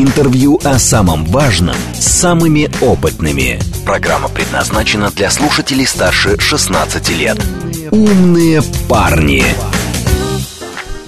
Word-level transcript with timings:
Интервью 0.00 0.60
о 0.62 0.78
самом 0.78 1.24
важном 1.24 1.74
с 1.92 2.06
самыми 2.06 2.70
опытными. 2.80 3.58
Программа 3.84 4.28
предназначена 4.28 5.10
для 5.10 5.28
слушателей 5.28 5.88
старше 5.88 6.38
16 6.38 7.10
лет. 7.18 7.36
Умные 7.90 8.62
парни. 8.88 9.42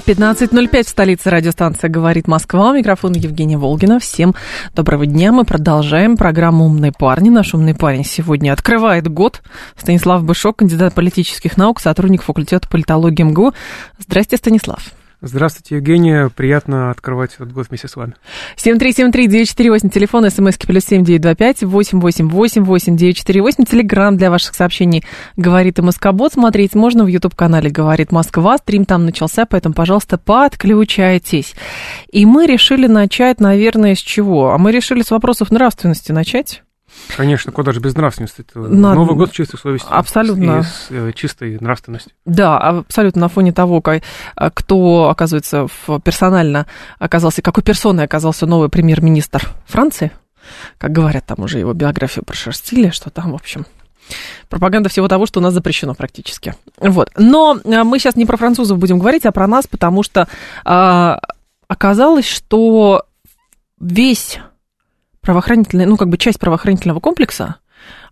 15.05 0.06 0.82
в 0.82 0.88
столице 0.88 1.30
радиостанция 1.30 1.88
«Говорит 1.88 2.26
Москва». 2.26 2.76
Микрофон 2.76 3.12
Евгения 3.12 3.56
Волгина. 3.56 4.00
Всем 4.00 4.34
доброго 4.74 5.06
дня. 5.06 5.30
Мы 5.30 5.44
продолжаем 5.44 6.16
программу 6.16 6.64
«Умные 6.64 6.90
парни». 6.90 7.30
Наш 7.30 7.54
умный 7.54 7.76
парень 7.76 8.04
сегодня 8.04 8.52
открывает 8.52 9.06
год. 9.06 9.40
Станислав 9.76 10.24
Бышок, 10.24 10.56
кандидат 10.56 10.94
политических 10.94 11.56
наук, 11.56 11.80
сотрудник 11.80 12.24
факультета 12.24 12.68
политологии 12.68 13.22
МГУ. 13.22 13.52
Здрасте, 14.00 14.36
Станислав. 14.36 14.82
Здравствуйте, 15.22 15.76
Евгения. 15.76 16.30
Приятно 16.34 16.90
открывать 16.90 17.34
этот 17.34 17.52
год 17.52 17.68
вместе 17.68 17.88
с 17.88 17.96
вами. 17.96 18.14
7373948, 18.56 19.90
телефон, 19.90 20.30
смски 20.30 20.66
плюс 20.66 20.84
семь 20.84 21.04
девять 21.04 21.20
два 21.20 21.34
пять 21.34 21.62
восемь 21.62 22.00
восемь 22.00 22.28
восемь 22.28 22.64
восемь 22.64 22.96
девять 22.96 23.18
четыре 23.18 23.42
восемь. 23.42 23.64
Телеграмм 23.64 24.16
для 24.16 24.30
ваших 24.30 24.54
сообщений 24.54 25.04
«Говорит 25.36 25.78
и 25.78 25.82
Москобот». 25.82 26.32
Смотреть 26.32 26.74
можно 26.74 27.04
в 27.04 27.08
YouTube-канале 27.08 27.68
«Говорит 27.68 28.12
Москва». 28.12 28.56
Стрим 28.56 28.86
там 28.86 29.04
начался, 29.04 29.44
поэтому, 29.44 29.74
пожалуйста, 29.74 30.16
подключайтесь. 30.16 31.54
И 32.10 32.24
мы 32.24 32.46
решили 32.46 32.86
начать, 32.86 33.40
наверное, 33.40 33.94
с 33.94 33.98
чего? 33.98 34.52
А 34.52 34.58
мы 34.58 34.72
решили 34.72 35.02
с 35.02 35.10
вопросов 35.10 35.50
нравственности 35.50 36.12
начать. 36.12 36.62
Конечно, 37.16 37.52
куда 37.52 37.72
же 37.72 37.80
без 37.80 37.94
нравственности? 37.94 38.44
Надо- 38.54 38.94
Новый 38.94 39.16
год 39.16 39.32
чистой 39.32 39.58
совестью. 39.58 39.90
Абсолютно. 39.92 40.60
И 40.60 40.62
с 40.62 40.86
э, 40.90 41.12
чистой 41.14 41.58
нравственностью. 41.60 42.12
Да, 42.24 42.58
абсолютно 42.58 43.22
на 43.22 43.28
фоне 43.28 43.52
того, 43.52 43.80
как, 43.80 44.02
а, 44.36 44.50
кто, 44.50 45.08
оказывается, 45.08 45.66
персонально 46.04 46.66
оказался, 46.98 47.42
какой 47.42 47.62
персоной 47.62 48.04
оказался 48.04 48.46
новый 48.46 48.68
премьер-министр 48.68 49.50
Франции, 49.66 50.12
как 50.78 50.92
говорят, 50.92 51.26
там 51.26 51.40
уже 51.40 51.58
его 51.58 51.72
биографию 51.72 52.24
прошерстили, 52.24 52.90
что 52.90 53.10
там, 53.10 53.32
в 53.32 53.34
общем, 53.34 53.66
пропаганда 54.48 54.88
всего 54.88 55.08
того, 55.08 55.26
что 55.26 55.40
у 55.40 55.42
нас 55.42 55.54
запрещено 55.54 55.94
практически. 55.94 56.54
Вот. 56.78 57.10
Но 57.16 57.58
а, 57.64 57.84
мы 57.84 57.98
сейчас 57.98 58.16
не 58.16 58.26
про 58.26 58.36
французов 58.36 58.78
будем 58.78 58.98
говорить, 58.98 59.26
а 59.26 59.32
про 59.32 59.46
нас, 59.46 59.66
потому 59.66 60.02
что 60.02 60.28
а, 60.64 61.20
оказалось, 61.68 62.26
что 62.26 63.04
весь 63.78 64.38
правоохранительный, 65.30 65.86
ну, 65.86 65.96
как 65.96 66.08
бы 66.08 66.18
часть 66.18 66.40
правоохранительного 66.40 66.98
комплекса, 66.98 67.58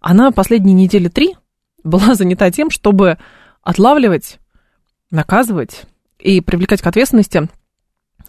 она 0.00 0.30
последние 0.30 0.74
недели 0.74 1.08
три 1.08 1.34
была 1.82 2.14
занята 2.14 2.48
тем, 2.52 2.70
чтобы 2.70 3.18
отлавливать, 3.60 4.38
наказывать 5.10 5.86
и 6.20 6.40
привлекать 6.40 6.80
к 6.80 6.86
ответственности 6.86 7.48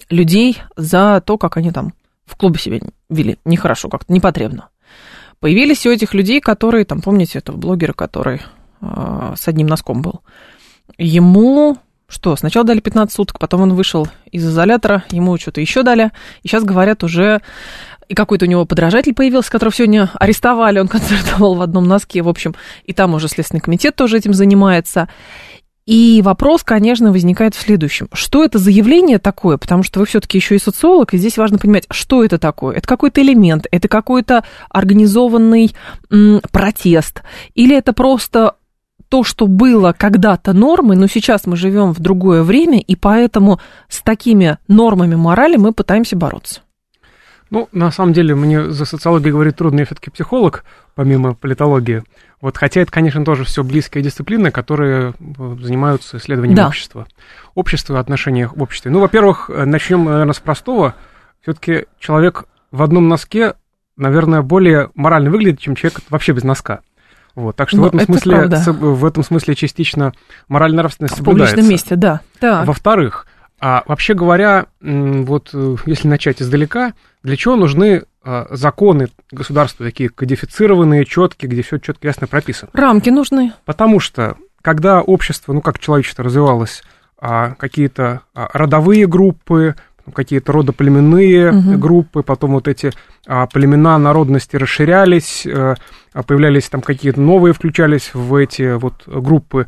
людей 0.10 0.58
за 0.76 1.22
то, 1.24 1.38
как 1.38 1.58
они 1.58 1.72
там 1.72 1.94
в 2.26 2.36
клубе 2.36 2.58
себя 2.58 2.80
вели 3.10 3.38
нехорошо, 3.46 3.90
как-то 3.90 4.12
непотребно. 4.12 4.70
Появились 5.40 5.86
у 5.86 5.92
этих 5.92 6.16
людей, 6.16 6.42
которые, 6.42 6.84
там, 6.84 7.00
помните 7.02 7.38
этого 7.38 7.58
блогера, 7.58 7.94
который 7.94 8.42
э, 8.82 9.34
с 9.38 9.48
одним 9.48 9.68
носком 9.68 10.02
был. 10.02 10.22
Ему 10.98 11.78
что, 12.10 12.36
сначала 12.36 12.66
дали 12.66 12.80
15 12.80 13.16
суток, 13.16 13.40
потом 13.40 13.62
он 13.62 13.76
вышел 13.76 14.08
из 14.32 14.46
изолятора, 14.46 15.04
ему 15.12 15.38
что-то 15.38 15.62
еще 15.62 15.84
дали, 15.84 16.12
и 16.42 16.48
сейчас 16.48 16.64
говорят 16.64 17.04
уже, 17.04 17.42
и 18.10 18.16
какой-то 18.16 18.46
у 18.46 18.48
него 18.50 18.66
подражатель 18.66 19.14
появился, 19.14 19.52
которого 19.52 19.74
сегодня 19.74 20.10
арестовали, 20.16 20.80
он 20.80 20.88
концертовал 20.90 21.56
в 21.56 21.62
одном 21.62 21.88
носке, 21.88 22.22
в 22.22 22.28
общем, 22.28 22.56
и 22.84 22.92
там 22.92 23.14
уже 23.14 23.30
Следственный 23.30 23.62
комитет 23.62 23.96
тоже 23.96 24.18
этим 24.18 24.34
занимается. 24.34 25.08
И 25.86 26.22
вопрос, 26.24 26.64
конечно, 26.64 27.12
возникает 27.12 27.56
в 27.56 27.62
следующем. 27.62 28.10
Что 28.14 28.44
это 28.44 28.60
за 28.60 28.70
явление 28.70 29.18
такое? 29.18 29.58
Потому 29.58 29.82
что 29.82 30.00
вы 30.00 30.06
все-таки 30.06 30.38
еще 30.38 30.56
и 30.56 30.60
социолог, 30.60 31.14
и 31.14 31.18
здесь 31.18 31.38
важно 31.38 31.58
понимать, 31.58 31.86
что 31.90 32.24
это 32.24 32.38
такое. 32.38 32.76
Это 32.76 32.88
какой-то 32.88 33.22
элемент, 33.22 33.66
это 33.72 33.88
какой-то 33.88 34.44
организованный 34.70 35.74
м, 36.12 36.42
протест, 36.52 37.24
или 37.56 37.76
это 37.76 37.94
просто 37.94 38.56
то, 39.08 39.24
что 39.24 39.48
было 39.48 39.96
когда-то 39.98 40.54
нормой, 40.54 40.96
но 40.96 41.08
сейчас 41.08 41.48
мы 41.48 41.58
живем 41.58 41.94
в 41.94 42.00
другое 42.00 42.44
время, 42.44 42.80
и 42.80 42.96
поэтому 42.96 43.60
с 43.88 44.02
такими 44.02 44.60
нормами 44.68 45.16
морали 45.16 45.58
мы 45.58 45.74
пытаемся 45.74 46.16
бороться. 46.16 46.62
Ну, 47.52 47.68
на 47.72 47.92
самом 47.92 48.14
деле, 48.14 48.36
мне 48.36 48.70
за 48.72 48.86
социологией 48.86 49.32
говорить 49.32 49.56
трудно, 49.56 49.80
я 49.80 49.86
все-таки 49.86 50.12
психолог, 50.12 50.64
помимо 50.96 51.34
политологии. 51.34 52.04
Вот, 52.42 52.58
хотя 52.58 52.82
это, 52.82 52.92
конечно, 52.92 53.26
тоже 53.26 53.44
все 53.44 53.64
близкие 53.64 54.04
дисциплины, 54.04 54.52
которые 54.52 55.14
э, 55.20 55.56
занимаются 55.62 56.18
исследованием 56.18 56.56
Да. 56.56 56.68
общества. 56.68 57.08
Общество 57.56 58.00
отношения 58.00 58.48
в 58.48 58.62
обществе. 58.62 58.92
Ну, 58.92 59.00
во-первых, 59.00 59.50
э, 59.50 59.66
начнем, 59.66 60.06
наверное, 60.06 60.34
с 60.34 60.40
простого. 60.40 60.96
Все-таки 61.42 61.86
человек 62.00 62.46
в 62.72 62.82
одном 62.84 63.08
носке, 63.08 63.56
наверное, 63.98 64.42
более 64.42 64.90
морально 64.96 65.30
выглядит, 65.32 65.60
чем 65.60 65.76
человек 65.76 66.00
вообще 66.10 66.32
без 66.34 66.44
носка. 66.44 66.80
Вот, 67.36 67.56
так 67.56 67.70
что 67.70 67.78
Ну, 67.78 67.84
в, 67.84 67.88
этом 67.88 68.00
это 68.00 68.06
смысле, 68.08 68.38
правда. 68.38 68.64
в 68.74 69.06
этом 69.06 69.24
смысле 69.24 69.56
частично 69.56 70.14
моральная 70.48 70.80
нравственность 70.80 71.14
В 71.16 71.18
соблюдается. 71.18 71.56
публичном 71.56 71.72
месте, 71.72 71.96
да. 71.96 72.22
Так. 72.40 72.66
Во-вторых, 72.68 73.28
а 73.60 73.84
вообще 73.88 74.14
говоря, 74.14 74.68
вот 74.82 75.50
э, 75.54 75.76
если 75.86 76.08
начать 76.08 76.42
издалека, 76.42 76.94
для 77.24 77.36
чего 77.36 77.56
нужны 77.56 78.04
а, 78.24 78.48
законы 78.52 79.10
государства 79.32 79.86
такие 79.86 80.10
кодифицированные, 80.10 81.06
четкие, 81.06 81.50
где 81.50 81.62
все 81.62 81.78
четко 81.78 82.08
ясно 82.08 82.28
прописано? 82.28 82.70
Рамки 82.74 83.10
нужны. 83.10 83.54
Потому 83.66 84.00
что 84.00 84.36
когда 84.62 85.02
общество, 85.02 85.54
ну 85.54 85.62
как 85.62 85.80
человечество 85.80 86.24
развивалось, 86.24 86.84
а, 87.18 87.56
какие-то 87.56 88.22
а, 88.34 88.50
родовые 88.54 89.08
группы, 89.08 89.76
какие-то 90.14 90.52
родоплеменные 90.52 91.52
Мгм. 91.52 91.80
группы, 91.80 92.24
потом 92.24 92.54
вот 92.54 92.68
эти 92.68 92.92
а, 93.28 93.48
племена, 93.48 93.98
народности 93.98 94.56
расширялись, 94.56 95.46
э, 95.46 95.76
а, 96.14 96.24
появлялись 96.24 96.68
там 96.70 96.82
какие-то 96.82 97.22
новые, 97.22 97.54
включались 97.54 98.12
в 98.14 98.34
эти 98.36 98.76
вот 98.76 99.04
группы, 99.06 99.68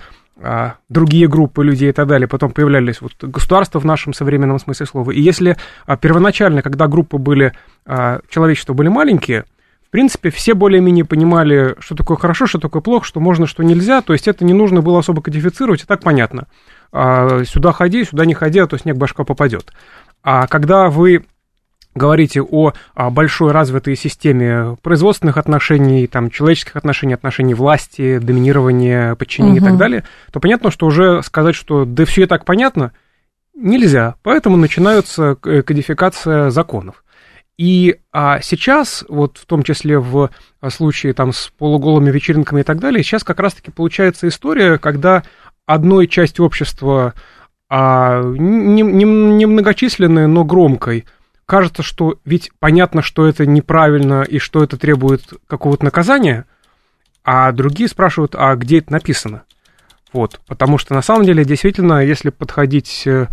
другие 0.89 1.27
группы 1.27 1.63
людей 1.63 1.89
и 1.89 1.93
так 1.93 2.07
далее. 2.07 2.27
Потом 2.27 2.51
появлялись 2.51 3.01
вот 3.01 3.13
государства 3.21 3.79
в 3.79 3.85
нашем 3.85 4.13
современном 4.13 4.59
смысле 4.59 4.85
слова. 4.85 5.11
И 5.11 5.21
если 5.21 5.57
а, 5.85 5.97
первоначально, 5.97 6.61
когда 6.61 6.87
группы 6.87 7.17
были, 7.17 7.53
а, 7.85 8.21
человечества 8.29 8.73
были 8.73 8.87
маленькие, 8.87 9.45
в 9.87 9.91
принципе, 9.91 10.29
все 10.29 10.53
более-менее 10.53 11.03
понимали, 11.03 11.75
что 11.79 11.95
такое 11.95 12.15
хорошо, 12.15 12.47
что 12.47 12.59
такое 12.59 12.81
плохо, 12.81 13.05
что 13.05 13.19
можно, 13.19 13.45
что 13.45 13.61
нельзя. 13.61 14.01
То 14.01 14.13
есть 14.13 14.27
это 14.27 14.45
не 14.45 14.53
нужно 14.53 14.81
было 14.81 14.99
особо 14.99 15.21
кодифицировать, 15.21 15.83
и 15.83 15.85
так 15.85 16.01
понятно. 16.01 16.47
А, 16.91 17.43
сюда 17.43 17.71
ходи, 17.71 18.05
сюда 18.05 18.25
не 18.25 18.33
ходи, 18.33 18.59
а 18.59 18.67
то 18.67 18.77
снег 18.77 18.95
башка 18.95 19.23
попадет. 19.23 19.73
А 20.23 20.47
когда 20.47 20.89
вы 20.89 21.25
говорите 21.95 22.41
о, 22.41 22.73
о 22.93 23.09
большой 23.09 23.51
развитой 23.51 23.95
системе 23.95 24.77
производственных 24.81 25.37
отношений, 25.37 26.07
там, 26.07 26.29
человеческих 26.29 26.75
отношений, 26.75 27.13
отношений 27.13 27.53
власти, 27.53 28.17
доминирования, 28.19 29.15
подчинения 29.15 29.57
и 29.57 29.59
Мгм. 29.61 29.69
так 29.69 29.77
далее, 29.77 30.03
то 30.31 30.39
понятно, 30.39 30.71
что 30.71 30.85
уже 30.87 31.21
сказать, 31.23 31.55
что 31.55 31.85
да 31.85 32.05
все 32.05 32.23
и 32.23 32.25
так 32.25 32.45
понятно, 32.45 32.91
нельзя. 33.55 34.15
Поэтому 34.23 34.57
начинается 34.57 35.35
к- 35.35 35.63
кодификация 35.63 36.49
законов. 36.49 37.03
И 37.57 37.97
а, 38.11 38.39
сейчас, 38.41 39.05
вот 39.07 39.37
в 39.37 39.45
том 39.45 39.61
числе 39.61 39.99
в 39.99 40.31
а, 40.61 40.69
случае 40.69 41.13
там, 41.13 41.31
с 41.33 41.51
полуголыми 41.57 42.09
вечеринками 42.09 42.61
и 42.61 42.63
так 42.63 42.79
далее, 42.79 43.03
сейчас 43.03 43.23
как 43.23 43.39
раз-таки 43.39 43.69
получается 43.69 44.27
история, 44.27 44.77
когда 44.79 45.23
одной 45.67 46.07
части 46.07 46.41
общества, 46.41 47.13
а, 47.69 48.23
не- 48.23 48.81
не- 48.81 49.03
немногочисленной, 49.03 50.27
но 50.27 50.43
громкой, 50.43 51.05
кажется, 51.51 51.83
что 51.83 52.17
ведь 52.23 52.49
понятно, 52.59 53.01
что 53.01 53.27
это 53.27 53.45
неправильно 53.45 54.21
и 54.21 54.39
что 54.39 54.63
это 54.63 54.77
требует 54.77 55.33
какого-то 55.47 55.83
наказания, 55.83 56.45
а 57.25 57.51
другие 57.51 57.89
спрашивают, 57.89 58.35
а 58.37 58.55
где 58.55 58.77
это 58.77 58.93
написано? 58.93 59.43
Вот, 60.13 60.39
потому 60.47 60.77
что 60.77 60.93
на 60.93 61.01
самом 61.01 61.25
деле, 61.25 61.43
действительно, 61.43 62.05
если 62.05 62.29
подходить 62.29 63.03
э, 63.05 63.27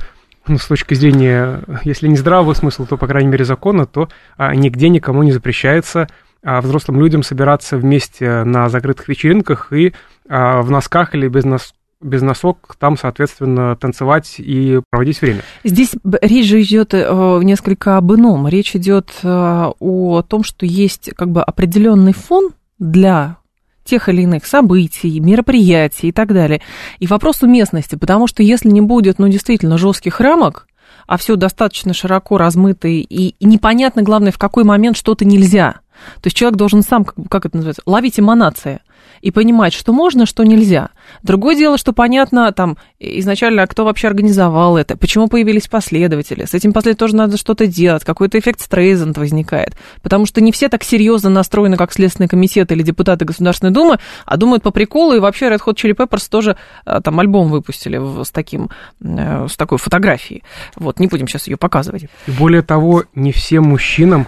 ну, 0.48 0.58
с 0.58 0.66
точки 0.66 0.94
зрения, 0.94 1.62
если 1.84 2.08
не 2.08 2.16
здравого 2.16 2.54
смысла, 2.54 2.86
то, 2.86 2.96
по 2.96 3.06
крайней 3.06 3.28
мере, 3.28 3.44
закона, 3.44 3.86
то 3.86 4.08
а, 4.36 4.52
нигде 4.52 4.88
никому 4.88 5.22
не 5.22 5.30
запрещается 5.30 6.08
а, 6.42 6.60
взрослым 6.60 6.98
людям 6.98 7.22
собираться 7.22 7.76
вместе 7.76 8.42
на 8.42 8.68
закрытых 8.68 9.06
вечеринках 9.06 9.72
и 9.72 9.94
а, 10.28 10.62
в 10.62 10.72
носках 10.72 11.14
или 11.14 11.28
без, 11.28 11.44
нос- 11.44 11.72
без 12.00 12.22
носок 12.22 12.76
там, 12.78 12.96
соответственно, 12.96 13.76
танцевать 13.76 14.36
и 14.38 14.80
проводить 14.90 15.20
время. 15.20 15.42
Здесь 15.64 15.92
речь 16.22 16.46
же 16.46 16.62
идет 16.62 16.94
э, 16.94 17.40
несколько 17.42 17.96
об 17.96 18.12
ином. 18.12 18.46
Речь 18.48 18.76
идет 18.76 19.10
э, 19.22 19.72
о 19.78 20.22
том, 20.22 20.44
что 20.44 20.64
есть 20.64 21.10
как 21.16 21.30
бы 21.30 21.42
определенный 21.42 22.12
фон 22.12 22.50
для 22.78 23.38
тех 23.84 24.08
или 24.08 24.22
иных 24.22 24.46
событий, 24.46 25.18
мероприятий 25.18 26.08
и 26.08 26.12
так 26.12 26.32
далее. 26.32 26.60
И 26.98 27.06
вопрос 27.06 27.42
уместности, 27.42 27.96
потому 27.96 28.26
что 28.26 28.42
если 28.42 28.68
не 28.68 28.82
будет, 28.82 29.18
ну, 29.18 29.28
действительно, 29.28 29.78
жестких 29.78 30.20
рамок, 30.20 30.66
а 31.06 31.16
все 31.16 31.36
достаточно 31.36 31.94
широко 31.94 32.36
размыто 32.36 32.86
и, 32.86 33.00
и 33.00 33.34
непонятно, 33.44 34.02
главное, 34.02 34.30
в 34.30 34.38
какой 34.38 34.64
момент 34.64 34.96
что-то 34.96 35.24
нельзя. 35.24 35.80
То 36.16 36.26
есть 36.26 36.36
человек 36.36 36.58
должен 36.58 36.82
сам, 36.82 37.04
как 37.04 37.46
это 37.46 37.56
называется, 37.56 37.82
ловить 37.86 38.20
эманации 38.20 38.80
и 39.20 39.30
понимать, 39.30 39.72
что 39.72 39.92
можно, 39.92 40.26
что 40.26 40.44
нельзя. 40.44 40.90
Другое 41.22 41.56
дело, 41.56 41.78
что 41.78 41.92
понятно 41.92 42.52
там 42.52 42.76
изначально, 42.98 43.66
кто 43.66 43.84
вообще 43.84 44.08
организовал 44.08 44.76
это, 44.76 44.96
почему 44.96 45.28
появились 45.28 45.68
последователи. 45.68 46.44
С 46.44 46.54
этим 46.54 46.72
последователем 46.72 46.98
тоже 46.98 47.16
надо 47.16 47.36
что-то 47.36 47.66
делать, 47.66 48.04
какой-то 48.04 48.38
эффект 48.38 48.60
Стрейзенд 48.60 49.16
возникает. 49.18 49.76
Потому 50.02 50.26
что 50.26 50.40
не 50.40 50.52
все 50.52 50.68
так 50.68 50.82
серьезно 50.84 51.30
настроены, 51.30 51.76
как 51.76 51.92
Следственный 51.92 52.28
комитет 52.28 52.70
или 52.72 52.82
депутаты 52.82 53.24
Государственной 53.24 53.72
Думы, 53.72 53.98
а 54.24 54.36
думают 54.36 54.62
по 54.62 54.70
приколу, 54.70 55.14
и 55.14 55.18
вообще 55.18 55.46
Red 55.46 55.60
Hot 55.64 55.74
Chili 55.74 55.94
Peppers 55.94 56.28
тоже 56.28 56.56
а, 56.84 57.00
там 57.00 57.18
альбом 57.20 57.48
выпустили 57.48 57.98
с, 58.24 58.30
таким, 58.30 58.70
э, 59.00 59.46
с 59.48 59.56
такой 59.56 59.78
фотографией. 59.78 60.42
Вот, 60.76 61.00
не 61.00 61.06
будем 61.06 61.28
сейчас 61.28 61.46
ее 61.46 61.56
показывать. 61.56 62.04
И 62.26 62.30
более 62.30 62.62
того, 62.62 63.04
не 63.14 63.32
всем 63.32 63.64
мужчинам 63.64 64.26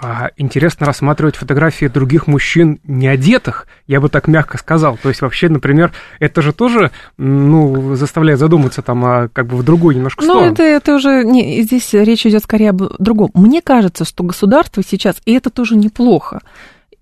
а 0.00 0.30
интересно 0.38 0.86
рассматривать 0.86 1.36
фотографии 1.36 1.86
других 1.86 2.26
мужчин 2.26 2.80
не 2.84 3.06
одетых, 3.06 3.66
я 3.86 4.00
бы 4.00 4.08
так 4.08 4.28
мягко 4.28 4.56
сказал. 4.56 4.98
То 5.02 5.10
есть 5.10 5.20
вообще, 5.20 5.48
например, 5.50 5.92
это 6.18 6.40
же 6.40 6.52
тоже, 6.52 6.90
ну, 7.18 7.94
заставляет 7.96 8.38
задуматься 8.38 8.80
там 8.80 9.04
о, 9.04 9.28
как 9.28 9.46
бы 9.46 9.56
в 9.56 9.62
другую 9.62 9.96
немножко 9.96 10.24
сторону. 10.24 10.46
Ну, 10.46 10.52
это, 10.52 10.62
это 10.62 10.94
уже, 10.94 11.22
не, 11.24 11.60
здесь 11.62 11.92
речь 11.92 12.24
идет 12.24 12.42
скорее 12.42 12.70
об 12.70 12.82
другом. 12.98 13.30
Мне 13.34 13.60
кажется, 13.60 14.06
что 14.06 14.24
государство 14.24 14.82
сейчас, 14.82 15.16
и 15.26 15.34
это 15.34 15.50
тоже 15.50 15.76
неплохо, 15.76 16.40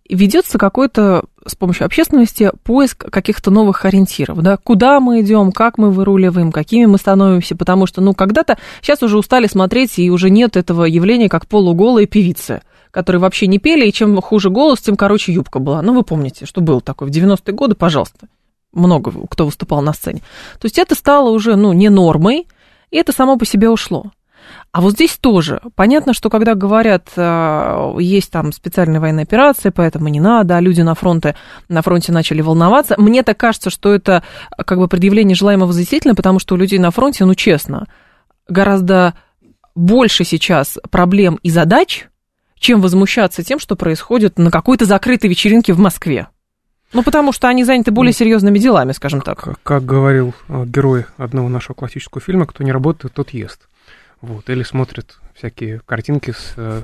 ведется 0.09 0.59
какой-то 0.59 1.25
с 1.47 1.55
помощью 1.55 1.87
общественности 1.87 2.51
поиск 2.65 3.11
каких-то 3.11 3.51
новых 3.51 3.85
ориентиров, 3.85 4.43
да, 4.43 4.57
куда 4.57 4.99
мы 4.99 5.21
идем, 5.21 5.53
как 5.53 5.79
мы 5.79 5.91
выруливаем, 5.91 6.51
какими 6.51 6.87
мы 6.87 6.99
становимся, 6.99 7.55
потому 7.55 7.87
что, 7.87 8.01
ну, 8.01 8.13
когда-то, 8.13 8.59
сейчас 8.83 9.03
уже 9.03 9.19
устали 9.19 9.47
смотреть, 9.47 9.99
и 9.99 10.11
уже 10.11 10.31
нет 10.31 10.57
этого 10.57 10.85
явления, 10.85 11.29
как 11.29 11.47
полуголые 11.47 12.07
певицы 12.07 12.63
которые 12.91 13.21
вообще 13.21 13.47
не 13.47 13.59
пели, 13.59 13.87
и 13.87 13.93
чем 13.93 14.21
хуже 14.21 14.51
голос, 14.51 14.81
тем 14.81 14.97
короче 14.97 15.33
юбка 15.33 15.59
была. 15.59 15.83
Ну, 15.83 15.95
вы 15.95 16.03
помните, 16.03 16.47
что 16.47 16.61
было 16.61 16.81
такое 16.81 17.09
в 17.09 17.13
90-е 17.13 17.55
годы, 17.55 17.75
пожалуйста. 17.75 18.29
Много 18.73 19.13
кто 19.31 19.47
выступал 19.47 19.83
на 19.83 19.93
сцене. 19.93 20.21
То 20.61 20.67
есть 20.67 20.79
это 20.79 20.95
стало 20.95 21.31
уже, 21.31 21.57
ну, 21.57 21.73
не 21.73 21.89
нормой, 21.89 22.47
и 22.91 22.97
это 22.97 23.13
само 23.13 23.37
по 23.37 23.47
себе 23.47 23.69
ушло. 23.69 24.11
А 24.73 24.81
вот 24.81 24.93
здесь 24.93 25.17
тоже. 25.19 25.61
Понятно, 25.75 26.13
что 26.13 26.31
когда 26.31 26.55
говорят, 26.55 27.09
э, 27.17 27.97
есть 28.01 28.31
там 28.31 28.53
специальная 28.53 29.01
военная 29.01 29.25
операция, 29.25 29.73
поэтому 29.73 30.09
не 30.09 30.21
надо, 30.21 30.57
а 30.57 30.61
люди 30.61 30.83
на 30.83 30.95
фронте, 30.95 31.35
на 31.69 31.83
фронте 31.83 32.13
начали 32.13 32.43
волноваться. 32.43 32.95
Мне 32.99 33.23
так 33.23 33.37
кажется, 33.37 33.71
что 33.71 33.95
это 33.95 34.23
как 34.67 34.79
бы 34.79 34.89
предъявление 34.89 35.35
желаемого 35.35 35.73
действительно, 35.73 36.15
потому 36.15 36.39
что 36.39 36.55
у 36.55 36.59
людей 36.59 36.79
на 36.79 36.91
фронте, 36.91 37.25
ну 37.25 37.35
честно, 37.35 37.87
гораздо 38.49 39.15
больше 39.75 40.25
сейчас 40.25 40.79
проблем 40.91 41.39
и 41.43 41.51
задач, 41.51 42.09
чем 42.59 42.81
возмущаться 42.81 43.43
тем, 43.43 43.59
что 43.59 43.77
происходит 43.77 44.39
на 44.39 44.51
какой-то 44.51 44.85
закрытой 44.85 45.29
вечеринке 45.29 45.73
в 45.73 45.79
Москве. 45.79 46.29
Ну, 46.93 47.03
потому 47.03 47.33
что 47.33 47.49
они 47.49 47.65
заняты 47.65 47.91
более 47.91 48.11
ну, 48.11 48.17
серьезными 48.17 48.59
делами, 48.59 48.93
скажем 48.93 49.21
так. 49.21 49.41
Как, 49.41 49.63
как 49.63 49.85
говорил 49.85 50.35
э, 50.49 50.65
герой 50.67 51.05
одного 51.19 51.49
нашего 51.49 51.75
классического 51.75 52.21
фильма, 52.21 52.47
кто 52.47 52.65
не 52.65 52.73
работает, 52.73 53.13
тот 53.13 53.31
ест. 53.31 53.69
Вот, 54.23 54.49
или 54.49 54.63
смотрит 54.63 55.19
всякие 55.35 55.81
картинки 55.85 56.31
с 56.31 56.55
э, 56.57 56.83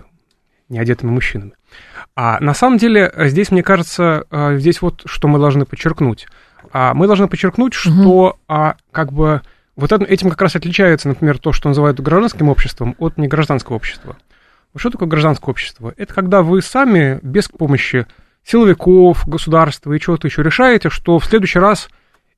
неодетыми 0.69 1.11
мужчинами. 1.11 1.53
А 2.15 2.39
на 2.41 2.53
самом 2.53 2.77
деле 2.77 3.11
э, 3.15 3.29
здесь, 3.29 3.51
мне 3.51 3.63
кажется, 3.63 4.27
здесь 4.59 4.83
вот 4.83 5.03
что 5.07 5.27
мы 5.27 5.39
должны 5.39 5.65
подчеркнуть. 5.65 6.27
А, 6.73 6.93
мы 6.93 7.07
должны 7.07 7.29
подчеркнуть, 7.29 7.73
что 7.73 8.39
угу. 8.49 8.75
как 8.91 9.13
бы 9.13 9.43
вот 9.77 9.93
этим 9.93 10.31
как 10.31 10.41
раз 10.43 10.57
отличается, 10.57 11.09
например, 11.09 11.39
то, 11.39 11.53
что 11.53 11.69
называют 11.69 12.01
гражданским 12.01 12.49
обществом, 12.49 12.95
от 12.99 13.17
негражданского 13.17 13.77
общества. 13.77 14.17
Что 14.77 14.91
такое 14.91 15.09
гражданское 15.09 15.51
общество? 15.51 15.95
Это 15.97 16.13
когда 16.13 16.43
вы 16.43 16.61
сами, 16.61 17.21
без 17.23 17.49
помощи 17.49 18.07
силовиков, 18.45 19.27
государства 19.27 19.93
и 19.93 20.01
чего-то 20.01 20.27
еще 20.27 20.43
решаете, 20.43 20.91
что 20.91 21.19
в 21.19 21.25
следующий 21.25 21.61
раз 21.61 21.89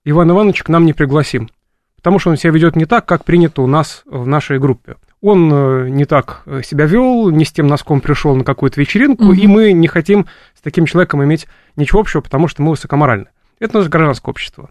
Иван 0.05 0.31
Иванович 0.31 0.63
к 0.63 0.69
нам 0.69 0.85
не 0.85 0.93
пригласим. 0.93 1.49
Потому 1.97 2.19
что 2.19 2.31
он 2.31 2.37
себя 2.37 2.53
ведет 2.53 2.77
не 2.77 2.85
так, 2.85 3.07
как 3.07 3.25
принято 3.25 3.63
у 3.63 3.67
нас 3.67 4.03
в 4.05 4.27
нашей 4.27 4.59
группе. 4.59 4.97
Он 5.23 5.51
э, 5.53 5.89
не 5.89 6.05
так 6.05 6.43
э, 6.47 6.63
себя 6.63 6.85
вел, 6.85 7.31
не 7.31 7.45
с 7.45 7.51
тем 7.51 7.67
носком 7.67 8.01
пришел 8.01 8.37
на 8.37 8.45
какую-то 8.45 8.81
вечеринку, 8.81 9.25
угу. 9.25 9.33
и 9.33 9.47
мы 9.47 9.73
не 9.73 9.89
хотим 9.89 10.27
с 10.55 10.61
таким 10.61 10.87
человеком 10.87 11.25
иметь 11.25 11.49
ничего 11.75 12.01
общего, 12.01 12.21
потому 12.21 12.49
что 12.49 12.63
мы 12.63 12.71
высокоморальны. 12.71 13.27
Это 13.59 13.79
наше 13.79 13.89
гражданское 13.89 14.31
общество. 14.31 14.69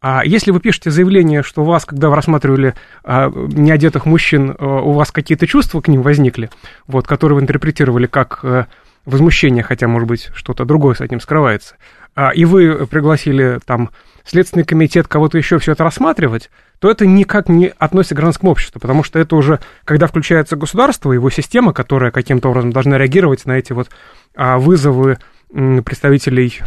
А 0.00 0.22
если 0.24 0.50
вы 0.50 0.60
пишете 0.60 0.90
заявление, 0.90 1.42
что 1.42 1.62
у 1.62 1.64
вас, 1.64 1.84
когда 1.84 2.10
вы 2.10 2.16
рассматривали 2.16 2.74
а, 3.02 3.30
неодетых 3.30 4.06
мужчин, 4.06 4.54
а, 4.58 4.80
у 4.82 4.92
вас 4.92 5.10
какие-то 5.10 5.46
чувства 5.46 5.80
к 5.80 5.88
ним 5.88 6.02
возникли, 6.02 6.50
вот, 6.86 7.06
которые 7.06 7.36
вы 7.36 7.42
интерпретировали 7.42 8.06
как 8.06 8.40
а, 8.42 8.66
возмущение, 9.06 9.62
хотя, 9.62 9.88
может 9.88 10.08
быть, 10.08 10.30
что-то 10.34 10.64
другое 10.64 10.94
с 10.94 11.00
этим 11.00 11.20
скрывается, 11.20 11.76
а, 12.14 12.30
и 12.30 12.44
вы 12.44 12.86
пригласили 12.86 13.58
там 13.64 13.90
Следственный 14.24 14.64
комитет 14.64 15.06
кого-то 15.06 15.38
еще 15.38 15.58
все 15.60 15.72
это 15.72 15.84
рассматривать, 15.84 16.50
то 16.80 16.90
это 16.90 17.06
никак 17.06 17.48
не 17.48 17.72
относится 17.78 18.16
к 18.16 18.18
гражданскому 18.18 18.50
обществу, 18.50 18.80
потому 18.80 19.04
что 19.04 19.20
это 19.20 19.36
уже, 19.36 19.60
когда 19.84 20.08
включается 20.08 20.56
государство, 20.56 21.12
его 21.12 21.30
система, 21.30 21.72
которая 21.72 22.10
каким-то 22.10 22.50
образом 22.50 22.72
должна 22.72 22.98
реагировать 22.98 23.46
на 23.46 23.52
эти 23.52 23.72
вот 23.72 23.88
а, 24.34 24.58
вызовы 24.58 25.18
представителей, 25.48 26.60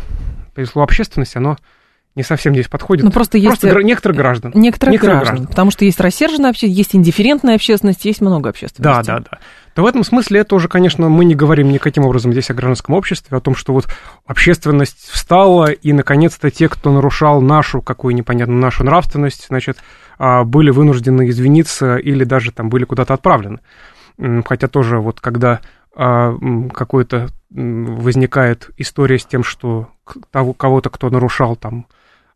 по 0.73 0.83
общественности, 0.83 1.37
оно 1.37 1.57
не 2.15 2.23
совсем 2.23 2.53
здесь 2.53 2.67
подходит. 2.67 3.05
Ну, 3.05 3.11
просто, 3.11 3.37
есть 3.37 3.61
просто 3.61 3.81
некоторых 3.83 4.17
граждан. 4.17 4.51
Некоторых, 4.55 4.93
некоторых 4.93 5.17
граждан, 5.17 5.35
граждан. 5.35 5.47
Потому 5.47 5.71
что 5.71 5.85
есть 5.85 5.99
рассерженная 5.99 6.49
общественность, 6.49 6.77
есть 6.77 6.95
индифферентная 6.95 7.55
общественность, 7.55 8.03
есть 8.03 8.21
много 8.21 8.49
общественности. 8.49 9.07
Да, 9.07 9.19
да, 9.19 9.23
да. 9.31 9.37
То 9.75 9.83
в 9.83 9.85
этом 9.85 10.03
смысле 10.03 10.41
это 10.41 10.55
уже, 10.55 10.67
конечно, 10.67 11.07
мы 11.07 11.23
не 11.23 11.35
говорим 11.35 11.69
никаким 11.69 12.05
образом 12.05 12.31
здесь 12.31 12.49
о 12.49 12.53
гражданском 12.53 12.95
обществе, 12.95 13.37
о 13.37 13.39
том, 13.39 13.55
что 13.55 13.73
вот 13.73 13.87
общественность 14.25 15.09
встала, 15.09 15.71
и, 15.71 15.93
наконец-то, 15.93 16.49
те, 16.49 16.67
кто 16.67 16.91
нарушал 16.91 17.41
нашу, 17.41 17.81
какую 17.81 18.15
непонятную 18.15 18.59
нашу 18.59 18.83
нравственность, 18.83 19.45
значит, 19.47 19.77
а, 20.17 20.43
были 20.43 20.71
вынуждены 20.71 21.29
извиниться 21.29 21.95
или 21.95 22.23
даже 22.23 22.51
там 22.51 22.69
были 22.69 22.83
куда-то 22.83 23.13
отправлены. 23.13 23.59
Хотя 24.45 24.67
тоже 24.67 24.99
вот 24.99 25.21
когда 25.21 25.61
а, 25.95 26.33
какой-то 26.73 27.29
возникает 27.49 28.69
история 28.77 29.17
с 29.17 29.25
тем, 29.25 29.43
что 29.43 29.87
того, 30.31 30.53
кого-то, 30.53 30.89
кто 30.89 31.09
нарушал 31.09 31.55
там 31.55 31.87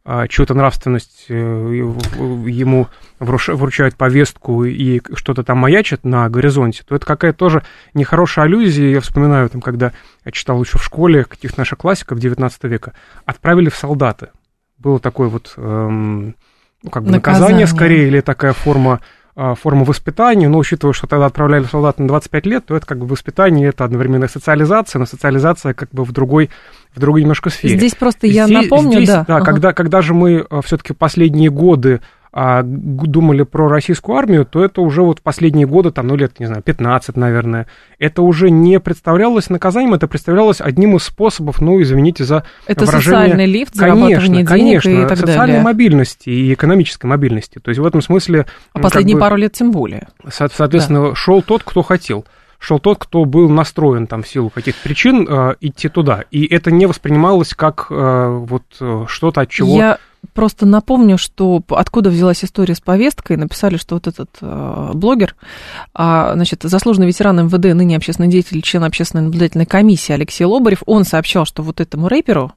чью-то 0.06 0.54
нравственность, 0.54 1.26
э, 1.30 1.34
ему 1.34 2.88
вручают 3.20 3.96
повестку 3.96 4.66
и 4.66 5.02
что-то 5.16 5.44
там 5.44 5.60
маячит 5.60 6.04
на 6.04 6.30
горизонте, 6.30 6.84
то 6.86 6.96
это 6.96 7.06
какая-то 7.06 7.38
тоже 7.38 7.64
нехорошая 7.94 8.46
аллюзия. 8.46 8.90
Я 8.92 9.00
вспоминаю, 9.00 9.50
там, 9.50 9.62
когда 9.62 9.94
я 10.26 10.32
читал 10.32 10.62
еще 10.62 10.78
в 10.78 10.84
школе 10.84 11.24
каких-то 11.24 11.60
наших 11.60 11.80
классиков 11.80 12.20
19 12.20 12.64
века, 12.66 12.94
отправили 13.26 13.70
в 13.70 13.76
солдаты. 13.76 14.30
Было 14.78 15.00
такое 15.00 15.30
вот 15.30 15.54
эм, 15.56 16.36
ну, 16.84 16.90
как 16.90 17.04
бы 17.04 17.12
наказание. 17.12 17.42
наказание 17.42 17.68
скорее, 17.68 18.08
или 18.08 18.20
такая 18.20 18.52
форма 18.52 19.00
а, 19.36 19.56
форма 19.56 19.84
воспитания, 19.84 20.48
но 20.48 20.60
учитывая, 20.60 20.94
что 20.94 21.08
тогда 21.08 21.26
отправляли 21.26 21.64
солдат 21.64 22.00
на 22.00 22.08
25 22.08 22.46
лет, 22.46 22.66
то 22.68 22.76
это 22.76 22.86
как 22.86 23.00
бы 23.00 23.08
воспитание, 23.08 23.70
это 23.70 23.84
одновременно 23.84 24.28
социализация, 24.28 25.00
но 25.00 25.06
социализация 25.06 25.74
как 25.74 25.90
бы 25.92 26.04
в 26.04 26.12
другой, 26.12 26.52
в 26.94 27.00
другой 27.00 27.22
немножко 27.22 27.50
сфере. 27.50 27.76
Здесь 27.76 27.96
просто 27.96 28.28
я 28.28 28.46
здесь, 28.46 28.64
напомню, 28.64 28.98
здесь, 28.98 29.10
да. 29.10 29.26
да 29.28 29.38
ага. 29.38 29.46
когда, 29.46 29.74
когда 29.74 30.02
же 30.02 30.14
мы 30.14 30.46
а, 30.50 30.62
все-таки 30.62 30.94
последние 30.94 31.50
годы 31.50 32.02
а, 32.36 32.64
думали 32.64 33.44
про 33.44 33.70
российскую 33.70 34.18
армию, 34.18 34.44
то 34.44 34.64
это 34.66 34.82
уже 34.82 35.04
вот 35.04 35.20
в 35.20 35.22
последние 35.22 35.68
годы, 35.68 35.92
там, 35.92 36.08
ну, 36.08 36.16
лет, 36.16 36.40
не 36.40 36.48
знаю, 36.48 36.64
15, 36.64 37.16
наверное, 37.16 37.68
это 38.00 38.24
уже 38.24 38.50
не 38.50 38.80
представлялось 38.80 39.52
наказанием, 39.52 39.94
это 39.94 40.08
представлялось 40.08 40.60
одним 40.60 40.96
из 40.96 41.04
способов, 41.04 41.62
ну, 41.62 41.80
извините 41.80 42.24
за 42.24 42.44
это 42.66 42.86
выражение. 42.86 43.22
социальный 43.22 43.46
лифт, 43.46 43.74
денег 43.74 44.48
конечно, 44.48 44.90
и 44.90 45.06
так 45.08 45.20
социальной 45.20 45.46
далее. 45.46 45.62
мобильности 45.62 46.30
и 46.32 46.54
экономической 46.56 47.06
мобильности. 47.06 47.60
То 47.60 47.70
есть 47.70 47.80
в 47.80 47.86
этом 47.86 48.02
смысле... 48.02 48.48
А 48.74 48.80
последние 48.80 49.16
бы, 49.16 49.22
пару 49.22 49.36
лет 49.36 49.54
тем 49.54 49.72
более. 49.72 50.08
Соответственно, 50.28 51.10
да. 51.10 51.16
шел 51.16 51.44
тот, 51.44 51.64
кто 51.64 51.84
хотел 51.84 52.26
шел 52.58 52.80
тот, 52.80 52.98
кто 52.98 53.26
был 53.26 53.50
настроен 53.50 54.08
там 54.08 54.24
в 54.24 54.28
силу 54.28 54.50
каких-то 54.50 54.82
причин 54.82 55.28
э, 55.30 55.56
идти 55.60 55.90
туда. 55.90 56.24
И 56.32 56.46
это 56.46 56.72
не 56.72 56.86
воспринималось 56.86 57.54
как 57.54 57.88
э, 57.90 58.28
вот 58.48 58.64
э, 58.80 59.04
что-то, 59.10 59.42
от 59.42 59.50
чего... 59.50 59.76
Я 59.76 59.98
просто 60.34 60.66
напомню, 60.66 61.18
что 61.18 61.62
откуда 61.70 62.10
взялась 62.10 62.44
история 62.44 62.76
с 62.76 62.82
повесткой. 62.82 63.38
Написали, 63.38 63.78
что 63.78 63.96
вот 63.96 64.08
этот 64.08 64.30
э, 64.42 64.92
блогер, 64.94 65.36
э, 65.98 66.32
значит, 66.36 66.64
заслуженный 66.64 67.08
ветеран 67.08 67.46
МВД, 67.46 67.76
ныне 67.76 67.98
общественный 67.98 68.30
деятель, 68.30 68.62
член 68.62 68.84
общественной 68.84 69.24
наблюдательной 69.24 69.66
комиссии 69.66 70.14
Алексей 70.14 70.46
Лобарев, 70.46 70.84
он 70.86 71.04
сообщал, 71.06 71.46
что 71.46 71.64
вот 71.64 71.82
этому 71.82 72.08
рэперу 72.08 72.54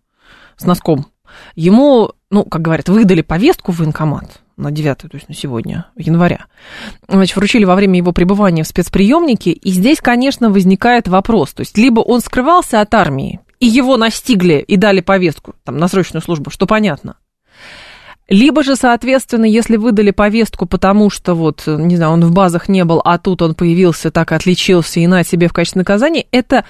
с 0.57 0.65
носком 0.65 1.07
ему, 1.55 2.13
ну, 2.31 2.45
как 2.45 2.63
говорят, 2.63 2.89
выдали 2.89 3.23
повестку 3.23 3.73
в 3.73 3.79
военкомат 3.79 4.41
на 4.57 4.71
9, 4.71 4.99
то 4.99 5.09
есть 5.13 5.29
на 5.29 5.35
сегодня, 5.35 5.87
января. 5.97 6.47
Значит, 7.09 7.37
вручили 7.37 7.65
во 7.65 7.75
время 7.75 7.99
его 7.99 8.13
пребывания 8.13 8.63
в 8.63 8.69
спецприемнике, 8.69 9.51
и 9.51 9.71
здесь, 9.71 10.01
конечно, 10.01 10.51
возникает 10.51 11.09
вопрос, 11.09 11.53
то 11.53 11.61
есть 11.61 11.77
либо 11.77 12.01
он 12.01 12.21
скрывался 12.21 12.81
от 12.81 12.95
армии, 12.95 13.41
и 13.61 13.67
его 13.67 13.97
настигли 13.97 14.65
и 14.67 14.77
дали 14.77 15.01
повестку 15.01 15.55
там, 15.65 15.77
на 15.77 15.89
срочную 15.89 16.23
службу, 16.23 16.51
что 16.51 16.67
понятно. 16.67 17.17
Либо 18.29 18.65
же, 18.65 18.75
соответственно, 18.75 19.45
если 19.45 19.77
выдали 19.77 20.11
повестку, 20.11 20.67
потому 20.67 21.11
что 21.11 21.35
вот, 21.35 21.63
не 21.67 21.97
знаю, 21.97 22.13
он 22.13 22.25
в 22.25 22.33
базах 22.33 22.69
не 22.69 22.85
был, 22.85 23.01
а 23.05 23.19
тут 23.19 23.41
он 23.41 23.55
появился, 23.55 24.11
так 24.11 24.33
отличился 24.33 24.99
и 24.99 25.07
на 25.07 25.23
себе 25.23 25.49
в 25.49 25.53
качестве 25.53 25.81
наказания, 25.81 26.27
это 26.33 26.65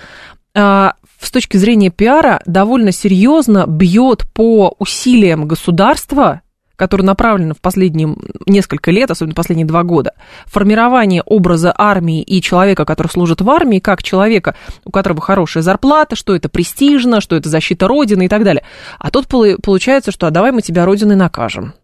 а, 0.54 0.94
с 1.20 1.30
точки 1.30 1.56
зрения 1.56 1.90
пиара 1.90 2.42
довольно 2.44 2.92
серьезно 2.92 3.64
бьет 3.66 4.26
по 4.34 4.74
усилиям 4.78 5.48
государства 5.48 6.42
которое 6.76 7.04
направлено 7.04 7.54
в 7.54 7.60
последние 7.60 8.14
несколько 8.46 8.90
лет, 8.90 9.10
особенно 9.10 9.34
последние 9.34 9.66
два 9.66 9.82
года, 9.82 10.12
формирование 10.46 11.22
образа 11.22 11.74
армии 11.76 12.22
и 12.22 12.40
человека, 12.40 12.84
который 12.84 13.08
служит 13.08 13.40
в 13.40 13.50
армии, 13.50 13.78
как 13.78 14.02
человека, 14.02 14.54
у 14.84 14.90
которого 14.90 15.20
хорошая 15.20 15.62
зарплата, 15.62 16.16
что 16.16 16.34
это 16.34 16.48
престижно, 16.48 17.20
что 17.20 17.36
это 17.36 17.48
защита 17.48 17.88
Родины 17.88 18.26
и 18.26 18.28
так 18.28 18.44
далее. 18.44 18.62
А 18.98 19.10
тут 19.10 19.26
получается, 19.26 20.12
что 20.12 20.26
а 20.26 20.30
давай 20.30 20.52
мы 20.52 20.62
тебя 20.62 20.84
Родиной 20.84 21.16
накажем. 21.16 21.74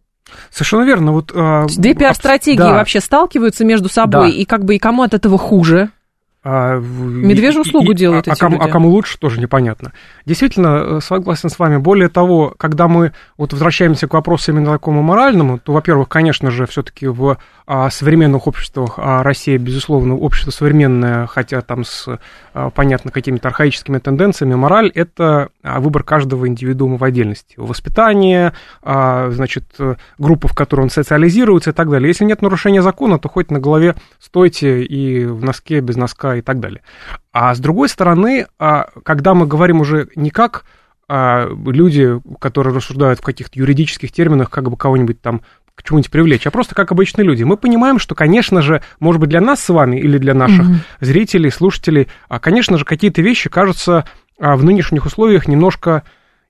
Совершенно 0.50 0.84
верно. 0.84 1.12
Вот, 1.12 1.32
э, 1.34 1.66
Две 1.76 1.94
пиар-стратегии 1.94 2.58
да. 2.58 2.72
вообще 2.72 3.00
сталкиваются 3.00 3.64
между 3.64 3.88
собой, 3.88 4.30
да. 4.30 4.37
и 4.37 4.44
как 4.44 4.64
бы 4.64 4.76
и 4.76 4.78
кому 4.78 5.02
от 5.02 5.14
этого 5.14 5.38
хуже? 5.38 5.90
А, 6.44 6.78
Медвежью 6.78 7.61
услугу 7.61 7.92
и, 7.92 7.94
делают 7.94 8.26
а, 8.26 8.32
эти 8.32 8.38
а 8.38 8.40
кому, 8.40 8.56
люди. 8.56 8.68
А 8.68 8.72
кому 8.72 8.88
лучше, 8.88 9.18
тоже 9.18 9.40
непонятно. 9.40 9.92
Действительно, 10.26 10.96
э, 10.96 11.00
согласен 11.00 11.50
с 11.50 11.58
вами. 11.58 11.76
Более 11.76 12.08
того, 12.08 12.52
когда 12.56 12.88
мы 12.88 13.12
вот 13.37 13.52
возвращаемся 13.52 14.08
к 14.08 14.14
вопросу 14.14 14.50
именно 14.50 14.72
такому 14.72 15.02
моральному, 15.02 15.61
то, 15.61 15.72
во-первых, 15.72 16.08
конечно 16.08 16.50
же, 16.50 16.66
все-таки 16.66 17.06
в 17.06 17.38
а, 17.66 17.90
современных 17.90 18.46
обществах, 18.46 18.94
а 18.96 19.22
Россия, 19.22 19.56
безусловно, 19.56 20.16
общество 20.16 20.50
современное, 20.50 21.26
хотя 21.26 21.61
там 21.61 21.84
с, 21.84 22.18
а, 22.54 22.70
понятно, 22.70 23.11
какими-то 23.12 23.49
архаическими 23.49 23.99
тенденциями, 23.99 24.54
мораль– 24.54 24.90
это 24.94 25.50
а, 25.62 25.80
выбор 25.80 26.02
каждого 26.02 26.49
индивидуума 26.49 26.96
в 26.96 27.04
отдельности. 27.04 27.54
Воспитание, 27.56 28.52
а, 28.82 29.30
значит, 29.30 29.64
группа, 30.18 30.49
в 30.49 30.54
которой 30.54 30.82
он 30.82 30.90
социализируется 30.90 31.70
и 31.70 31.72
так 31.72 31.88
далее. 31.88 32.08
Если 32.08 32.25
нет 32.25 32.42
нарушения 32.42 32.82
закона, 32.82 33.18
то 33.18 33.28
хоть 33.28 33.50
на 33.50 33.61
голове 33.61 33.94
стойте 34.18 34.82
и 34.82 35.25
в 35.25 35.44
носке 35.44 35.80
без 35.80 35.96
носка 35.96 36.31
и 36.36 36.42
так 36.42 36.60
далее. 36.60 36.82
А 37.32 37.54
с 37.54 37.58
другой 37.58 37.88
стороны, 37.88 38.46
а, 38.58 38.88
когда 39.04 39.34
мы 39.34 39.46
говорим 39.46 39.80
уже 39.80 40.08
не 40.16 40.30
как 40.30 40.64
а, 41.08 41.48
люди, 41.48 42.20
которые 42.38 42.74
рассуждают 42.74 43.20
в 43.20 43.22
каких-то 43.22 43.58
юридических 43.58 44.12
терминах, 44.12 44.50
как 44.50 44.70
бы 44.70 44.76
кого-нибудь 44.76 45.20
там 45.20 45.42
к 45.74 45.82
чему-нибудь 45.82 46.10
привлечь, 46.10 46.46
а 46.46 46.50
просто 46.50 46.74
как 46.74 46.92
обычные 46.92 47.24
люди. 47.24 47.44
Мы 47.44 47.56
понимаем, 47.56 47.98
что, 47.98 48.14
конечно 48.14 48.60
же, 48.60 48.82
может 49.00 49.20
быть, 49.20 49.30
для 49.30 49.40
нас 49.40 49.62
с 49.62 49.68
вами 49.70 49.96
или 49.96 50.18
для 50.18 50.34
наших 50.34 50.66
mm-hmm. 50.66 50.76
зрителей, 51.00 51.50
слушателей, 51.50 52.08
конечно 52.40 52.76
же, 52.76 52.84
какие-то 52.84 53.22
вещи 53.22 53.48
кажутся 53.48 54.04
в 54.38 54.62
нынешних 54.62 55.06
условиях 55.06 55.48
немножко 55.48 56.02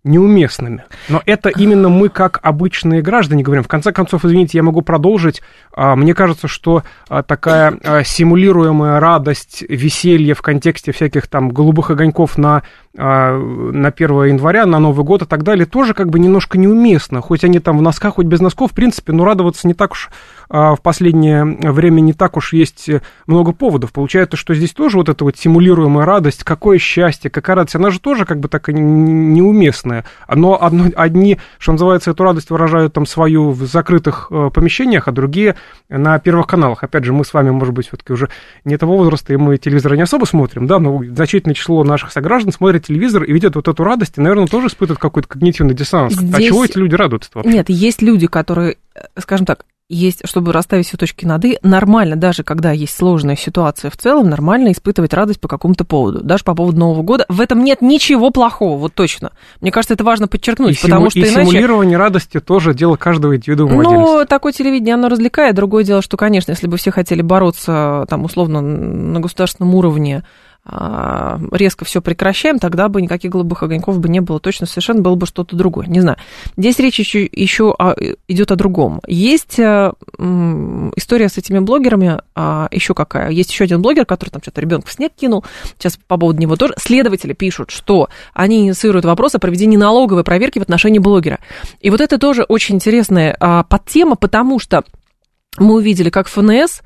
неуместными. 0.04 0.84
Но 1.08 1.22
это 1.26 1.48
именно 1.48 1.88
мы, 1.88 2.08
как 2.08 2.40
обычные 2.42 3.02
граждане, 3.02 3.44
говорим. 3.44 3.62
В 3.62 3.68
конце 3.68 3.92
концов, 3.92 4.24
извините, 4.24 4.58
я 4.58 4.62
могу 4.62 4.82
продолжить. 4.82 5.42
А, 5.72 5.94
мне 5.94 6.12
кажется, 6.12 6.48
что 6.48 6.82
а, 7.08 7.22
такая 7.22 7.78
а, 7.84 8.02
симулируемая 8.02 8.98
радость, 8.98 9.62
веселье 9.68 10.34
в 10.34 10.42
контексте 10.42 10.90
всяких 10.90 11.28
там 11.28 11.50
голубых 11.50 11.90
огоньков 11.90 12.36
на, 12.36 12.62
на 12.94 13.88
1 13.88 14.24
января, 14.24 14.66
на 14.66 14.80
Новый 14.80 15.04
год 15.04 15.22
и 15.22 15.26
так 15.26 15.44
далее, 15.44 15.66
тоже 15.66 15.94
как 15.94 16.10
бы 16.10 16.18
немножко 16.18 16.58
неуместно. 16.58 17.20
Хоть 17.20 17.44
они 17.44 17.60
там 17.60 17.78
в 17.78 17.82
носках, 17.82 18.14
хоть 18.14 18.26
без 18.26 18.40
носков, 18.40 18.72
в 18.72 18.74
принципе, 18.74 19.12
но 19.12 19.24
радоваться 19.24 19.68
не 19.68 19.74
так 19.74 19.92
уж 19.92 20.10
в 20.52 20.78
последнее 20.82 21.44
время 21.44 22.00
не 22.00 22.12
так 22.12 22.36
уж 22.36 22.52
есть 22.52 22.90
много 23.26 23.52
поводов. 23.52 23.92
Получается, 23.92 24.36
что 24.36 24.54
здесь 24.54 24.72
тоже 24.72 24.96
вот 24.96 25.08
эта 25.08 25.24
вот 25.24 25.36
симулируемая 25.36 26.04
радость, 26.04 26.44
какое 26.44 26.78
счастье, 26.78 27.30
какая 27.30 27.56
радость, 27.56 27.76
она 27.76 27.90
же 27.90 28.00
тоже 28.00 28.24
как 28.24 28.40
бы 28.40 28.48
так 28.48 28.68
неуместна 28.68 29.92
разные. 29.92 30.04
Но 30.28 30.62
одно, 30.62 30.86
одни, 30.96 31.38
что 31.58 31.72
называется, 31.72 32.10
эту 32.10 32.24
радость 32.24 32.50
выражают 32.50 32.92
там 32.92 33.06
свою 33.06 33.50
в 33.50 33.64
закрытых 33.66 34.28
э, 34.30 34.50
помещениях, 34.52 35.08
а 35.08 35.12
другие 35.12 35.56
на 35.88 36.18
первых 36.18 36.46
каналах. 36.46 36.82
Опять 36.82 37.04
же, 37.04 37.12
мы 37.12 37.24
с 37.24 37.32
вами, 37.32 37.50
может 37.50 37.74
быть, 37.74 37.88
все-таки 37.88 38.12
уже 38.12 38.28
не 38.64 38.74
этого 38.74 38.96
возраста, 38.96 39.32
и 39.32 39.36
мы 39.36 39.58
телевизора 39.58 39.94
не 39.94 40.02
особо 40.02 40.24
смотрим, 40.24 40.66
да, 40.66 40.78
но 40.78 41.02
значительное 41.04 41.54
число 41.54 41.84
наших 41.84 42.12
сограждан 42.12 42.52
смотрят 42.52 42.86
телевизор 42.86 43.24
и 43.24 43.32
видят 43.32 43.54
вот 43.56 43.68
эту 43.68 43.84
радость, 43.84 44.14
и, 44.16 44.20
наверное, 44.20 44.46
тоже 44.46 44.68
испытывают 44.68 45.00
какой-то 45.00 45.28
когнитивный 45.28 45.74
диссонанс. 45.74 46.14
Здесь... 46.14 46.34
А 46.34 46.42
чего 46.42 46.64
эти 46.64 46.78
люди 46.78 46.94
радуются 46.94 47.30
вообще? 47.34 47.52
Нет, 47.52 47.68
есть 47.68 48.02
люди, 48.02 48.26
которые, 48.26 48.76
э, 48.94 49.00
скажем 49.18 49.46
так, 49.46 49.64
есть, 49.92 50.22
чтобы 50.24 50.52
расставить 50.52 50.86
все 50.86 50.96
точки 50.96 51.24
над 51.24 51.44
«и», 51.44 51.58
нормально, 51.62 52.16
даже 52.16 52.42
когда 52.42 52.72
есть 52.72 52.96
сложная 52.96 53.36
ситуация 53.36 53.90
в 53.90 53.96
целом, 53.96 54.28
нормально 54.28 54.72
испытывать 54.72 55.12
радость 55.12 55.40
по 55.40 55.48
какому-то 55.48 55.84
поводу, 55.84 56.22
даже 56.22 56.44
по 56.44 56.54
поводу 56.54 56.78
Нового 56.78 57.02
года. 57.02 57.26
В 57.28 57.40
этом 57.40 57.62
нет 57.62 57.82
ничего 57.82 58.30
плохого, 58.30 58.78
вот 58.78 58.94
точно. 58.94 59.32
Мне 59.60 59.70
кажется, 59.70 59.94
это 59.94 60.04
важно 60.04 60.28
подчеркнуть, 60.28 60.78
и 60.78 60.82
потому 60.82 61.06
симу- 61.06 61.10
что 61.10 61.18
и 61.20 61.22
иначе... 61.22 61.50
симулирование 61.50 61.98
радости 61.98 62.40
тоже 62.40 62.74
дело 62.74 62.96
каждого 62.96 63.36
индивидуума 63.36 63.82
Ну, 63.82 64.24
такое 64.26 64.52
телевидение, 64.52 64.94
оно 64.94 65.08
развлекает. 65.08 65.54
Другое 65.54 65.84
дело, 65.84 66.02
что, 66.02 66.16
конечно, 66.16 66.52
если 66.52 66.66
бы 66.66 66.76
все 66.76 66.90
хотели 66.90 67.22
бороться, 67.22 68.06
там, 68.08 68.24
условно, 68.24 68.60
на 68.60 69.20
государственном 69.20 69.74
уровне 69.74 70.22
резко 70.64 71.84
все 71.84 72.00
прекращаем, 72.00 72.60
тогда 72.60 72.88
бы 72.88 73.02
никаких 73.02 73.32
голубых 73.32 73.64
огоньков 73.64 73.98
бы 73.98 74.08
не 74.08 74.20
было. 74.20 74.38
Точно 74.38 74.66
совершенно 74.66 75.02
было 75.02 75.16
бы 75.16 75.26
что-то 75.26 75.56
другое. 75.56 75.86
Не 75.86 76.00
знаю. 76.00 76.18
Здесь 76.56 76.78
речь 76.78 77.00
еще, 77.00 77.24
еще 77.24 77.74
идет 78.28 78.52
о 78.52 78.56
другом. 78.56 79.00
Есть 79.08 79.58
э, 79.58 79.92
история 80.96 81.28
с 81.28 81.36
этими 81.36 81.58
блогерами, 81.58 82.20
а, 82.36 82.68
еще 82.70 82.94
какая. 82.94 83.30
Есть 83.30 83.50
еще 83.50 83.64
один 83.64 83.82
блогер, 83.82 84.06
который 84.06 84.30
там 84.30 84.40
что-то 84.40 84.60
ребенка 84.60 84.86
в 84.86 84.92
снег 84.92 85.12
кинул. 85.16 85.44
Сейчас 85.78 85.98
по 86.06 86.16
поводу 86.16 86.40
него 86.40 86.54
тоже. 86.54 86.74
Следователи 86.78 87.32
пишут, 87.32 87.70
что 87.70 88.08
они 88.32 88.60
инициируют 88.60 89.04
вопрос 89.04 89.34
о 89.34 89.40
проведении 89.40 89.76
налоговой 89.76 90.22
проверки 90.22 90.60
в 90.60 90.62
отношении 90.62 91.00
блогера. 91.00 91.40
И 91.80 91.90
вот 91.90 92.00
это 92.00 92.18
тоже 92.18 92.44
очень 92.44 92.76
интересная 92.76 93.36
а, 93.40 93.64
подтема, 93.64 94.14
потому 94.14 94.60
что 94.60 94.84
мы 95.58 95.74
увидели, 95.74 96.08
как 96.10 96.28
ФНС 96.28 96.80
а, 96.80 96.84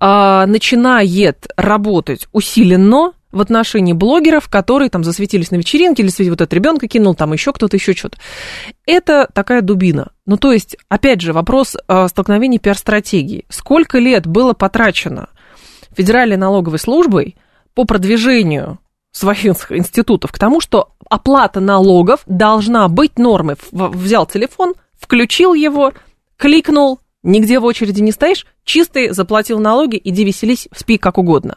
начинает 0.00 1.48
работать 1.56 2.28
усиленно 2.32 3.12
в 3.36 3.40
отношении 3.40 3.92
блогеров, 3.92 4.48
которые 4.48 4.88
там 4.88 5.04
засветились 5.04 5.50
на 5.50 5.56
вечеринке, 5.56 6.02
или 6.02 6.10
среди 6.10 6.30
вот 6.30 6.40
этот 6.40 6.54
ребенка 6.54 6.88
кинул, 6.88 7.14
там 7.14 7.32
еще 7.32 7.52
кто-то, 7.52 7.76
еще 7.76 7.94
что-то. 7.94 8.18
Это 8.86 9.28
такая 9.32 9.60
дубина. 9.60 10.12
Ну, 10.24 10.38
то 10.38 10.52
есть, 10.52 10.76
опять 10.88 11.20
же, 11.20 11.32
вопрос 11.32 11.76
а, 11.86 12.08
столкновений 12.08 12.58
пиар-стратегии. 12.58 13.44
Сколько 13.50 13.98
лет 13.98 14.26
было 14.26 14.54
потрачено 14.54 15.28
Федеральной 15.94 16.36
налоговой 16.36 16.78
службой 16.78 17.36
по 17.74 17.84
продвижению 17.84 18.78
своих 19.12 19.70
институтов 19.70 20.32
к 20.32 20.38
тому, 20.38 20.60
что 20.60 20.90
оплата 21.08 21.60
налогов 21.60 22.20
должна 22.26 22.88
быть 22.88 23.18
нормой. 23.18 23.56
Взял 23.70 24.26
телефон, 24.26 24.74
включил 24.98 25.54
его, 25.54 25.92
кликнул, 26.36 27.00
нигде 27.22 27.58
в 27.60 27.64
очереди 27.64 28.00
не 28.00 28.12
стоишь, 28.12 28.46
чистый, 28.66 29.10
заплатил 29.10 29.58
налоги, 29.58 29.98
иди 30.04 30.24
веселись, 30.24 30.68
спи 30.76 30.98
как 30.98 31.16
угодно. 31.16 31.56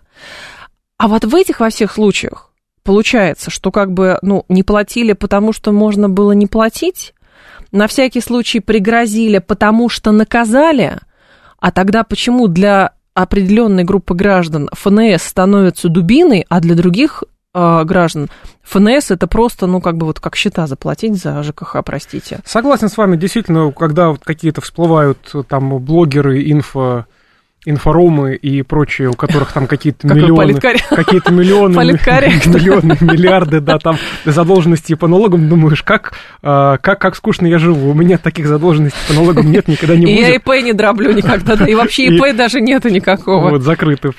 А 0.98 1.10
вот 1.10 1.26
в 1.26 1.36
этих 1.36 1.60
во 1.60 1.70
всех 1.70 1.92
случаях 1.92 2.52
получается, 2.84 3.52
что 3.52 3.72
как 3.72 3.92
бы, 3.92 4.18
ну, 4.22 4.46
не 4.48 4.64
платили, 4.64 5.12
потому 5.14 5.52
что 5.52 5.74
можно 5.74 6.08
было 6.08 6.32
не 6.32 6.48
платить, 6.48 7.14
на 7.72 7.88
всякий 7.88 8.22
случай 8.22 8.62
пригрозили, 8.62 9.40
потому 9.40 9.90
что 9.90 10.12
наказали, 10.12 10.98
а 11.60 11.72
тогда 11.72 12.04
почему 12.04 12.48
для 12.48 12.94
определенной 13.14 13.84
группы 13.84 14.16
граждан 14.16 14.70
ФНС 14.74 15.24
становится 15.24 15.90
дубиной, 15.90 16.46
а 16.50 16.62
для 16.62 16.76
других 16.76 17.24
э, 17.54 17.84
граждан. 17.84 18.30
ФНС 18.64 19.12
это 19.12 19.28
просто, 19.28 19.68
ну, 19.68 19.82
как 19.82 19.98
бы 19.98 20.06
вот 20.06 20.20
как 20.20 20.36
счета 20.36 20.68
заплатить 20.68 21.16
за 21.16 21.42
ЖКХ, 21.44 21.78
простите. 21.84 22.40
Согласен 22.46 22.90
с 22.90 22.98
вами, 22.98 23.16
действительно, 23.16 23.72
когда 23.72 24.10
вот 24.10 24.24
какие-то 24.24 24.62
всплывают 24.62 25.34
там 25.48 25.80
блогеры, 25.80 26.50
инфо 26.52 27.06
инфоромы 27.66 28.36
и 28.36 28.62
прочие, 28.62 29.10
у 29.10 29.14
которых 29.14 29.52
там 29.52 29.68
какие-то 29.68 30.08
миллионы, 30.08 30.54
какие-то 30.56 31.32
миллионы, 31.34 31.74
миллионы, 31.76 32.98
миллиарды, 33.02 33.60
да, 33.60 33.80
там 33.80 33.98
задолженности 34.24 34.94
по 34.94 35.08
налогам, 35.08 35.50
думаешь, 35.50 35.84
как, 35.84 36.14
а, 36.42 36.78
как, 36.78 37.02
как 37.02 37.16
скучно 37.18 37.48
я 37.48 37.60
живу, 37.60 37.92
у 37.92 37.94
меня 37.94 38.18
таких 38.18 38.48
задолженностей 38.48 39.00
по 39.08 39.14
налогам 39.14 39.52
нет, 39.52 39.68
никогда 39.68 39.96
не 39.96 40.06
будет. 40.06 40.18
И 40.18 40.22
я 40.22 40.36
ИП 40.36 40.48
не 40.64 40.72
дроблю 40.72 41.12
никогда, 41.12 41.58
да, 41.58 41.66
и 41.66 41.76
вообще 41.76 42.06
ИП 42.06 42.36
даже 42.36 42.62
нету 42.62 42.88
никакого. 42.90 43.50
Вот, 43.50 43.64
закрытый 43.64 44.12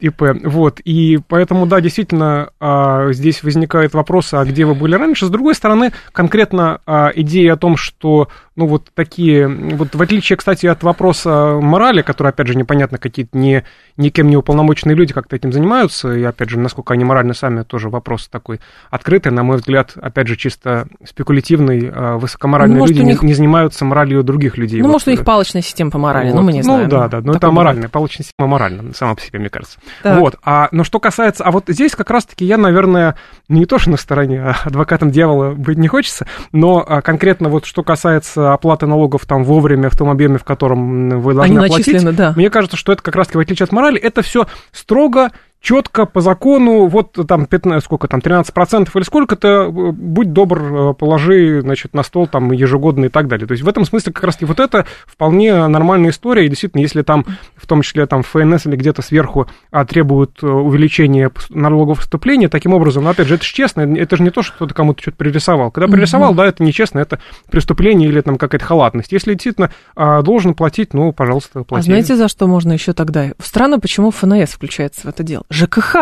ИП, 0.00 0.22
вот, 0.44 0.80
и 0.80 1.18
поэтому, 1.28 1.66
да, 1.66 1.82
действительно, 1.82 2.48
а, 2.60 3.12
здесь 3.12 3.42
возникает 3.42 3.92
вопрос, 3.92 4.32
а 4.32 4.44
где 4.44 4.64
вы 4.64 4.74
были 4.74 4.94
раньше, 4.94 5.26
с 5.26 5.30
другой 5.30 5.54
стороны, 5.54 5.92
конкретно 6.12 6.80
а, 6.86 7.10
идея 7.14 7.54
о 7.54 7.56
том, 7.56 7.76
что, 7.76 8.28
ну, 8.56 8.66
вот 8.66 8.90
такие, 8.94 9.48
вот 9.48 9.94
в 9.94 10.02
отличие, 10.02 10.36
кстати, 10.36 10.66
от 10.66 10.82
вопроса 10.82 11.58
морали, 11.60 12.02
который, 12.02 12.28
опять 12.28 12.48
же, 12.48 12.54
непонятно, 12.54 12.86
понятно, 12.86 12.98
какие-то 12.98 13.36
не, 13.36 13.64
никем 13.96 14.28
не 14.28 14.36
уполномоченные 14.36 14.94
люди 14.94 15.12
как-то 15.12 15.36
этим 15.36 15.52
занимаются, 15.52 16.12
и, 16.12 16.22
опять 16.22 16.50
же, 16.50 16.58
насколько 16.58 16.94
они 16.94 17.04
морально 17.04 17.34
сами, 17.34 17.62
тоже 17.62 17.88
вопрос 17.88 18.28
такой 18.28 18.60
открытый, 18.90 19.32
на 19.32 19.42
мой 19.42 19.56
взгляд, 19.56 19.92
опять 19.96 20.26
же, 20.26 20.36
чисто 20.36 20.86
спекулятивный, 21.04 21.90
а, 21.92 22.18
высокоморальные 22.18 22.78
ну, 22.78 22.86
люди 22.86 23.00
них... 23.00 23.22
не, 23.22 23.28
не 23.28 23.34
занимаются 23.34 23.84
моралью 23.84 24.22
других 24.22 24.58
людей. 24.58 24.80
Ну, 24.80 24.88
вот. 24.88 24.92
может, 24.92 25.08
у 25.08 25.10
них 25.10 25.24
палочная 25.24 25.62
система 25.62 25.90
по 25.90 25.98
морали, 25.98 26.30
вот. 26.30 26.36
ну, 26.36 26.42
мы 26.42 26.52
не 26.52 26.62
знаем. 26.62 26.84
Ну, 26.84 26.90
да, 26.90 27.08
да, 27.08 27.20
но 27.20 27.32
это 27.34 27.50
моральная, 27.50 27.88
палочная 27.88 28.24
система 28.24 28.48
моральная, 28.48 28.92
сама 28.92 29.14
по 29.14 29.20
себе, 29.20 29.38
мне 29.38 29.48
кажется. 29.48 29.78
Так. 30.02 30.18
Вот, 30.20 30.36
а, 30.44 30.68
но 30.70 30.84
что 30.84 31.00
касается, 31.00 31.44
а 31.44 31.50
вот 31.50 31.64
здесь 31.68 31.94
как 31.94 32.10
раз-таки 32.10 32.44
я, 32.44 32.58
наверное, 32.58 33.16
не 33.48 33.66
то, 33.66 33.78
что 33.78 33.90
на 33.90 33.96
стороне 33.96 34.42
а 34.42 34.56
адвокатом 34.64 35.10
дьявола 35.10 35.52
быть 35.52 35.78
не 35.78 35.88
хочется, 35.88 36.26
но 36.52 36.84
а, 36.86 37.00
конкретно 37.00 37.48
вот 37.48 37.64
что 37.64 37.82
касается 37.82 38.45
оплаты 38.54 38.86
налогов 38.86 39.26
там 39.26 39.44
вовремя 39.44 39.90
в 39.90 39.96
том 39.96 40.10
объеме, 40.10 40.38
в 40.38 40.44
котором 40.44 41.20
вы 41.20 41.34
должны 41.34 41.58
Они 41.58 41.66
оплатить, 41.66 42.16
да. 42.16 42.32
мне 42.36 42.50
кажется, 42.50 42.76
что 42.76 42.92
это 42.92 43.02
как 43.02 43.16
раз-таки 43.16 43.38
в 43.38 43.40
отличие 43.40 43.64
от 43.64 43.72
морали, 43.72 44.00
это 44.00 44.22
все 44.22 44.46
строго 44.72 45.30
четко 45.66 46.06
по 46.06 46.20
закону, 46.20 46.86
вот 46.86 47.18
там 47.26 47.46
15, 47.46 47.84
сколько 47.84 48.06
там, 48.06 48.20
13% 48.20 48.88
или 48.94 49.02
сколько-то, 49.02 49.48
э, 49.48 49.68
будь 49.68 50.32
добр, 50.32 50.62
э, 50.62 50.94
положи, 50.94 51.60
значит, 51.60 51.92
на 51.92 52.04
стол 52.04 52.28
там 52.28 52.52
ежегодно 52.52 53.06
и 53.06 53.08
так 53.08 53.26
далее. 53.26 53.48
То 53.48 53.52
есть 53.52 53.64
в 53.64 53.68
этом 53.68 53.84
смысле 53.84 54.12
как 54.12 54.22
раз-таки 54.22 54.44
вот 54.44 54.60
это 54.60 54.86
вполне 55.06 55.66
нормальная 55.66 56.10
история, 56.10 56.46
и 56.46 56.48
действительно, 56.48 56.82
если 56.82 57.02
там, 57.02 57.26
в 57.56 57.66
том 57.66 57.82
числе 57.82 58.06
там 58.06 58.22
ФНС 58.22 58.66
или 58.66 58.76
где-то 58.76 59.02
сверху 59.02 59.48
а, 59.72 59.84
требуют 59.84 60.38
э, 60.40 60.46
увеличения 60.46 61.32
налогового 61.50 61.96
поступления, 61.96 62.48
таким 62.48 62.72
образом, 62.72 63.02
но 63.02 63.10
опять 63.10 63.26
же, 63.26 63.34
это 63.34 63.42
же 63.44 63.52
честно, 63.52 63.80
это 63.80 64.16
же 64.16 64.22
не 64.22 64.30
то, 64.30 64.42
что 64.42 64.54
кто-то 64.54 64.72
кому-то 64.72 65.02
что-то 65.02 65.16
пририсовал. 65.16 65.72
Когда 65.72 65.88
пририсовал, 65.92 66.32
mm-hmm. 66.32 66.36
да, 66.36 66.46
это 66.46 66.62
нечестно, 66.62 67.00
это 67.00 67.18
преступление 67.50 68.08
или 68.08 68.20
там 68.20 68.38
какая-то 68.38 68.64
халатность. 68.64 69.10
Если 69.10 69.32
действительно 69.32 69.72
а, 69.96 70.22
должен 70.22 70.54
платить, 70.54 70.94
ну, 70.94 71.12
пожалуйста, 71.12 71.64
плати. 71.64 71.80
А 71.80 71.84
знаете, 71.86 72.14
за 72.14 72.28
что 72.28 72.46
можно 72.46 72.70
еще 72.70 72.92
тогда? 72.92 73.32
Странно, 73.40 73.80
почему 73.80 74.12
ФНС 74.12 74.50
включается 74.50 75.00
в 75.00 75.06
это 75.06 75.24
дело. 75.24 75.44
ЖКХ. 75.58 75.96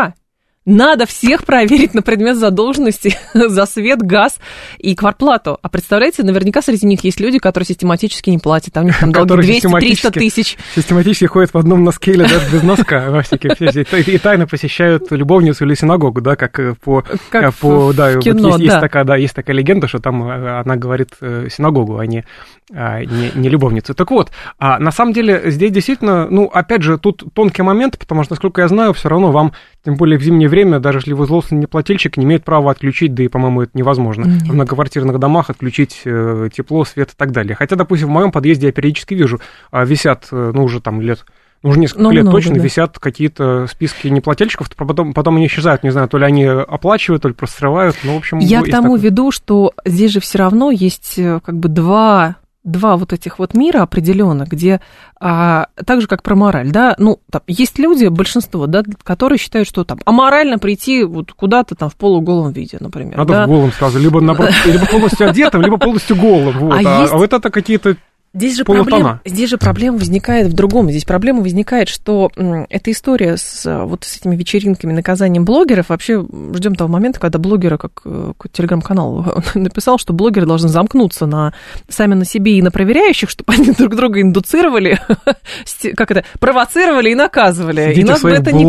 Надо 0.67 1.05
всех 1.05 1.45
проверить 1.45 1.93
на 1.93 2.01
предмет 2.01 2.39
задолженности 2.39 3.17
за 3.35 3.67
свет, 3.67 4.01
газ 4.01 4.39
и 4.79 4.95
квартплату. 4.95 5.59
А 5.61 5.69
представляете, 5.69 6.23
наверняка 6.23 6.63
среди 6.63 6.87
них 6.87 7.05
есть 7.05 7.21
люди, 7.21 7.39
которые 7.39 7.67
систематически 7.67 8.31
не 8.31 8.39
платят. 8.39 8.73
Там 8.73 8.85
у 8.85 8.87
них 8.87 8.99
там 8.99 9.13
долги 9.13 9.61
200-300 9.61 10.11
тысяч. 10.13 10.57
Систематически 10.75 11.27
ходят 11.27 11.53
в 11.53 11.59
одном 11.59 11.85
носке 11.85 12.13
или 12.13 12.23
даже 12.23 12.51
без 12.51 12.63
носка 12.63 13.11
во 13.11 13.21
И 13.21 14.19
тайно 14.19 14.47
посещают 14.47 15.11
любовницу 15.11 15.65
или 15.67 15.75
синагогу, 15.75 16.23
да, 16.23 16.35
как 16.35 16.59
э, 16.59 16.75
по... 16.83 17.05
Как 17.29 17.45
э, 17.45 17.53
по 17.61 17.93
да, 17.93 18.19
кино, 18.19 18.51
вот 18.51 18.61
есть, 18.61 18.71
да. 18.71 18.75
Есть, 18.75 18.81
такая, 18.81 19.05
да, 19.05 19.17
есть 19.17 19.35
такая 19.35 19.55
легенда, 19.55 19.87
что 19.87 19.99
там 19.99 20.27
э, 20.27 20.61
она 20.61 20.77
говорит 20.77 21.11
синагогу, 21.21 21.99
а 21.99 22.07
не, 22.07 22.25
а, 22.73 23.05
не, 23.05 23.33
не 23.35 23.49
любовницу. 23.51 23.95
Так 23.95 24.11
вот, 24.11 24.31
а 24.59 24.79
на 24.79 24.91
самом 24.91 25.13
деле 25.13 25.51
здесь 25.51 25.73
действительно, 25.73 26.27
ну, 26.31 26.47
опять 26.47 26.83
же, 26.83 26.97
тут 26.97 27.23
тонкий 27.35 27.63
момент, 27.63 27.99
потому 27.99 28.23
что, 28.25 28.33
насколько 28.33 28.63
я 28.63 28.69
знаю, 28.69 28.95
все 28.95 29.11
равно 29.11 29.31
вам 29.31 29.53
тем 29.85 29.97
более 29.97 30.19
в 30.19 30.23
зимнее 30.23 30.49
время, 30.49 30.81
даже 30.81 30.99
если 30.99 31.13
вы 31.13 31.27
злостный 31.27 31.67
плательщик, 31.67 32.17
не 32.17 32.25
имеет 32.25 32.45
права 32.45 32.71
отключить, 32.71 33.15
да 33.15 33.23
и, 33.23 33.29
по-моему, 33.29 33.63
это 33.63 33.73
невозможно. 33.75 34.25
Нет. 34.25 34.43
В 34.43 34.55
многоквартирных 34.55 35.19
домах 35.19 35.51
отключить 35.51 36.03
э, 36.05 36.49
тепло, 36.53 36.85
свет 36.85 37.11
и 37.11 37.15
так 37.17 37.33
далее. 37.33 37.55
Хотя, 37.55 37.77
допустим, 37.77 38.09
в 38.09 38.13
моем 38.13 38.33
подъезде 38.33 38.69
я 38.69 38.73
периодически 38.73 39.15
вижу, 39.15 39.41
э, 39.73 39.85
висят, 39.85 40.29
э, 40.33 40.53
ну, 40.55 40.65
уже 40.65 40.81
там 40.81 41.01
лет 41.01 41.25
ну, 41.63 41.71
уже 41.71 41.81
несколько 41.81 42.03
ну, 42.03 42.11
лет 42.11 42.25
много, 42.25 42.37
точно 42.37 42.57
да. 42.57 42.61
висят 42.61 42.99
какие-то 42.99 43.67
списки 43.69 44.09
неплательщиков, 44.09 44.69
потом, 44.77 45.15
потом 45.15 45.37
они 45.37 45.47
исчезают, 45.47 45.83
не 45.83 45.91
знаю, 45.91 46.09
то 46.09 46.19
ли 46.19 46.25
они 46.27 46.45
оплачивают, 46.45 47.23
то 47.23 47.29
ли 47.29 47.35
просто 47.35 47.57
срывают, 47.57 47.97
ну, 48.05 48.15
в 48.15 48.19
общем... 48.19 48.39
Я 48.39 48.61
к 48.61 48.71
тому 48.71 48.97
такое. 48.97 49.01
веду, 49.01 49.31
что 49.31 49.73
здесь 49.87 50.13
же 50.13 50.21
все 50.21 50.39
равно 50.39 50.71
есть 50.71 51.19
э, 51.19 51.41
как 51.43 51.59
бы 51.59 51.71
два 51.71 52.37
два 52.65 52.97
вот 52.97 53.13
этих 53.13 53.39
вот 53.39 53.55
мира 53.55 53.83
определенно, 53.83 54.45
где 54.45 54.81
а, 55.21 55.69
так 55.85 56.01
же 56.01 56.07
как 56.07 56.23
про 56.23 56.35
мораль, 56.35 56.71
да, 56.71 56.95
ну 56.99 57.21
там 57.31 57.43
есть 57.47 57.79
люди, 57.79 58.07
большинство, 58.07 58.67
да, 58.67 58.83
которые 59.03 59.39
считают, 59.39 59.69
что 59.69 59.85
там 59.85 59.99
аморально 60.05 60.59
прийти 60.59 61.05
вот 61.05 61.33
куда-то 61.33 61.75
там 61.75 61.91
в 61.91 61.97
полуголом 61.97 62.53
виде, 62.53 62.79
например. 62.81 63.19
Надо 63.19 63.33
да? 63.35 63.45
в 63.45 63.49
голом 63.49 63.71
сразу, 63.73 63.99
либо 63.99 64.21
наоборот, 64.21 64.53
либо 64.65 64.87
полностью 64.87 65.29
одетым, 65.29 65.63
либо 65.63 65.77
полностью 65.77 66.17
голым, 66.17 66.59
вот. 66.59 66.75
А, 66.75 66.79
а, 66.79 67.01
есть... 67.03 67.13
а 67.13 67.17
вот 67.19 67.33
это 67.33 67.51
какие-то 67.51 67.97
Здесь 68.35 68.57
же, 68.57 68.65
проблем, 68.65 69.21
здесь 69.25 69.49
же 69.49 69.59
проблема 69.59 69.97
возникает 69.97 70.49
в 70.49 70.55
другом. 70.55 70.91
Здесь 70.91 71.05
проблема 71.05 71.41
возникает, 71.41 71.89
что 71.89 72.33
эта 72.69 72.91
история 72.91 73.37
с 73.37 73.65
вот 73.85 74.03
с 74.03 74.17
этими 74.17 74.35
вечеринками, 74.35 74.93
наказанием 74.93 75.45
блогеров, 75.45 75.91
вообще 75.91 76.25
ждем 76.55 76.75
того 76.75 76.91
момента, 76.91 77.21
когда 77.21 77.39
блогеры, 77.39 77.79
как, 77.79 77.93
э, 78.05 78.33
телеграм-канал 78.51 79.45
написал, 79.55 79.99
что 79.99 80.13
блогеры 80.13 80.47
должны 80.47 80.69
замкнуться 80.69 81.27
на, 81.27 81.55
сами 81.89 82.15
на 82.15 82.25
себе 82.25 82.59
и 82.59 82.63
на 82.63 82.73
проверяющих, 82.73 83.31
чтобы 83.31 83.53
они 83.53 83.71
друг 83.79 83.95
друга 83.95 84.21
индуцировали, 84.21 85.01
как 85.97 86.11
это, 86.11 86.25
провоцировали 86.41 87.11
и 87.11 87.15
наказывали. 87.15 87.83
Сидите 87.91 88.01
и 88.01 88.05
нас 88.05 88.21
бы 88.21 88.31
это 88.31 88.51
не, 88.51 88.65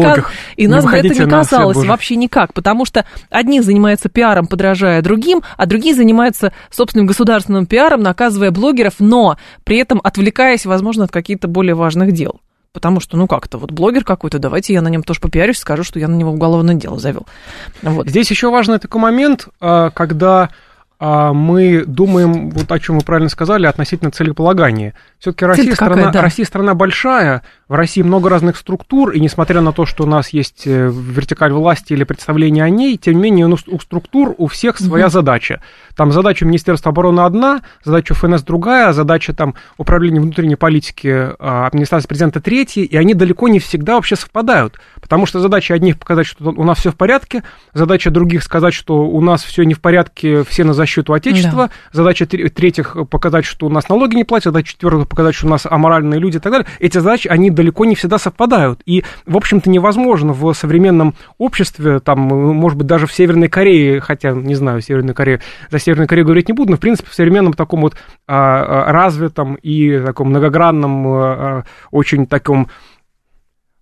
и 0.58 0.68
нас 0.68 0.86
бы 0.86 0.92
это 0.92 1.10
не 1.10 1.28
казалось 1.28 1.84
вообще 1.84 2.18
никак, 2.18 2.54
потому 2.54 2.86
что 2.86 3.06
одни 3.32 3.62
занимаются 3.62 4.10
пиаром, 4.10 4.46
подражая 4.46 5.02
другим, 5.02 5.42
а 5.58 5.66
другие 5.66 5.96
занимаются 5.96 6.54
собственным 6.70 7.08
государственным 7.08 7.66
пиаром, 7.66 8.04
наказывая 8.04 8.52
блогеров, 8.52 8.96
но 9.00 9.38
при 9.64 9.78
этом 9.78 10.02
отвлекаясь, 10.04 10.66
возможно, 10.66 11.06
от 11.06 11.12
каких-то 11.12 11.48
более 11.48 11.76
важных 11.76 12.12
дел. 12.12 12.42
Потому 12.74 13.00
что, 13.00 13.16
ну 13.16 13.26
как-то, 13.26 13.58
вот 13.58 13.72
блогер 13.72 14.04
какой-то, 14.04 14.38
давайте 14.38 14.74
я 14.74 14.82
на 14.82 14.90
нем 14.90 15.02
тоже 15.02 15.22
попиарюсь, 15.22 15.60
скажу, 15.60 15.84
что 15.84 15.98
я 15.98 16.10
на 16.10 16.16
него 16.16 16.32
уголовное 16.32 16.76
дело 16.76 17.00
завел. 17.00 17.26
Вот. 17.82 18.10
Здесь 18.10 18.30
еще 18.30 18.52
важный 18.52 18.80
такой 18.80 19.00
момент, 19.00 19.48
а, 19.62 19.92
когда 19.92 20.50
а, 20.98 21.34
мы 21.34 21.84
думаем, 21.86 22.50
вот 22.50 22.72
о 22.72 22.80
чем 22.80 22.98
вы 22.98 23.06
правильно 23.06 23.30
сказали, 23.30 23.66
относительно 23.66 24.12
целеполагания. 24.12 24.94
Все-таки 25.20 25.46
Россия, 25.46 25.74
страна, 25.74 26.12
да. 26.12 26.22
Россия 26.22 26.46
страна 26.46 26.74
большая, 26.74 27.44
в 27.68 27.74
России 27.74 28.04
много 28.04 28.30
разных 28.30 28.58
структур, 28.58 29.12
и 29.12 29.20
несмотря 29.20 29.62
на 29.62 29.72
то, 29.72 29.86
что 29.86 30.04
у 30.04 30.08
нас 30.08 30.30
есть 30.30 30.68
э, 30.68 30.92
вертикаль 30.92 31.52
власти 31.52 31.94
или 31.94 32.04
представление 32.04 32.64
о 32.64 32.70
ней, 32.70 32.96
тем 32.98 33.16
не 33.16 33.22
менее 33.24 33.48
у 33.48 33.80
структур 33.80 34.36
у 34.38 34.48
всех 34.48 34.78
своя 34.78 35.06
угу. 35.06 35.14
задача. 35.14 35.62
Там 35.96 36.12
задача 36.12 36.46
Министерства 36.46 36.92
обороны 36.92 37.22
одна, 37.22 37.62
задача 37.84 38.14
ФНС 38.14 38.44
другая, 38.44 38.94
задача 38.94 39.34
там 39.34 39.56
управления 39.78 40.20
внутренней 40.20 40.56
политики 40.56 41.32
а, 41.40 41.66
администрации 41.66 42.08
президента 42.08 42.40
третья, 42.40 42.84
и 42.84 42.96
они 42.98 43.14
далеко 43.16 43.48
не 43.48 43.60
всегда 43.60 43.96
вообще 43.96 44.16
совпадают. 44.16 44.80
Потому 45.02 45.26
что 45.26 45.40
задача 45.40 45.74
одних 45.74 45.98
показать, 45.98 46.28
что 46.28 46.52
у 46.52 46.64
нас 46.64 46.80
все 46.80 46.92
в 46.92 46.96
порядке, 46.96 47.44
задача 47.74 48.12
других 48.12 48.44
сказать, 48.44 48.74
что 48.74 49.08
у 49.08 49.22
нас 49.22 49.44
все 49.44 49.64
не 49.64 49.74
в 49.74 49.82
порядке, 49.82 50.44
все 50.44 50.64
на 50.64 50.74
защиту 50.74 51.14
Отечества, 51.14 51.68
да. 51.68 51.72
задача 51.92 52.28
третьих 52.28 52.96
показать, 53.10 53.46
что 53.46 53.66
у 53.66 53.70
нас 53.70 53.90
налоги 53.90 54.16
не 54.16 54.24
платят, 54.24 54.46
задача 54.46 54.74
четвертых 54.74 55.08
показать, 55.08 55.34
что 55.34 55.48
у 55.48 55.50
нас 55.50 55.66
аморальные 55.66 56.20
люди 56.20 56.38
и 56.38 56.40
так 56.40 56.52
далее. 56.52 56.68
Эти 56.80 56.98
задачи, 56.98 57.28
они 57.28 57.50
далеко 57.56 57.86
не 57.86 57.96
всегда 57.96 58.18
совпадают. 58.18 58.82
И, 58.86 59.04
в 59.26 59.38
общем-то, 59.38 59.70
невозможно 59.70 60.34
в 60.34 60.54
современном 60.54 61.16
обществе, 61.38 62.00
там, 62.00 62.20
может 62.20 62.78
быть, 62.78 62.88
даже 62.88 63.08
в 63.08 63.14
Северной 63.14 63.48
Корее, 63.48 64.02
хотя, 64.02 64.32
не 64.32 64.56
знаю, 64.56 64.82
Северная 64.82 65.14
Корея, 65.14 65.42
за 65.70 65.80
Северную 65.80 66.08
Корею 66.08 66.26
говорить 66.26 66.48
не 66.48 66.54
буду, 66.54 66.72
но, 66.72 66.78
в 66.78 66.80
принципе, 66.80 67.10
в 67.10 67.16
современном 67.16 67.54
таком 67.54 67.82
вот 67.82 67.96
а, 68.28 68.88
а, 68.88 68.92
развитом 68.92 69.56
и 69.56 70.00
таком 70.00 70.30
многогранном, 70.30 71.08
а, 71.08 71.64
очень 71.92 72.28
таком 72.28 72.68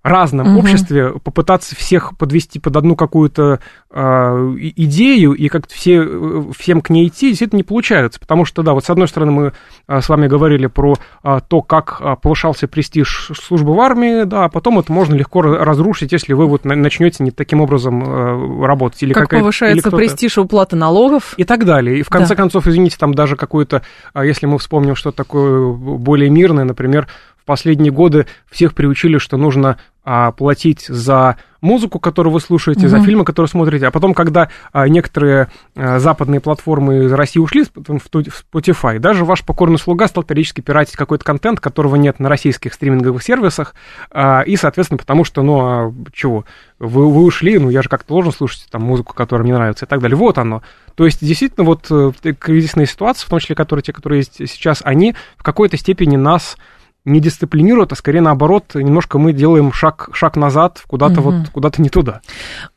разном 0.04 0.50
угу. 0.50 0.60
обществе 0.60 1.14
попытаться 1.24 1.76
всех 1.76 2.18
подвести 2.18 2.60
под 2.60 2.76
одну 2.76 2.96
какую-то 2.96 3.60
э, 3.90 4.00
идею 4.02 5.32
и 5.32 5.48
как-то 5.48 5.74
все, 5.74 6.52
всем 6.58 6.82
к 6.82 6.90
ней 6.90 7.08
идти, 7.08 7.30
действительно 7.30 7.58
не 7.58 7.64
получается. 7.64 8.20
Потому 8.20 8.44
что, 8.44 8.64
да, 8.64 8.74
вот 8.74 8.84
с 8.84 8.90
одной 8.90 9.08
стороны 9.08 9.32
мы 9.32 9.54
э, 9.88 10.02
с 10.02 10.10
вами 10.10 10.28
говорили 10.28 10.68
про 10.68 10.96
э, 11.24 11.40
то, 11.48 11.62
как 11.62 12.02
э, 12.02 12.16
повышался 12.22 12.68
престиж 12.68 13.32
службы 13.42 13.74
в 13.74 13.80
армии, 13.80 14.26
да, 14.26 14.46
а 14.46 14.50
потом 14.50 14.78
это 14.80 14.92
можно 14.92 15.16
легко 15.16 15.42
разрушить, 15.42 16.12
если 16.12 16.34
вы 16.34 16.48
вот 16.48 16.66
начнете 16.66 17.24
не 17.24 17.32
таким 17.32 17.62
образом 17.62 18.04
э, 18.04 18.66
работать. 18.66 19.02
Или 19.04 19.14
как 19.14 19.30
повышается 19.30 19.90
или 19.90 19.96
престиж 19.96 20.38
уплаты 20.38 20.76
налогов. 20.76 21.34
И 21.38 21.46
так 21.46 21.64
далее. 21.64 22.00
И 22.00 22.04
в 22.04 22.10
конце 22.10 22.30
да. 22.30 22.36
концов, 22.36 22.68
извините, 22.68 22.98
там 23.00 23.14
даже 23.14 23.38
какой-то, 23.38 23.84
если 24.16 24.48
мы 24.48 24.58
вспомним 24.58 24.96
что 24.96 25.12
такое 25.12 25.72
более 25.74 26.30
мирное, 26.30 26.66
например, 26.66 27.08
в 27.44 27.46
последние 27.46 27.92
годы 27.92 28.26
всех 28.50 28.74
приучили, 28.74 29.18
что 29.18 29.36
нужно 29.36 29.78
а, 30.06 30.32
платить 30.32 30.86
за 30.88 31.38
музыку, 31.60 31.98
которую 32.00 32.34
вы 32.34 32.42
слушаете, 32.42 32.82
угу. 32.82 32.90
за 32.90 33.02
фильмы, 33.02 33.24
которые 33.26 33.50
смотрите. 33.50 33.88
А 33.88 33.92
потом, 33.92 34.14
когда 34.14 34.50
а, 34.72 34.88
некоторые 34.88 35.48
а, 35.76 36.00
западные 36.00 36.42
платформы 36.42 37.06
из 37.06 37.12
России 37.14 37.40
ушли 37.40 37.64
в 37.64 37.70
Spotify, 37.72 39.00
даже 39.00 39.24
ваш 39.24 39.44
покорный 39.44 39.80
слуга 39.80 40.08
стал 40.08 40.24
периодически 40.24 40.62
пиратить 40.62 40.96
какой-то 40.96 41.24
контент, 41.24 41.60
которого 41.60 41.96
нет 41.96 42.20
на 42.20 42.28
российских 42.28 42.74
стриминговых 42.74 43.24
сервисах. 43.24 43.76
А, 44.12 44.42
и, 44.42 44.56
соответственно, 44.56 44.98
потому 44.98 45.24
что, 45.24 45.42
ну, 45.42 45.60
а, 45.62 45.94
чего, 46.14 46.46
вы, 46.80 47.10
вы 47.10 47.24
ушли, 47.24 47.58
ну, 47.58 47.70
я 47.70 47.82
же 47.82 47.90
как-то 47.90 48.10
должен 48.10 48.34
слушать 48.34 48.68
там 48.70 48.84
музыку, 48.84 49.14
которая 49.14 49.44
мне 49.44 49.54
нравится 49.54 49.86
и 49.86 49.88
так 49.88 50.02
далее. 50.02 50.18
Вот 50.18 50.38
оно. 50.38 50.64
То 50.96 51.06
есть, 51.06 51.26
действительно, 51.26 51.66
вот 51.66 51.88
э, 51.90 52.12
кризисные 52.34 52.88
ситуации, 52.88 53.26
в 53.26 53.30
том 53.30 53.40
числе, 53.40 53.56
которые 53.56 53.84
те, 53.84 53.94
которые 53.94 54.20
есть 54.20 54.36
сейчас, 54.52 54.82
они 54.84 55.16
в 55.38 55.44
какой-то 55.44 55.78
степени 55.78 56.18
нас 56.18 56.58
не 57.06 57.20
дисциплинируют, 57.20 57.92
а 57.92 57.96
скорее 57.96 58.22
наоборот, 58.22 58.76
немножко 58.76 59.20
мы 59.20 59.34
делаем 59.34 59.74
шаг, 59.74 60.10
шаг 60.14 60.38
назад, 60.38 60.84
куда-то 60.88 61.20
угу. 61.20 61.32
вот 61.32 61.50
куда-то 61.50 61.82
не 61.82 61.90
туда. 61.90 62.22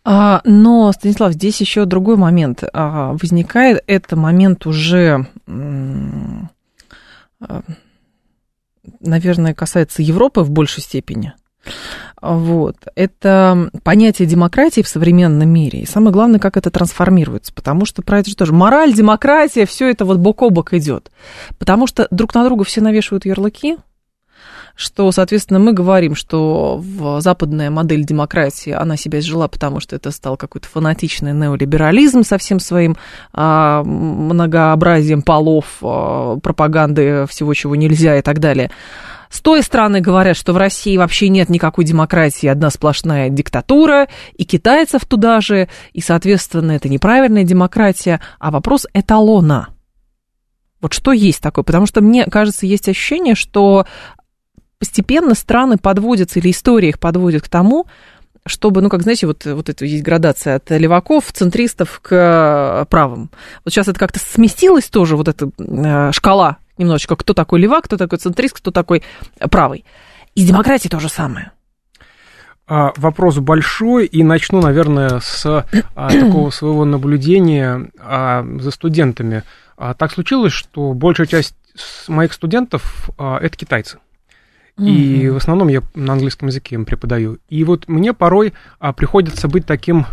А, 0.05 0.41
но, 0.45 0.91
Станислав, 0.93 1.33
здесь 1.33 1.61
еще 1.61 1.85
другой 1.85 2.17
момент 2.17 2.65
а, 2.73 3.13
возникает. 3.13 3.85
Это 3.87 4.17
момент 4.17 4.67
уже, 4.67 5.27
а, 5.47 7.63
наверное, 9.01 9.55
касается 9.55 10.03
Европы 10.03 10.41
в 10.41 10.51
большей 10.51 10.83
степени. 10.83 11.35
Вот. 12.21 12.77
Это 12.95 13.71
понятие 13.85 14.27
демократии 14.27 14.81
в 14.81 14.89
современном 14.89 15.49
мире. 15.49 15.81
И 15.81 15.87
самое 15.87 16.13
главное, 16.13 16.41
как 16.41 16.57
это 16.57 16.71
трансформируется. 16.71 17.53
Потому 17.53 17.85
что 17.85 18.03
про 18.03 18.21
это 18.21 18.31
же 18.31 18.37
тоже 18.37 18.53
мораль, 18.53 18.93
демократия, 18.93 19.67
все 19.67 19.91
это 19.91 20.05
вот 20.05 20.19
бок 20.19 20.43
о 20.43 20.51
бок 20.51 20.75
идет. 20.75 21.11
Потому 21.59 21.87
что 21.87 22.09
друг 22.11 22.35
на 22.35 22.45
друга 22.45 22.65
все 22.65 22.81
навешивают 22.81 23.27
ярлыки, 23.27 23.77
что, 24.77 25.11
соответственно, 25.11 25.59
мы 25.59 25.73
говорим, 25.73 26.15
что 26.15 26.77
в 26.77 27.21
западная 27.23 27.71
модель 27.71 28.05
демократии, 28.05 28.71
она 28.71 28.97
себя 28.97 29.19
изжила, 29.21 29.49
потому 29.49 29.81
что 29.81 29.97
это 29.97 30.11
стал 30.11 30.37
какой-то 30.37 30.69
фанатичный 30.69 31.33
неолиберализм 31.33 32.23
со 32.23 32.37
всем 32.37 32.61
своим 32.61 32.97
а, 33.33 33.83
многообразием 33.83 35.23
полов, 35.23 35.79
а, 35.83 36.37
пропаганды 36.37 37.27
всего, 37.27 37.55
чего 37.55 37.75
нельзя 37.75 38.19
и 38.19 38.23
так 38.23 38.39
далее. 38.39 38.71
С 39.31 39.41
той 39.41 39.63
стороны 39.63 40.01
говорят, 40.01 40.37
что 40.37 40.53
в 40.53 40.59
России 40.59 40.97
вообще 40.97 41.31
нет 41.31 41.49
никакой 41.49 41.85
демократии, 41.85 42.47
одна 42.47 42.71
сплошная 42.71 43.31
диктатура, 43.31 44.09
и 44.35 44.45
китайцев 44.45 45.05
туда 45.07 45.41
же, 45.41 45.69
и, 45.95 46.01
соответственно, 46.03 46.73
это 46.73 46.89
неправильная 46.89 47.45
демократия, 47.45 48.21
а 48.39 48.51
вопрос 48.51 48.87
эталона. 48.93 49.69
Вот 50.83 50.93
что 50.93 51.13
есть 51.13 51.41
такое? 51.41 51.65
Потому 51.65 51.87
что 51.87 52.03
мне 52.03 52.27
кажется, 52.27 52.67
есть 52.67 52.89
ощущение, 52.89 53.35
что 53.35 53.87
постепенно 54.79 55.35
страны 55.35 55.79
подводятся, 55.79 56.39
или 56.39 56.51
история 56.51 56.91
их 56.91 56.99
подводит 56.99 57.43
к 57.43 57.49
тому, 57.49 57.87
чтобы, 58.47 58.81
ну, 58.81 58.89
как 58.89 59.03
знаете, 59.03 59.27
вот, 59.27 59.45
вот 59.45 59.69
это 59.69 59.85
есть 59.85 60.05
градация 60.05 60.57
от 60.57 60.71
леваков, 60.71 61.33
центристов 61.33 62.01
к 62.01 62.87
правым. 62.89 63.31
Вот 63.65 63.73
сейчас 63.73 63.89
это 63.89 63.99
как-то 63.99 64.21
сместилось 64.21 64.89
тоже, 64.89 65.17
вот 65.17 65.29
эта 65.29 65.51
э, 65.59 66.13
шкала 66.13 66.59
немножечко, 66.79 67.17
кто 67.17 67.35
такой 67.35 67.61
левак, 67.61 67.85
кто 67.85 67.97
такой 67.97 68.19
центрист, 68.19 68.59
кто 68.59 68.71
такой 68.71 69.03
правый. 69.51 69.85
И 70.35 70.43
с 70.43 70.47
демократией 70.47 70.91
то 70.91 71.01
же 71.01 71.09
самое. 71.09 71.53
А, 72.69 72.93
вопрос 72.97 73.39
большой, 73.39 74.07
и 74.07 74.23
начну, 74.23 74.61
наверное, 74.61 75.21
с 75.21 75.47
а, 75.47 76.11
такого 76.11 76.51
своего 76.51 76.85
наблюдения 76.85 77.91
а, 77.99 78.45
за 78.61 78.71
студентами. 78.71 79.45
Так 79.99 80.13
случилось, 80.13 80.53
что 80.53 80.95
большая 80.95 81.27
часть 81.27 81.55
моих 82.09 82.33
студентов 82.33 83.11
это 83.19 83.57
китайцы. 83.57 83.99
И 84.79 85.29
в 85.31 85.37
основном 85.37 85.69
я 85.69 85.83
на 85.95 86.13
английском 86.13 86.49
языке 86.49 86.75
им 86.75 86.85
преподаю. 86.85 87.39
И 87.49 87.65
вот 87.65 87.89
мне 87.89 88.13
порой 88.13 88.53
а, 88.79 88.93
приходится 88.93 89.49
быть 89.49 89.65
таким 89.65 90.07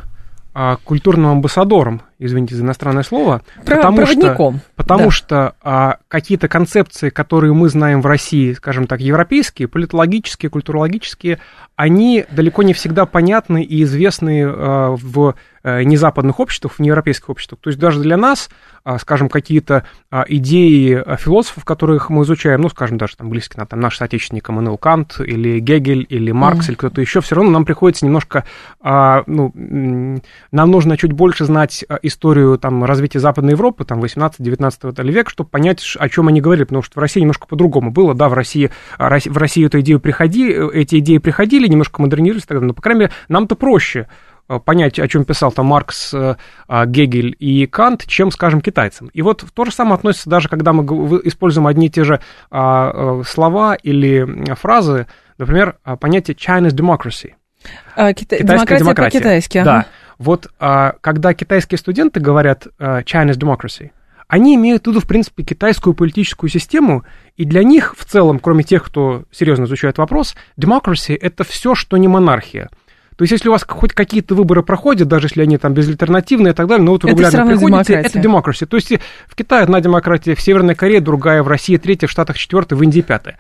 а, 0.54 0.78
культурным 0.84 1.32
амбассадором, 1.32 2.04
извините 2.20 2.56
за 2.56 2.62
иностранное 2.62 3.02
слово, 3.04 3.42
Про, 3.66 3.78
потому 3.78 3.98
проводником. 3.98 4.58
что, 4.58 4.66
потому 4.76 5.06
да. 5.06 5.12
что 5.12 5.56
а, 5.64 5.98
какие-то 6.08 6.48
концепции, 6.48 7.10
которые 7.10 7.54
мы 7.54 7.70
знаем 7.70 8.02
в 8.02 8.06
России, 8.06 8.54
скажем 8.54 8.86
так, 8.86 9.02
европейские, 9.02 9.68
политологические, 9.68 10.52
культурологические, 10.52 11.40
они 11.76 12.26
далеко 12.32 12.62
не 12.62 12.74
всегда 12.74 13.08
понятны 13.08 13.64
и 13.64 13.82
известны 13.82 14.44
а, 14.46 14.92
в 14.92 15.36
незападных 15.64 16.40
обществах, 16.40 16.74
в 16.74 16.80
неевропейских 16.80 17.30
обществах. 17.30 17.60
То 17.62 17.70
есть 17.70 17.80
даже 17.80 18.02
для 18.02 18.18
нас, 18.18 18.50
а, 18.84 19.00
скажем, 19.00 19.30
какие-то 19.30 19.86
а, 20.12 20.26
идеи 20.28 20.94
а, 20.94 21.16
философов, 21.16 21.64
которых 21.64 22.10
мы 22.10 22.24
изучаем, 22.24 22.62
ну, 22.62 22.70
скажем, 22.70 22.98
даже 22.98 23.16
там 23.16 23.30
близкие 23.30 23.60
нам, 23.60 23.68
там, 23.68 23.80
нашим 23.80 24.00
соотечественникам 24.00 24.56
Эммануэл 24.56 24.78
Кант 24.78 25.22
или 25.22 25.60
Гегель 25.60 26.06
или 26.10 26.32
Маркс 26.32 26.66
mm-hmm. 26.66 26.70
или 26.70 26.76
кто-то 26.76 27.00
еще, 27.00 27.22
все 27.22 27.36
равно 27.36 27.52
нам 27.52 27.64
приходится 27.64 28.06
немножко, 28.06 28.44
ну, 28.84 29.54
нам 30.52 30.72
нужно 30.72 30.98
чуть 30.98 31.14
больше 31.14 31.46
знать 31.46 31.86
историю 32.02 32.58
там, 32.58 32.84
развития 32.84 33.20
Западной 33.20 33.54
Европы, 33.54 33.86
там, 33.86 34.02
18-19 34.02 35.12
века, 35.12 35.30
чтобы 35.30 35.50
понять, 35.50 35.96
о 35.98 36.10
чем 36.10 36.28
они 36.28 36.42
говорили, 36.42 36.66
потому 36.66 36.84
что 36.84 37.00
в 37.00 37.02
России 37.02 37.22
немножко 37.22 37.48
по-другому 37.48 37.92
было, 37.92 38.14
да, 38.14 38.28
в 38.28 38.34
России, 38.34 38.70
в 38.98 39.38
России 39.38 39.66
эту 39.66 39.80
идею 39.80 40.00
приходи, 40.00 40.50
эти 40.52 41.00
идеи 41.00 41.20
приходили, 41.20 41.68
немножко 41.68 42.02
модернизировались 42.02 42.46
тогда, 42.46 42.66
но, 42.66 42.74
по 42.74 42.82
крайней 42.82 43.02
мере, 43.02 43.14
нам-то 43.30 43.56
проще 43.56 44.08
понять, 44.60 45.00
о 45.00 45.08
чем 45.08 45.26
писал 45.26 45.52
там 45.52 45.68
Маркс, 45.68 46.14
Гегель 46.86 47.36
и 47.40 47.66
Кант, 47.66 48.06
чем, 48.08 48.32
скажем, 48.32 48.62
китайцам. 48.62 49.10
И 49.14 49.22
вот 49.22 49.46
то 49.54 49.66
же 49.66 49.72
самое 49.72 49.96
относится 49.96 50.30
даже, 50.30 50.50
когда 50.50 50.74
мы 50.74 50.84
используем 51.24 51.68
одни 51.68 51.88
и 51.88 51.90
те 51.90 52.04
же 52.04 52.20
слова 52.50 53.76
или 53.76 54.54
фразы, 54.56 55.08
например, 55.38 55.78
понятие 56.00 56.36
Chinese 56.36 56.76
democracy. 56.76 57.34
А, 57.96 58.14
кита... 58.14 58.38
Китайская 58.38 58.80
демократия, 58.80 58.84
демократия. 58.84 59.18
по-китайски. 59.20 59.58
Ага. 59.60 59.72
Да. 59.72 59.86
Вот 60.18 60.48
а, 60.60 60.96
когда 61.02 61.34
китайские 61.34 61.78
студенты 61.78 62.20
говорят 62.20 62.68
а, 62.80 63.02
Chinese 63.02 63.38
democracy, 63.38 63.92
они 64.28 64.56
имеют 64.56 64.86
в 64.86 64.90
виду, 64.90 65.00
в 65.00 65.08
принципе, 65.08 65.44
китайскую 65.44 65.94
политическую 65.94 66.50
систему, 66.50 67.04
и 67.36 67.46
для 67.46 67.64
них 67.64 67.96
в 67.98 68.06
целом, 68.06 68.40
кроме 68.40 68.64
тех, 68.64 68.84
кто 68.84 69.26
серьезно 69.32 69.66
изучает 69.66 69.98
вопрос, 69.98 70.36
democracy– 70.58 71.18
это 71.22 71.44
все, 71.44 71.76
что 71.76 71.98
не 71.98 72.08
монархия. 72.08 72.70
То 73.16 73.24
есть, 73.24 73.32
если 73.32 73.50
у 73.50 73.52
вас 73.52 73.64
хоть 73.68 73.94
какие-то 73.94 74.36
выборы 74.36 74.64
проходят, 74.64 75.08
даже 75.08 75.28
если 75.28 75.42
они 75.42 75.58
там 75.58 75.74
безальтернативные 75.74 76.54
и 76.54 76.56
так 76.56 76.68
далее, 76.68 76.84
но 76.84 76.92
вот 76.94 77.06
регулярно 77.06 77.46
приходите, 77.46 77.94
это 77.94 78.20
демократия. 78.20 78.66
То 78.66 78.78
есть, 78.78 78.92
в 79.28 79.36
Китае 79.36 79.64
одна 79.64 79.82
демократия, 79.82 80.36
в 80.36 80.42
Северной 80.42 80.76
Корее 80.76 81.02
другая, 81.02 81.44
в 81.44 81.48
России 81.48 81.78
третья, 81.78 82.08
в 82.08 82.12
Штатах 82.12 82.38
четвертая, 82.38 82.78
в 82.78 82.84
Индии 82.84 83.02
пятая. 83.02 83.38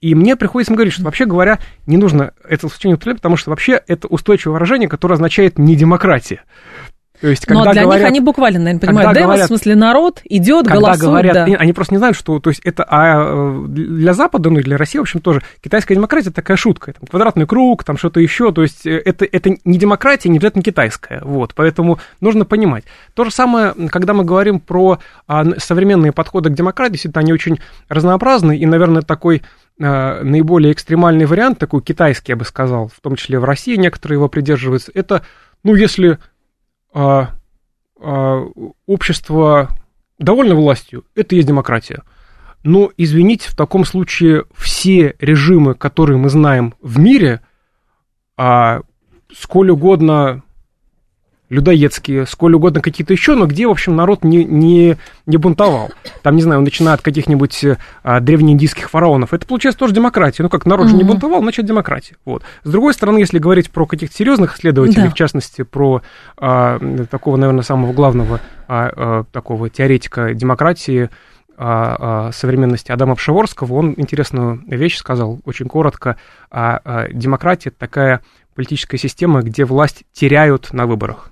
И 0.00 0.16
мне 0.16 0.34
приходится 0.34 0.74
говорить, 0.74 0.92
что 0.92 1.04
вообще 1.04 1.26
говоря, 1.26 1.60
не 1.86 1.96
нужно 1.96 2.32
это 2.48 2.68
сочинение 2.68 2.96
употреблять, 2.96 3.18
потому 3.18 3.36
что 3.36 3.50
вообще 3.50 3.80
это 3.86 4.08
устойчивое 4.08 4.54
выражение, 4.54 4.88
которое 4.88 5.14
означает 5.14 5.58
не 5.60 5.76
демократия. 5.76 6.42
То 7.22 7.28
есть, 7.28 7.46
когда 7.46 7.66
Но 7.66 7.72
для 7.72 7.84
говорят, 7.84 8.00
них 8.02 8.08
они 8.08 8.20
буквально, 8.20 8.58
наверное, 8.58 8.80
понимают, 8.80 9.14
демос, 9.14 9.26
говорят, 9.26 9.44
в 9.44 9.46
смысле 9.46 9.76
народ 9.76 10.20
идет, 10.24 10.66
когда 10.66 10.80
голосует. 10.80 11.08
Говорят, 11.08 11.34
да. 11.34 11.44
Они 11.56 11.72
просто 11.72 11.94
не 11.94 11.98
знают, 11.98 12.16
что 12.16 12.40
то 12.40 12.50
есть 12.50 12.60
это 12.64 12.82
а 12.82 13.62
э, 13.62 13.64
для 13.68 14.12
Запада, 14.12 14.50
ну 14.50 14.58
и 14.58 14.62
для 14.62 14.76
России, 14.76 14.98
в 14.98 15.02
общем, 15.02 15.20
тоже 15.20 15.40
китайская 15.62 15.94
демократия 15.94 16.32
такая 16.32 16.56
шутка. 16.56 16.94
Там, 16.94 17.06
квадратный 17.06 17.46
круг, 17.46 17.84
там 17.84 17.96
что-то 17.96 18.18
еще. 18.18 18.50
То 18.50 18.62
есть 18.62 18.84
э, 18.88 19.00
это, 19.04 19.24
это 19.24 19.56
не 19.64 19.78
демократия, 19.78 20.30
не 20.30 20.38
обязательно 20.38 20.64
китайская. 20.64 21.20
Вот, 21.22 21.54
поэтому 21.54 22.00
нужно 22.20 22.44
понимать. 22.44 22.82
То 23.14 23.24
же 23.24 23.30
самое, 23.30 23.72
когда 23.88 24.14
мы 24.14 24.24
говорим 24.24 24.58
про 24.58 24.98
а, 25.28 25.44
современные 25.58 26.10
подходы 26.10 26.50
к 26.50 26.54
демократии, 26.54 26.94
действительно, 26.94 27.22
они 27.22 27.32
очень 27.32 27.60
разнообразны, 27.88 28.58
и, 28.58 28.66
наверное, 28.66 29.02
такой 29.02 29.42
а, 29.80 30.24
наиболее 30.24 30.72
экстремальный 30.72 31.26
вариант, 31.26 31.60
такой 31.60 31.82
китайский, 31.82 32.32
я 32.32 32.36
бы 32.36 32.44
сказал, 32.44 32.88
в 32.88 33.00
том 33.00 33.14
числе 33.14 33.38
в 33.38 33.44
России 33.44 33.76
некоторые 33.76 34.16
его 34.16 34.28
придерживаются, 34.28 34.90
это, 34.92 35.24
ну, 35.62 35.76
если 35.76 36.18
а, 36.92 37.34
а, 38.00 38.44
общество 38.86 39.76
довольно 40.18 40.54
властью, 40.54 41.04
это 41.14 41.34
есть 41.34 41.48
демократия. 41.48 42.02
Но, 42.62 42.90
извините, 42.96 43.50
в 43.50 43.56
таком 43.56 43.84
случае 43.84 44.44
все 44.54 45.16
режимы, 45.18 45.74
которые 45.74 46.18
мы 46.18 46.28
знаем 46.28 46.74
в 46.80 46.98
мире, 46.98 47.40
а, 48.36 48.82
сколь 49.34 49.70
угодно 49.70 50.42
людоедские, 51.52 52.26
сколь 52.26 52.54
угодно 52.54 52.80
какие-то 52.80 53.12
еще, 53.12 53.34
но 53.34 53.46
где, 53.46 53.66
в 53.66 53.70
общем, 53.70 53.94
народ 53.94 54.24
не, 54.24 54.42
не, 54.44 54.96
не 55.26 55.36
бунтовал. 55.36 55.90
Там, 56.22 56.34
не 56.34 56.42
знаю, 56.42 56.62
начиная 56.62 56.94
от 56.94 57.02
каких-нибудь 57.02 57.64
а, 58.02 58.20
древнеиндийских 58.20 58.88
фараонов. 58.88 59.34
Это 59.34 59.46
получается 59.46 59.78
тоже 59.78 59.92
демократия. 59.92 60.42
Ну, 60.42 60.48
как 60.48 60.64
народ 60.64 60.88
же 60.88 60.96
не 60.96 61.04
бунтовал, 61.04 61.42
значит, 61.42 61.66
демократия. 61.66 62.16
Вот. 62.24 62.42
С 62.64 62.70
другой 62.70 62.94
стороны, 62.94 63.18
если 63.18 63.38
говорить 63.38 63.70
про 63.70 63.86
каких-то 63.86 64.16
серьезных 64.16 64.56
исследователей, 64.56 65.04
да. 65.04 65.10
в 65.10 65.14
частности, 65.14 65.62
про 65.62 66.00
а, 66.38 66.78
такого, 67.10 67.36
наверное, 67.36 67.62
самого 67.62 67.92
главного 67.92 68.40
а, 68.66 68.92
а, 68.96 69.24
такого 69.30 69.68
теоретика 69.68 70.32
демократии, 70.32 71.10
а, 71.58 72.28
а, 72.28 72.32
современности 72.32 72.92
Адама 72.92 73.14
Пшеворского, 73.14 73.74
он 73.74 73.92
интересную 73.98 74.62
вещь 74.66 74.96
сказал, 74.96 75.40
очень 75.44 75.66
коротко. 75.66 76.16
А, 76.50 76.80
а, 76.82 77.08
демократия– 77.08 77.68
это 77.70 77.78
такая 77.78 78.22
политическая 78.54 78.96
система, 78.96 79.42
где 79.42 79.66
власть 79.66 80.04
теряют 80.12 80.72
на 80.72 80.86
выборах. 80.86 81.30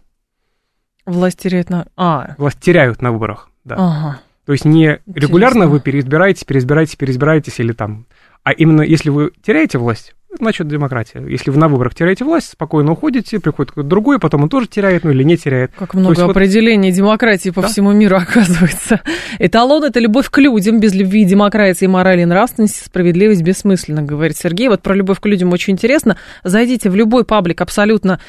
Власть 1.06 1.38
теряют 1.38 1.70
на... 1.70 1.86
А. 1.96 2.34
Власть 2.38 2.60
теряют 2.60 3.02
на 3.02 3.12
выборах, 3.12 3.50
да. 3.64 3.76
Ага. 3.78 4.20
То 4.46 4.52
есть 4.52 4.64
не 4.64 5.00
регулярно 5.06 5.68
вы 5.68 5.80
переизбираетесь, 5.80 6.44
переизбираетесь, 6.44 6.96
переизбираетесь 6.96 7.60
или 7.60 7.72
там... 7.72 8.06
А 8.42 8.52
именно 8.52 8.82
если 8.82 9.10
вы 9.10 9.32
теряете 9.44 9.78
власть, 9.78 10.14
значит 10.38 10.68
демократия. 10.68 11.22
Если 11.28 11.50
вы 11.50 11.58
на 11.58 11.68
выборах 11.68 11.94
теряете 11.94 12.24
власть, 12.24 12.52
спокойно 12.52 12.92
уходите, 12.92 13.40
приходит 13.40 13.70
какой-то 13.70 13.88
другой, 13.88 14.18
потом 14.18 14.44
он 14.44 14.48
тоже 14.48 14.66
теряет, 14.66 15.04
ну 15.04 15.10
или 15.10 15.22
не 15.22 15.36
теряет. 15.36 15.72
Как 15.78 15.94
много 15.94 16.24
определений 16.24 16.90
вот... 16.90 16.96
демократии 16.96 17.50
по 17.50 17.62
да? 17.62 17.68
всему 17.68 17.92
миру 17.92 18.16
оказывается. 18.20 19.00
Эталон– 19.38 19.84
это 19.84 20.00
любовь 20.00 20.30
к 20.30 20.38
людям, 20.38 20.80
без 20.80 20.94
любви, 20.94 21.24
демократии, 21.24 21.86
морали, 21.86 22.24
нравственности, 22.24 22.84
справедливость 22.84 23.42
бессмысленно, 23.42 24.02
говорит 24.02 24.36
Сергей. 24.36 24.68
Вот 24.68 24.82
про 24.82 24.94
любовь 24.94 25.20
к 25.20 25.26
людям 25.26 25.52
очень 25.52 25.74
интересно. 25.74 26.16
Зайдите 26.44 26.90
в 26.90 26.96
любой 26.96 27.24
паблик 27.24 27.60
абсолютно, 27.60 28.20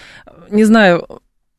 не 0.50 0.64
знаю, 0.64 1.08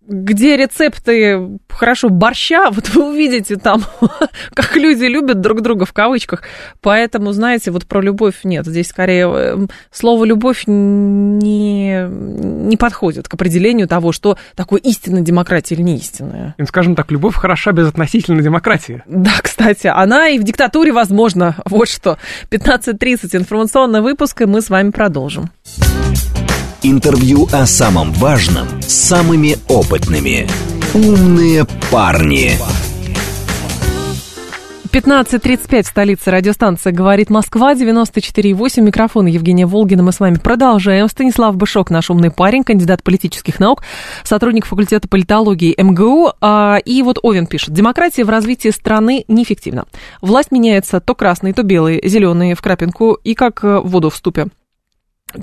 где 0.06 0.56
рецепты, 0.56 1.58
хорошо, 1.68 2.08
борща, 2.08 2.70
вот 2.72 2.88
вы 2.90 3.10
увидите 3.10 3.56
там, 3.56 3.84
как 4.54 4.76
люди 4.76 5.04
любят 5.04 5.40
друг 5.40 5.62
друга 5.62 5.84
в 5.84 5.92
кавычках. 5.92 6.42
Поэтому, 6.80 7.32
знаете, 7.32 7.70
вот 7.70 7.86
про 7.86 8.00
любовь 8.00 8.40
нет. 8.44 8.66
Здесь 8.66 8.88
скорее 8.88 9.26
эм, 9.26 9.70
слово 9.90 10.24
любовь 10.24 10.64
не, 10.66 12.06
не 12.08 12.76
подходит 12.76 13.28
к 13.28 13.34
определению 13.34 13.88
того, 13.88 14.12
что 14.12 14.36
такое 14.56 14.80
истинная 14.80 15.22
демократия 15.22 15.74
или 15.74 15.82
не 15.82 15.96
истинная. 15.96 16.54
Скажем 16.66 16.96
так, 16.96 17.10
любовь 17.10 17.34
хороша 17.34 17.72
без 17.72 17.88
относительной 17.88 18.42
демократии. 18.42 19.02
Да, 19.06 19.32
кстати, 19.42 19.86
она 19.86 20.28
и 20.28 20.38
в 20.38 20.44
диктатуре 20.44 20.92
возможно. 20.92 21.56
Вот 21.64 21.88
что. 21.88 22.18
15.30 22.50 23.36
информационный 23.36 24.00
выпуск, 24.00 24.42
и 24.42 24.46
мы 24.46 24.60
с 24.62 24.70
вами 24.70 24.90
продолжим. 24.90 25.50
Интервью 26.84 27.46
о 27.52 27.64
самом 27.64 28.12
важном 28.14 28.66
с 28.82 28.92
самыми 28.92 29.56
опытными. 29.68 30.48
«Умные 30.94 31.64
парни». 31.92 32.58
15.35, 34.90 35.84
столица 35.84 36.32
радиостанция 36.32 36.92
«Говорит 36.92 37.30
Москва», 37.30 37.74
94.8, 37.74 38.80
микрофон 38.80 39.26
Евгения 39.26 39.64
Волгина. 39.64 40.02
Мы 40.02 40.10
с 40.10 40.18
вами 40.18 40.38
продолжаем. 40.38 41.06
Станислав 41.06 41.56
Бышок, 41.56 41.88
наш 41.88 42.10
умный 42.10 42.32
парень, 42.32 42.64
кандидат 42.64 43.04
политических 43.04 43.60
наук, 43.60 43.84
сотрудник 44.24 44.66
факультета 44.66 45.06
политологии 45.06 45.80
МГУ. 45.80 46.32
А, 46.40 46.78
и 46.84 47.00
вот 47.02 47.20
Овен 47.22 47.46
пишет, 47.46 47.72
демократия 47.72 48.24
в 48.24 48.28
развитии 48.28 48.70
страны 48.70 49.24
неэффективна. 49.28 49.84
Власть 50.20 50.50
меняется 50.50 51.00
то 51.00 51.14
красные, 51.14 51.54
то 51.54 51.62
белые, 51.62 52.00
зеленые 52.02 52.56
в 52.56 52.60
крапинку 52.60 53.12
и 53.22 53.34
как 53.34 53.62
в 53.62 53.82
воду 53.82 54.10
в 54.10 54.16
ступе. 54.16 54.48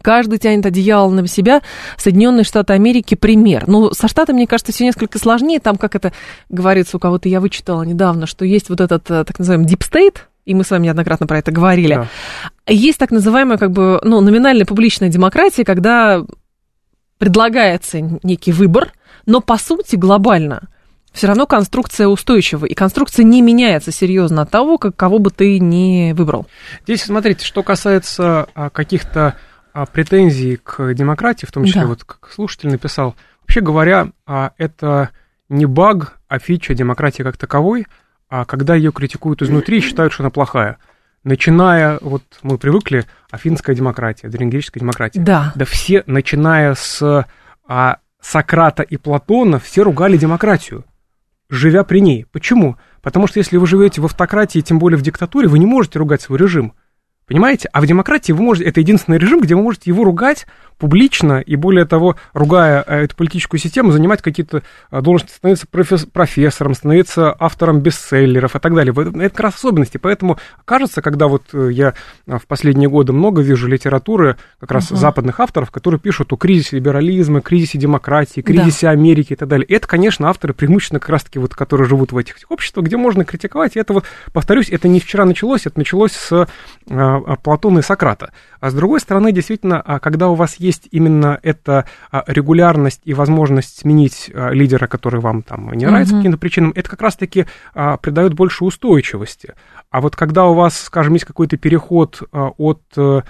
Каждый 0.02 0.39
тянет 0.39 0.65
одеяло 0.65 1.10
на 1.10 1.25
себя. 1.28 1.62
Соединенные 1.97 2.43
Штаты 2.43 2.73
Америки 2.73 3.15
пример. 3.15 3.67
Ну, 3.67 3.91
со 3.93 4.08
Штатами, 4.08 4.38
мне 4.38 4.47
кажется, 4.47 4.71
все 4.71 4.86
несколько 4.86 5.19
сложнее. 5.19 5.60
Там, 5.60 5.78
как 5.78 5.95
это 5.95 6.13
говорится, 6.49 6.97
у 6.97 6.99
кого-то 6.99 7.30
я 7.30 7.39
вычитала 7.39 7.84
недавно, 7.84 8.25
что 8.25 8.45
есть 8.45 8.69
вот 8.69 8.82
этот 8.82 9.10
э, 9.12 9.23
так 9.23 9.39
называемый 9.39 9.67
deep 9.67 9.82
state, 9.82 10.17
и 10.45 10.56
мы 10.56 10.63
с 10.63 10.71
вами 10.71 10.86
неоднократно 10.86 11.28
про 11.28 11.39
это 11.39 11.52
говорили. 11.52 11.95
Да. 11.95 12.08
Есть 12.67 12.97
так 12.97 13.12
называемая, 13.12 13.58
как 13.58 13.71
бы, 13.71 13.99
ну, 14.04 14.21
номинальная 14.21 14.65
публичная 14.65 15.10
демократия, 15.10 15.63
когда 15.63 16.23
предлагается 17.17 17.99
некий 18.23 18.52
выбор, 18.52 18.91
но 19.25 19.41
по 19.41 19.58
сути 19.58 19.95
глобально 19.95 20.69
все 21.12 21.28
равно 21.28 21.45
конструкция 21.45 22.08
устойчива, 22.08 22.65
и 22.65 22.73
конструкция 22.73 23.23
не 23.23 23.41
меняется 23.41 23.91
серьезно 23.91 24.43
от 24.43 24.52
того, 24.52 24.78
как, 24.78 24.95
кого 24.95 25.19
бы 25.19 25.32
ты 25.32 25.60
ни 25.60 26.13
выбрал. 26.13 26.47
Здесь, 26.84 27.04
смотрите, 27.04 27.45
что 27.45 27.63
касается 27.63 28.47
а, 28.54 28.69
каких-то 28.69 29.36
претензии 29.86 30.56
к 30.56 30.94
демократии, 30.94 31.46
в 31.46 31.52
том 31.52 31.65
числе, 31.65 31.82
да. 31.82 31.88
вот 31.88 32.04
как 32.04 32.30
слушатель 32.32 32.70
написал, 32.70 33.15
вообще 33.42 33.62
говоря, 33.62 34.12
а, 34.26 34.52
это 34.58 35.10
не 35.50 35.65
баг, 35.65 36.20
а 36.28 36.39
фича 36.39 36.74
демократии 36.74 37.24
как 37.24 37.38
таковой, 37.38 37.88
а 38.30 38.46
когда 38.46 38.76
ее 38.76 38.92
критикуют 38.92 39.42
изнутри 39.42 39.80
и 39.80 39.82
считают, 39.82 40.13
что 40.13 40.24
она 40.24 40.30
плохая. 40.30 40.78
Начиная, 41.24 41.98
вот 42.02 42.24
мы 42.44 42.58
привыкли, 42.58 43.06
афинская 43.30 43.76
демократия, 43.76 44.30
древнегреческая 44.30 44.82
демократия. 44.82 45.20
Да. 45.20 45.52
Да 45.56 45.65
все, 45.65 46.04
начиная 46.06 46.76
с 46.76 47.26
а, 47.68 47.98
Сократа 48.22 48.84
и 48.84 48.98
Платона, 48.98 49.60
все 49.60 49.84
ругали 49.84 50.18
демократию, 50.18 50.86
живя 51.50 51.84
при 51.84 52.00
ней. 52.00 52.26
Почему? 52.32 52.78
Потому 53.02 53.28
что 53.28 53.39
если 53.39 53.58
вы 53.58 53.68
живете 53.68 54.02
в 54.02 54.06
автократии, 54.06 54.60
тем 54.60 54.80
более 54.80 54.98
в 54.98 55.02
диктатуре, 55.02 55.48
вы 55.48 55.60
не 55.60 55.65
можете 55.65 56.00
ругать 56.00 56.22
свой 56.22 56.39
режим. 56.39 56.74
Понимаете? 57.30 57.70
А 57.72 57.80
в 57.80 57.86
демократии 57.86 58.32
вы 58.32 58.42
можете, 58.42 58.68
это 58.68 58.80
единственный 58.80 59.20
режим, 59.20 59.39
где 59.39 59.54
вы 59.54 59.62
можете 59.62 59.92
его 59.92 60.04
ругать 60.04 60.48
публично 60.80 61.42
и, 61.42 61.56
более 61.56 61.86
того, 61.86 62.15
ругая 62.34 62.84
э, 62.88 63.04
эту 63.04 63.15
политическую 63.15 63.60
систему, 63.60 63.92
занимать 63.92 64.22
какие-то 64.22 64.63
э, 64.89 65.02
должности, 65.02 65.36
становиться 65.36 65.68
профессором, 66.12 66.74
становиться 66.74 67.36
автором 67.38 67.82
бестселлеров 67.82 68.56
и 68.56 68.60
так 68.60 68.74
далее. 68.74 68.94
Это 68.94 69.30
как 69.30 69.39
раз 69.42 69.56
особенности. 69.56 69.98
Поэтому 69.98 70.39
кажется, 70.65 71.04
когда 71.04 71.28
вот 71.28 71.44
э, 71.54 71.70
я 71.72 71.94
в 72.26 72.48
последние 72.48 72.89
годы 72.89 73.13
много 73.13 73.42
вижу 73.42 73.68
литературы 73.68 74.38
как 74.60 74.72
раз 74.72 74.89
uh-huh. 74.89 74.96
западных 74.96 75.39
авторов, 75.39 75.70
которые 75.70 76.00
пишут 76.00 76.34
о 76.34 76.38
кризисе 76.38 76.78
либерализма, 76.78 77.42
кризисе 77.42 77.78
демократии, 77.78 78.42
кризисе 78.42 78.88
да. 78.88 78.92
Америки 78.92 79.34
и 79.34 79.36
так 79.36 79.50
далее. 79.50 79.68
Это, 79.68 79.86
конечно, 79.86 80.30
авторы 80.30 80.54
преимущественно 80.54 81.00
как 81.00 81.10
раз-таки 81.10 81.38
вот, 81.38 81.54
которые 81.54 81.88
живут 81.88 82.12
в 82.12 82.18
этих 82.18 82.38
обществах, 82.48 82.86
где 82.86 82.98
можно 82.98 83.26
критиковать. 83.26 83.76
И 83.76 83.80
это 83.80 83.94
вот, 83.94 84.06
повторюсь, 84.32 84.70
это 84.70 84.88
не 84.88 85.00
вчера 85.00 85.26
началось, 85.26 85.68
это 85.68 85.78
началось 85.78 86.13
с 86.13 86.48
Платона 87.44 87.80
и 87.80 87.82
Сократа. 87.82 88.32
А 88.60 88.70
с 88.70 88.74
другой 88.74 89.00
стороны, 89.00 89.32
действительно, 89.32 89.82
а 89.82 90.00
когда 90.00 90.30
у 90.30 90.36
вас 90.36 90.56
есть 90.56 90.88
именно 90.92 91.40
эта 91.44 91.86
а, 92.12 92.24
регулярность 92.28 93.02
и 93.06 93.14
возможность 93.14 93.80
сменить 93.80 94.30
а, 94.34 94.50
лидера, 94.50 94.88
который 94.88 95.20
вам 95.20 95.44
там 95.44 95.72
не 95.74 95.86
нравится 95.86 96.14
угу. 96.14 96.20
по 96.20 96.24
каким-то 96.24 96.38
причинам, 96.38 96.74
это 96.76 96.90
как 96.90 97.02
раз-таки 97.02 97.46
придает 97.74 98.34
больше 98.34 98.64
устойчивости. 98.64 99.54
А 99.90 100.02
вот 100.02 100.16
когда 100.16 100.46
у 100.46 100.54
вас, 100.54 100.80
скажем, 100.80 101.14
есть 101.14 101.26
какой-то 101.26 101.58
переход 101.58 102.22
от, 102.32 102.82
э, 102.96 103.22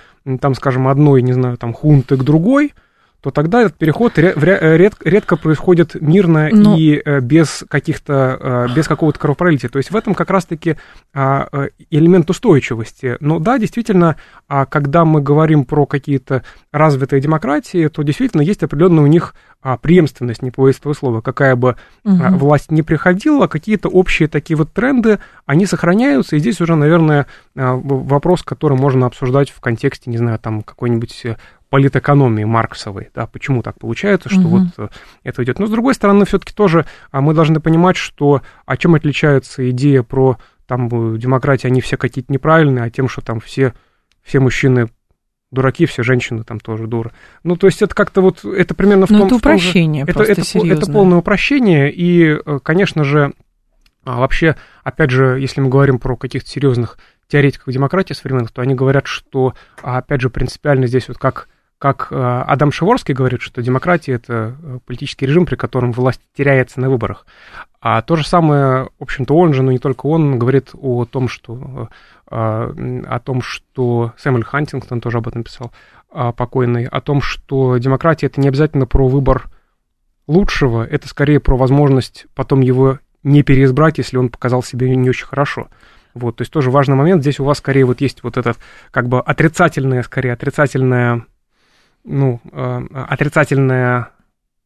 там, 0.41 0.56
скажем, 0.56 0.88
одной, 0.88 1.21
не 1.21 1.34
знаю, 1.34 1.58
там, 1.58 1.73
хунты 1.73 2.17
к 2.17 2.23
другой, 2.23 2.73
то 3.21 3.32
тогда 3.32 3.62
этот 3.63 3.77
переход 3.77 4.17
ред, 4.17 4.95
редко 5.03 5.36
происходит 5.36 5.95
мирно 5.95 6.49
Но... 6.51 6.77
и 6.77 7.01
э, 7.03 7.19
без 7.19 7.65
каких-то, 7.67 8.67
э, 8.69 8.75
без 8.75 8.88
какого-то 8.88 9.19
кровопролития. 9.19 9.69
То 9.69 9.77
есть 9.77 9.91
в 9.91 9.95
этом 9.95 10.15
как 10.15 10.29
раз-таки 10.29 10.77
а, 11.13 11.47
э, 11.51 11.69
элемент 11.89 12.29
устойчивости. 12.29 13.17
Но 13.19 13.39
да, 13.39 13.60
действительно, 13.60 14.15
а 14.47 14.65
когда 14.65 15.03
мы 15.03 15.21
говорим 15.21 15.65
про 15.65 15.86
какие-то 15.86 16.43
развитые 16.71 17.19
демократии, 17.19 17.89
то 17.89 18.03
действительно 18.03 18.41
есть 18.41 18.63
определенная 18.63 19.03
у 19.03 19.08
них 19.08 19.36
а, 19.62 19.77
преемственность, 19.77 20.41
не 20.41 20.51
по 20.51 20.69
этого 20.69 20.93
слова, 20.93 21.19
какая 21.19 21.58
бы 21.58 21.75
угу. 22.05 22.15
власть 22.38 22.71
не 22.71 22.84
приходила, 22.84 23.47
какие-то 23.47 23.89
общие 23.89 24.29
такие 24.29 24.55
вот 24.55 24.71
тренды, 24.71 25.19
они 25.45 25.65
сохраняются, 25.65 26.38
и 26.38 26.39
здесь 26.39 26.62
уже, 26.62 26.75
наверное, 26.75 27.25
вопрос, 27.55 28.43
который 28.43 28.77
можно 28.77 29.05
обсуждать 29.08 29.49
в 29.49 29.60
контексте, 29.60 30.10
не 30.10 30.17
знаю, 30.17 30.39
там 30.39 30.62
какой-нибудь 30.62 31.25
политэкономии 31.69 32.43
марксовой, 32.43 33.10
да, 33.13 33.27
почему 33.27 33.62
так 33.62 33.79
получается, 33.79 34.29
что 34.29 34.41
угу. 34.41 34.47
вот 34.49 34.67
э, 34.77 34.88
это 35.23 35.43
идет. 35.43 35.60
Но 35.60 35.67
с 35.67 35.69
другой 35.69 35.93
стороны, 35.93 36.25
все-таки 36.25 36.53
тоже 36.53 36.86
а, 37.12 37.21
мы 37.21 37.34
должны 37.34 37.60
понимать, 37.60 37.95
что 37.95 38.41
о 38.65 38.77
чем 38.77 38.95
отличается 38.95 39.69
идея 39.69 40.01
про 40.03 40.38
там 40.65 40.88
э, 40.88 41.17
демократии, 41.17 41.67
они 41.67 41.82
все 41.82 41.97
какие-то 41.97 42.34
неправильные, 42.34 42.86
а 42.86 42.89
тем, 42.89 43.08
что 43.08 43.21
там 43.21 43.39
все, 43.39 43.73
все 44.23 44.39
мужчины 44.39 44.89
дураки, 45.51 45.86
все 45.86 46.03
женщины 46.03 46.43
там 46.43 46.60
тоже 46.60 46.88
дуры. 46.88 47.12
Ну, 47.43 47.55
то 47.55 47.67
есть 47.67 47.82
это 47.82 47.93
как-то 47.93 48.21
вот, 48.21 48.45
это 48.45 48.73
примерно 48.73 49.05
в 49.05 49.12
Но 49.12 49.19
том... 49.19 49.27
это 49.27 49.36
упрощение 49.36 50.05
это, 50.08 50.23
это, 50.23 50.41
это 50.41 50.91
полное 50.91 51.19
упрощение, 51.19 51.91
и, 51.91 52.39
э, 52.43 52.60
конечно 52.63 53.03
же, 53.03 53.34
а, 54.05 54.19
вообще, 54.19 54.55
опять 54.84 55.12
же, 55.12 55.39
если 55.39 55.62
мы 55.62 55.69
говорим 55.69 55.99
про 55.99 56.15
каких-то 56.15 56.49
серьезных 56.49 56.97
теоретиков 57.27 57.71
демократии 57.71 58.13
современных, 58.13 58.51
то 58.51 58.62
они 58.62 58.73
говорят, 58.73 59.05
что, 59.08 59.53
а, 59.84 59.99
опять 59.99 60.21
же, 60.21 60.29
принципиально 60.29 60.88
здесь 60.88 61.08
вот 61.08 61.17
как 61.17 61.47
как 61.79 62.09
э, 62.11 62.15
Адам 62.15 62.73
Шиворский 62.73 63.13
говорит, 63.13 63.41
что 63.41 63.61
демократия– 63.61 64.11
это 64.13 64.57
э, 64.61 64.79
политический 64.85 65.25
режим, 65.25 65.45
при 65.45 65.55
котором 65.55 65.93
власть 65.93 66.19
теряется 66.35 66.81
на 66.81 66.89
выборах. 66.89 67.25
А 67.79 68.01
то 68.01 68.17
же 68.17 68.27
самое, 68.27 68.89
в 68.99 69.03
общем-то, 69.03 69.33
он 69.33 69.53
же, 69.53 69.63
но 69.63 69.71
не 69.71 69.79
только 69.79 70.05
он, 70.07 70.37
говорит 70.37 70.71
о 70.73 71.05
том, 71.05 71.29
что, 71.29 71.87
э, 72.29 72.35
о 72.35 73.19
том, 73.23 73.41
что 73.41 74.11
Сэмюэль 74.17 74.43
Хантингтон 74.43 74.99
тоже 74.99 75.17
об 75.17 75.27
этом 75.27 75.43
писал, 75.43 75.71
покойный, 76.11 76.85
о 76.85 77.01
том, 77.01 77.21
что 77.21 77.77
демократия– 77.77 78.25
это 78.27 78.41
не 78.41 78.47
обязательно 78.47 78.87
про 78.87 79.07
выбор 79.07 79.49
лучшего, 80.27 80.83
это 80.83 81.07
скорее 81.07 81.39
про 81.39 81.55
возможность 81.55 82.25
потом 82.33 82.61
его 82.61 82.97
не 83.23 83.43
переизбрать, 83.43 83.99
если 83.99 84.17
он 84.17 84.29
показал 84.29 84.63
себе 84.63 84.95
не 84.95 85.09
очень 85.09 85.27
хорошо. 85.27 85.67
Вот, 86.15 86.37
то 86.37 86.41
есть 86.41 86.51
тоже 86.51 86.71
важный 86.71 86.95
момент. 86.95 87.21
Здесь 87.21 87.39
у 87.39 87.43
вас 87.43 87.59
скорее 87.59 87.85
вот 87.85 88.01
есть 88.01 88.23
вот 88.23 88.37
этот 88.37 88.57
как 88.91 89.07
бы 89.07 89.21
отрицательное, 89.21 90.01
скорее 90.01 90.33
отрицательное 90.33 91.25
ну, 92.03 92.39
э, 92.51 92.81
отрицательная 93.07 94.12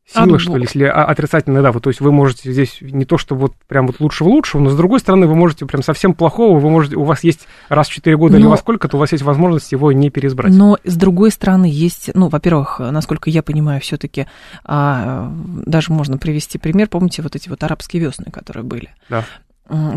сила, 0.05 0.23
Отбор. 0.23 0.39
что 0.39 0.57
ли, 0.57 0.63
если 0.63 0.83
отрицательная, 0.83 1.61
да, 1.61 1.71
вот, 1.71 1.83
то 1.83 1.89
есть 1.89 2.01
вы 2.01 2.11
можете 2.11 2.51
здесь 2.51 2.79
не 2.81 3.05
то, 3.05 3.17
что 3.17 3.35
вот 3.35 3.53
прям 3.67 3.87
вот 3.87 3.99
лучшего 3.99 4.27
лучшего, 4.29 4.61
но 4.61 4.69
с 4.69 4.75
другой 4.75 4.99
стороны 4.99 5.27
вы 5.27 5.35
можете 5.35 5.65
прям 5.65 5.81
совсем 5.81 6.13
плохого, 6.13 6.59
вы 6.59 6.69
можете, 6.69 6.97
у 6.97 7.03
вас 7.03 7.23
есть 7.23 7.47
раз 7.69 7.87
в 7.87 7.93
4 7.93 8.17
года 8.17 8.33
но, 8.33 8.39
или 8.39 8.45
во 8.47 8.57
сколько, 8.57 8.87
то 8.87 8.97
у 8.97 8.99
вас 8.99 9.11
есть 9.11 9.23
возможность 9.23 9.71
его 9.71 9.91
не 9.91 10.09
переизбрать. 10.09 10.53
Но 10.53 10.77
с 10.83 10.95
другой 10.95 11.31
стороны 11.31 11.65
есть, 11.65 12.11
ну, 12.13 12.27
во-первых, 12.27 12.79
насколько 12.79 13.29
я 13.29 13.41
понимаю, 13.43 13.79
все-таки 13.81 14.27
а, 14.65 15.31
даже 15.65 15.93
можно 15.93 16.17
привести 16.17 16.57
пример, 16.57 16.89
помните 16.89 17.21
вот 17.21 17.35
эти 17.35 17.49
вот 17.49 17.63
арабские 17.63 18.03
весны, 18.03 18.25
которые 18.31 18.63
были? 18.63 18.89
Да. 19.09 19.23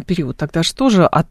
Период. 0.07 0.37
Тогда 0.37 0.63
что 0.63 0.89
же 0.91 1.05
от 1.05 1.27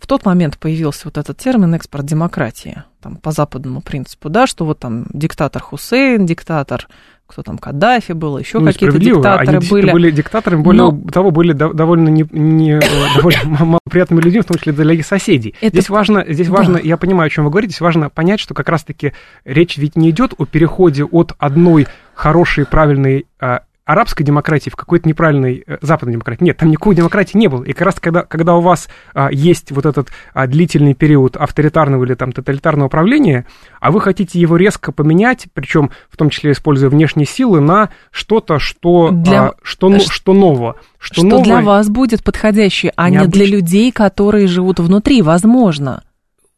в 0.00 0.06
тот 0.06 0.24
момент 0.24 0.58
появился 0.58 1.02
вот 1.04 1.18
этот 1.18 1.38
термин 1.38 1.74
экспорт 1.74 2.04
демократии, 2.04 2.82
там, 3.00 3.16
по 3.16 3.30
западному 3.30 3.80
принципу, 3.80 4.28
да, 4.28 4.46
что 4.46 4.64
вот 4.64 4.78
там 4.78 5.06
диктатор 5.12 5.62
Хусейн, 5.62 6.26
диктатор, 6.26 6.88
кто 7.26 7.42
там, 7.42 7.58
Каддафи 7.58 8.12
был, 8.12 8.38
еще 8.38 8.58
ну, 8.58 8.66
какие-то 8.66 8.98
диктаторы 8.98 9.56
Они 9.56 9.68
были. 9.68 9.90
были 9.90 10.10
диктаторами, 10.10 10.62
более 10.62 10.90
Но... 10.90 11.10
того, 11.10 11.30
были 11.30 11.52
довольно, 11.52 12.08
не, 12.08 12.26
не, 12.30 12.80
довольно 13.16 13.64
малоприятными 13.64 14.20
людьми, 14.20 14.40
в 14.40 14.44
том 14.44 14.58
числе 14.58 14.72
для 14.72 14.94
их 14.94 15.04
соседей. 15.04 15.54
Это... 15.60 15.76
Здесь 15.76 15.88
важно, 15.88 16.24
здесь 16.28 16.48
важно, 16.48 16.74
да. 16.74 16.80
я 16.82 16.96
понимаю, 16.96 17.26
о 17.26 17.30
чем 17.30 17.44
вы 17.44 17.50
говорите, 17.50 17.72
здесь 17.72 17.80
важно 17.80 18.10
понять, 18.10 18.40
что 18.40 18.54
как 18.54 18.68
раз-таки 18.68 19.12
речь 19.44 19.76
ведь 19.76 19.96
не 19.96 20.10
идет 20.10 20.34
о 20.38 20.44
переходе 20.44 21.04
от 21.04 21.34
одной 21.38 21.88
хорошей, 22.14 22.64
правильной 22.64 23.26
а, 23.40 23.62
арабской 23.86 24.24
демократии 24.24 24.68
в 24.68 24.76
какой-то 24.76 25.08
неправильной 25.08 25.62
э, 25.64 25.78
западной 25.80 26.14
демократии. 26.14 26.42
Нет, 26.44 26.56
там 26.58 26.70
никакой 26.70 26.96
демократии 26.96 27.38
не 27.38 27.46
было. 27.46 27.62
И 27.62 27.72
как 27.72 27.86
раз 27.86 27.94
когда, 28.00 28.22
когда 28.22 28.56
у 28.56 28.60
вас 28.60 28.88
а, 29.14 29.30
есть 29.30 29.70
вот 29.70 29.86
этот 29.86 30.08
а, 30.34 30.48
длительный 30.48 30.94
период 30.94 31.36
авторитарного 31.36 32.04
или 32.04 32.14
там 32.14 32.32
тоталитарного 32.32 32.88
правления, 32.88 33.46
а 33.80 33.92
вы 33.92 34.00
хотите 34.00 34.40
его 34.40 34.56
резко 34.56 34.90
поменять, 34.90 35.46
причем 35.54 35.92
в 36.10 36.16
том 36.16 36.30
числе 36.30 36.52
используя 36.52 36.90
внешние 36.90 37.26
силы, 37.26 37.60
на 37.60 37.90
что-то, 38.10 38.58
что, 38.58 39.10
для... 39.12 39.42
а, 39.44 39.54
что, 39.62 39.88
ну, 39.88 40.00
что 40.00 40.34
нового. 40.34 40.76
Что, 40.98 41.14
что 41.14 41.24
новое... 41.24 41.44
для 41.44 41.60
вас 41.60 41.88
будет 41.88 42.24
подходящее, 42.24 42.92
а 42.96 43.08
не, 43.08 43.18
не 43.18 43.26
для 43.28 43.46
людей, 43.46 43.92
которые 43.92 44.48
живут 44.48 44.80
внутри, 44.80 45.22
возможно. 45.22 46.02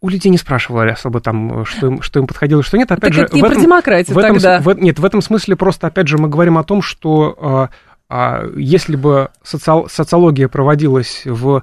У 0.00 0.08
людей 0.08 0.30
не 0.30 0.38
спрашивали 0.38 0.90
особо 0.90 1.20
там, 1.20 1.64
что 1.64 1.87
им, 1.88 2.02
что 2.02 2.20
им 2.20 2.26
подходило, 2.26 2.62
что 2.62 2.78
нет. 2.78 2.90
Опять 2.92 3.00
так 3.02 3.12
же, 3.14 3.22
это 3.22 3.34
не 3.34 3.40
в 3.42 3.44
про 3.44 3.50
этом, 3.52 3.62
демократию 3.64 4.14
в 4.14 4.18
этом, 4.18 4.34
тогда. 4.37 4.61
в- 4.61 4.78
нет, 4.78 4.98
в 4.98 5.04
этом 5.04 5.20
смысле 5.22 5.56
просто, 5.56 5.87
опять 5.88 6.06
же, 6.08 6.18
мы 6.18 6.28
говорим 6.28 6.56
о 6.56 6.64
том, 6.64 6.82
что 6.82 7.37
а, 7.40 7.68
а, 8.08 8.46
если 8.56 8.96
бы 8.96 9.30
социал- 9.42 9.88
социология 9.88 10.48
проводилась 10.48 11.22
в 11.24 11.62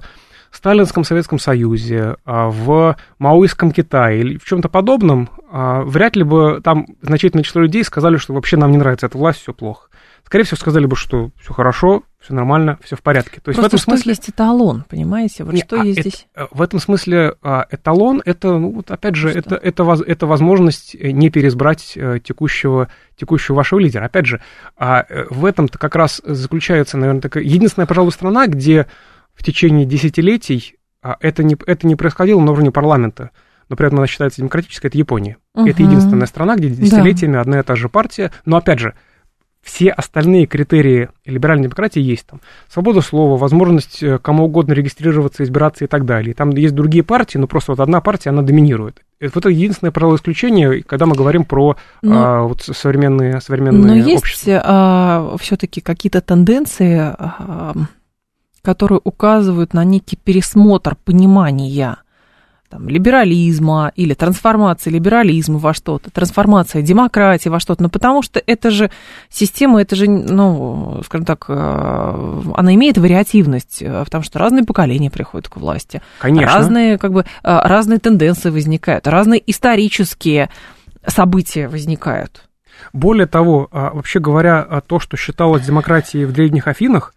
Сталинском 0.50 1.04
Советском 1.04 1.38
Союзе, 1.38 2.16
а, 2.24 2.48
в 2.48 2.96
маоистском 3.18 3.72
Китае 3.72 4.20
или 4.20 4.38
в 4.38 4.44
чем-то 4.44 4.68
подобном, 4.68 5.28
а, 5.50 5.82
вряд 5.82 6.14
ли 6.16 6.22
бы 6.22 6.60
там 6.62 6.86
значительное 7.02 7.42
число 7.44 7.62
людей 7.62 7.84
сказали, 7.84 8.16
что 8.18 8.34
вообще 8.34 8.56
нам 8.56 8.70
не 8.70 8.76
нравится 8.78 9.06
эта 9.06 9.16
власть, 9.18 9.40
все 9.40 9.52
плохо. 9.54 9.88
Скорее 10.26 10.42
всего, 10.42 10.56
сказали 10.56 10.86
бы, 10.86 10.96
что 10.96 11.30
все 11.40 11.52
хорошо, 11.54 12.02
все 12.18 12.34
нормально, 12.34 12.78
все 12.82 12.96
в 12.96 13.00
порядке. 13.02 13.40
То 13.40 13.50
есть 13.50 13.60
Просто 13.60 13.62
в 13.62 13.66
этом 13.66 13.78
что 13.78 13.90
смысле... 13.92 14.10
есть 14.10 14.28
эталон, 14.28 14.84
понимаете? 14.90 15.44
Вот 15.44 15.54
Не, 15.54 15.60
что 15.60 15.80
а 15.80 15.84
есть 15.84 16.00
это- 16.00 16.08
здесь? 16.08 16.26
э, 16.34 16.46
В 16.50 16.62
этом 16.62 16.80
смысле 16.80 17.34
а, 17.42 17.64
эталон 17.70 18.22
это, 18.24 18.58
ну, 18.58 18.72
вот 18.72 18.90
опять 18.90 19.14
же, 19.14 19.30
Что? 19.30 19.38
это, 19.38 19.54
это, 19.54 19.84
воз- 19.84 20.02
это 20.04 20.26
возможность 20.26 20.96
э, 20.96 21.12
не 21.12 21.30
переизбрать 21.30 21.92
э, 21.94 22.18
текущего, 22.18 22.88
текущего 23.14 23.54
вашего 23.54 23.78
лидера. 23.78 24.06
Опять 24.06 24.26
же, 24.26 24.40
а, 24.76 25.06
в 25.30 25.44
этом-то 25.44 25.78
как 25.78 25.94
раз 25.94 26.20
заключается, 26.24 26.96
наверное, 26.98 27.20
такая 27.22 27.44
единственная, 27.44 27.86
пожалуй, 27.86 28.10
страна, 28.10 28.48
где 28.48 28.86
в 29.32 29.44
течение 29.44 29.86
десятилетий 29.86 30.74
а, 31.02 31.16
это, 31.20 31.44
не, 31.44 31.56
это 31.66 31.86
не 31.86 31.94
происходило 31.94 32.40
на 32.40 32.50
уровне 32.50 32.72
парламента, 32.72 33.30
но 33.68 33.76
при 33.76 33.86
этом 33.86 33.98
она 34.00 34.08
считается 34.08 34.40
демократической, 34.40 34.88
это 34.88 34.98
Япония. 34.98 35.36
Это 35.54 35.82
Мгм. 35.82 35.90
единственная 35.90 36.26
страна, 36.26 36.56
где 36.56 36.68
десятилетиями 36.68 37.38
одна 37.38 37.60
и 37.60 37.62
та 37.62 37.76
же 37.76 37.88
партия, 37.88 38.32
но 38.44 38.56
опять 38.56 38.80
же, 38.80 38.94
все 39.66 39.90
остальные 39.90 40.46
критерии 40.46 41.08
либеральной 41.24 41.64
демократии 41.64 42.00
есть 42.00 42.24
там. 42.26 42.40
Свобода 42.68 43.00
слова, 43.00 43.36
возможность 43.36 44.00
э, 44.00 44.18
кому 44.18 44.44
угодно 44.44 44.74
регистрироваться, 44.74 45.42
избираться 45.42 45.84
и 45.84 45.88
так 45.88 46.04
далее. 46.06 46.34
Там 46.34 46.50
есть 46.50 46.74
другие 46.74 47.02
партии, 47.02 47.36
но 47.36 47.48
просто 47.48 47.72
вот 47.72 47.80
одна 47.80 48.00
партия, 48.00 48.30
она 48.30 48.42
доминирует. 48.42 49.02
Это 49.18 49.32
вот 49.34 49.44
это 49.46 49.48
единственное, 49.50 49.90
пожалуй, 49.90 50.16
исключение, 50.16 50.84
когда 50.84 51.06
мы 51.06 51.16
говорим 51.16 51.44
про 51.44 51.76
Но- 52.00 52.24
а, 52.24 52.42
вот 52.44 52.62
современные, 52.62 53.40
современные 53.40 53.82
Но 53.86 53.94
есть 53.96 54.22
общества. 54.22 55.36
все-таки 55.40 55.80
какие-то 55.80 56.20
тенденции, 56.20 56.98
а, 56.98 57.74
которые 58.62 59.00
указывают 59.02 59.74
на 59.74 59.84
некий 59.84 60.16
пересмотр 60.16 60.96
понимания 61.04 61.98
там, 62.68 62.88
либерализма 62.88 63.92
или 63.94 64.14
трансформации 64.14 64.90
либерализма 64.90 65.58
во 65.58 65.74
что-то, 65.74 66.10
трансформация 66.10 66.82
демократии 66.82 67.48
во 67.48 67.60
что-то. 67.60 67.82
Ну, 67.82 67.88
потому 67.88 68.22
что 68.22 68.42
это 68.44 68.70
же 68.70 68.90
система, 69.28 69.80
это 69.80 69.96
же, 69.96 70.08
ну, 70.08 71.02
скажем 71.04 71.24
так, 71.24 71.46
э, 71.48 72.42
она 72.54 72.74
имеет 72.74 72.98
вариативность, 72.98 73.82
э, 73.82 74.04
потому 74.04 74.24
что 74.24 74.38
разные 74.38 74.64
поколения 74.64 75.10
приходят 75.10 75.48
к 75.48 75.56
власти. 75.56 76.02
Конечно. 76.18 76.54
Разные, 76.54 76.98
как 76.98 77.12
бы, 77.12 77.24
а, 77.42 77.66
разные 77.68 77.98
тенденции 77.98 78.50
возникают, 78.50 79.06
разные 79.06 79.42
исторические 79.46 80.50
события 81.06 81.68
возникают. 81.68 82.42
Более 82.92 83.26
того, 83.26 83.68
а, 83.70 83.90
вообще 83.92 84.20
говоря, 84.20 84.60
а, 84.60 84.80
то, 84.80 85.00
что 85.00 85.16
считалось 85.16 85.64
демократией 85.64 86.24
в 86.24 86.32
древних 86.32 86.66
Афинах, 86.66 87.14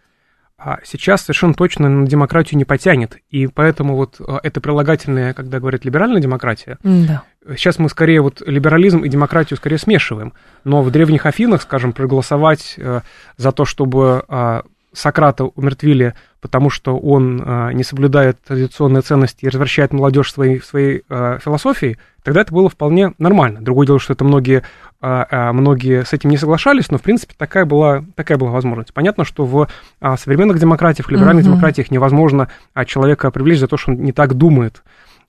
сейчас 0.84 1.22
совершенно 1.22 1.54
точно 1.54 1.90
на 1.90 2.08
демократию 2.08 2.58
не 2.58 2.66
потянет. 2.66 3.18
И 3.30 3.48
поэтому 3.48 3.96
вот 3.96 4.20
а, 4.20 4.40
это 4.44 4.60
прилагательное, 4.62 5.34
когда 5.34 5.60
говорят 5.60 5.86
либеральная 5.86 6.22
демократия, 6.22 6.78
Да. 6.84 7.24
Сейчас 7.56 7.80
мы 7.80 7.90
скорее 7.90 8.22
вот 8.22 8.42
либерализм 8.46 9.00
и 9.00 9.10
демократию 9.10 9.58
скорее 9.58 9.78
смешиваем. 9.78 10.34
Но 10.66 10.82
в 10.82 10.92
древних 10.92 11.26
Афинах, 11.26 11.62
скажем, 11.62 11.94
проголосовать 11.94 12.76
э, 12.78 13.02
за 13.38 13.52
то, 13.52 13.66
чтобы 13.66 14.24
э, 14.28 14.62
Сократа 14.92 15.46
умертвили, 15.46 16.16
потому 16.42 16.70
что 16.70 16.98
он 16.98 17.42
э, 17.42 17.74
не 17.74 17.84
соблюдает 17.84 18.38
традиционные 18.42 19.02
ценности 19.02 19.46
и 19.46 19.50
развращает 19.50 19.94
молодежь 19.94 20.32
своей, 20.32 20.62
своей 20.62 21.04
э, 21.10 21.40
философии, 21.44 21.98
тогда 22.24 22.42
это 22.42 22.54
было 22.54 22.70
вполне 22.70 23.14
нормально. 23.18 23.62
Другое 23.62 23.88
дело, 23.88 24.00
что 24.00 24.14
это 24.14 24.24
многие, 24.24 24.64
э, 25.02 25.26
э, 25.30 25.52
многие 25.52 26.04
с 26.06 26.14
этим 26.14 26.30
не 26.30 26.38
соглашались, 26.38 26.90
но, 26.92 26.98
в 26.98 27.02
принципе, 27.02 27.34
такая 27.38 27.66
была, 27.66 28.04
такая 28.16 28.38
была 28.38 28.52
возможность. 28.52 28.94
Понятно, 28.94 29.24
что 29.26 29.46
в 29.46 29.68
э, 30.02 30.18
современных 30.18 30.60
демократиях, 30.60 31.08
в 31.08 31.12
либеральных 31.12 31.44
Мгм. 31.46 31.54
демократиях 31.54 31.92
невозможно 31.92 32.50
а, 32.74 32.86
человека 32.86 33.32
привлечь 33.32 33.60
за 33.60 33.68
то, 33.68 33.78
что 33.78 33.92
он 33.92 33.98
не 33.98 34.12
так 34.12 34.34
думает. 34.34 34.84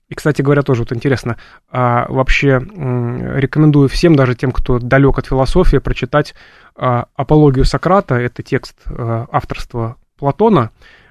И, 0.09 0.15
кстати 0.15 0.43
говоря, 0.43 0.63
тоже 0.63 0.83
вот 0.83 0.93
интересно, 0.93 1.37
а, 1.71 2.07
вообще 2.09 2.61
м, 2.75 3.37
рекомендую 3.37 3.89
всем, 3.89 4.17
даже 4.17 4.35
тем, 4.35 4.51
кто 4.51 4.81
далек 4.81 5.19
от 5.19 5.27
философии, 5.27 5.77
прочитать 5.77 6.35
а, 6.75 7.07
«Апологию 7.15 7.65
Сократа», 7.65 8.17
это 8.17 8.43
текст 8.43 8.77
а, 8.87 9.27
авторства 9.31 9.97
Платона, 10.19 10.71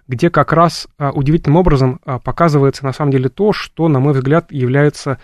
где 0.09 0.29
как 0.29 0.51
раз 0.51 0.87
а, 0.97 1.11
удивительным 1.11 1.55
образом 1.57 2.01
а, 2.03 2.19
показывается 2.19 2.83
на 2.83 2.91
самом 2.91 3.11
деле 3.11 3.29
то, 3.29 3.53
что, 3.53 3.87
на 3.87 3.99
мой 3.99 4.13
взгляд, 4.13 4.51
является 4.51 5.17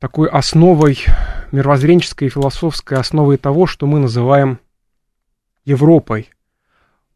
такой 0.00 0.28
основой 0.28 0.98
мировоззренческой 1.52 2.28
и 2.28 2.30
философской 2.30 2.98
основой 2.98 3.36
того, 3.36 3.66
что 3.66 3.86
мы 3.86 3.98
называем 3.98 4.58
Европой. 5.64 6.30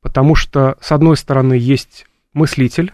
Потому 0.00 0.34
что, 0.34 0.76
с 0.80 0.92
одной 0.92 1.16
стороны, 1.16 1.54
есть 1.54 2.06
мыслитель, 2.32 2.92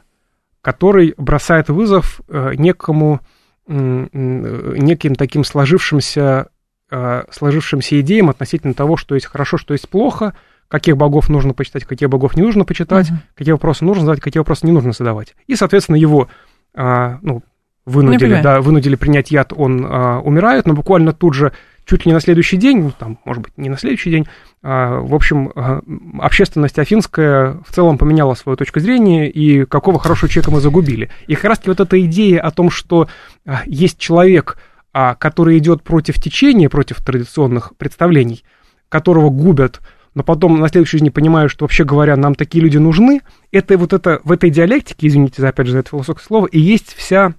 который 0.61 1.14
бросает 1.16 1.68
вызов 1.68 2.20
э, 2.29 2.53
некому, 2.57 3.20
м, 3.66 4.11
неким 4.12 5.14
таким 5.14 5.44
сложившимся, 5.44 6.48
э, 6.90 7.22
сложившимся 7.31 8.01
идеям 8.01 8.31
относительно 8.31 8.74
того, 8.74 8.96
что 8.96 9.14
есть 9.14 9.27
хорошо, 9.27 9.57
что 9.57 9.72
есть 9.72 9.88
плохо, 9.88 10.35
каких 10.68 10.96
богов 10.96 11.29
нужно 11.29 11.55
почитать, 11.55 11.85
каких 11.85 12.11
богов 12.11 12.37
не 12.37 12.42
нужно 12.42 12.64
почитать, 12.64 13.11
Мгм. 13.11 13.22
какие 13.35 13.53
вопросы 13.53 13.85
нужно 13.85 14.03
задавать, 14.03 14.20
какие 14.20 14.40
вопросы 14.40 14.66
не 14.66 14.72
нужно 14.72 14.92
задавать. 14.92 15.35
И, 15.46 15.57
соответственно, 15.57 15.96
его 15.96 16.29
а, 16.74 17.18
ну, 17.22 17.42
вынудили, 17.88 18.40
да, 18.42 18.61
вынудили 18.61 18.94
принять 18.94 19.31
яд, 19.31 19.53
он 19.57 19.85
а, 19.88 20.20
умирает, 20.20 20.66
но 20.66 20.74
буквально 20.74 21.12
тут 21.12 21.35
же, 21.35 21.53
чуть 21.87 22.05
ли 22.05 22.11
не 22.11 22.14
на 22.14 22.20
следующий 22.20 22.57
день, 22.57 22.83
ну, 22.83 22.92
там, 22.96 23.18
может 23.24 23.42
быть, 23.42 23.57
не 23.57 23.68
на 23.68 23.79
следующий 23.79 24.11
день, 24.11 24.27
а, 24.62 25.01
в 25.01 25.14
общем, 25.14 25.51
а, 25.55 25.81
общественность 26.20 26.79
афинская 26.79 27.59
в 27.66 27.74
целом 27.74 27.98
поменяла 27.98 28.35
свою 28.35 28.57
точку 28.57 28.81
зрения, 28.81 29.31
и 29.31 29.64
какого 29.64 29.98
хорошего 29.98 30.29
человека 30.29 30.51
мы 30.51 30.61
загубили. 30.61 31.11
И 31.27 31.35
как 31.35 31.44
раз-таки 31.44 31.70
вот 31.70 31.81
эта 31.81 32.01
идея 32.05 32.40
о 32.40 32.51
том, 32.51 32.70
что 32.70 33.09
а, 33.46 33.62
есть 33.66 33.98
человек, 33.98 34.59
а, 34.92 35.14
который 35.14 35.57
идет 35.59 35.83
против 35.83 36.20
течения, 36.20 36.68
против 36.68 37.03
традиционных 37.05 37.72
представлений, 37.77 38.44
которого 38.88 39.31
губят, 39.31 39.81
но 40.14 40.22
потом 40.22 40.59
на 40.61 40.68
следующий 40.68 40.98
день 40.98 41.11
понимаю, 41.11 41.48
что 41.48 41.64
вообще 41.64 41.85
говоря, 41.85 42.16
нам 42.16 42.35
такие 42.35 42.62
люди 42.62 42.79
нужны, 42.79 43.20
это 43.53 43.79
вот 43.79 43.92
это, 43.92 44.20
в 44.24 44.33
этой 44.33 44.51
диалектике, 44.51 45.07
извините 45.07 45.40
за, 45.40 45.48
опять 45.48 45.66
же 45.66 45.72
за 45.72 45.79
это 45.79 45.90
философское 45.90 46.27
слово, 46.27 46.46
и 46.46 46.59
есть 46.59 46.94
вся 46.94 47.35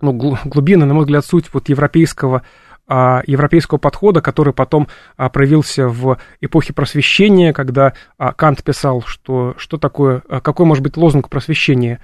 ну, 0.00 0.12
глу- 0.12 0.38
глубина, 0.44 0.86
на 0.86 0.94
мой 0.94 1.04
взгляд, 1.04 1.24
суть 1.24 1.46
вот 1.52 1.68
европейского, 1.68 2.42
а, 2.88 3.22
европейского 3.26 3.78
подхода, 3.78 4.20
который 4.20 4.52
потом 4.52 4.88
а, 5.16 5.28
проявился 5.28 5.88
в 5.88 6.18
эпохе 6.40 6.72
просвещения, 6.72 7.52
когда 7.52 7.94
а, 8.18 8.32
Кант 8.32 8.62
писал, 8.62 9.02
что, 9.02 9.54
что 9.58 9.78
такое, 9.78 10.20
какой 10.42 10.66
может 10.66 10.82
быть 10.82 10.96
лозунг 10.96 11.28
просвещения, 11.28 12.00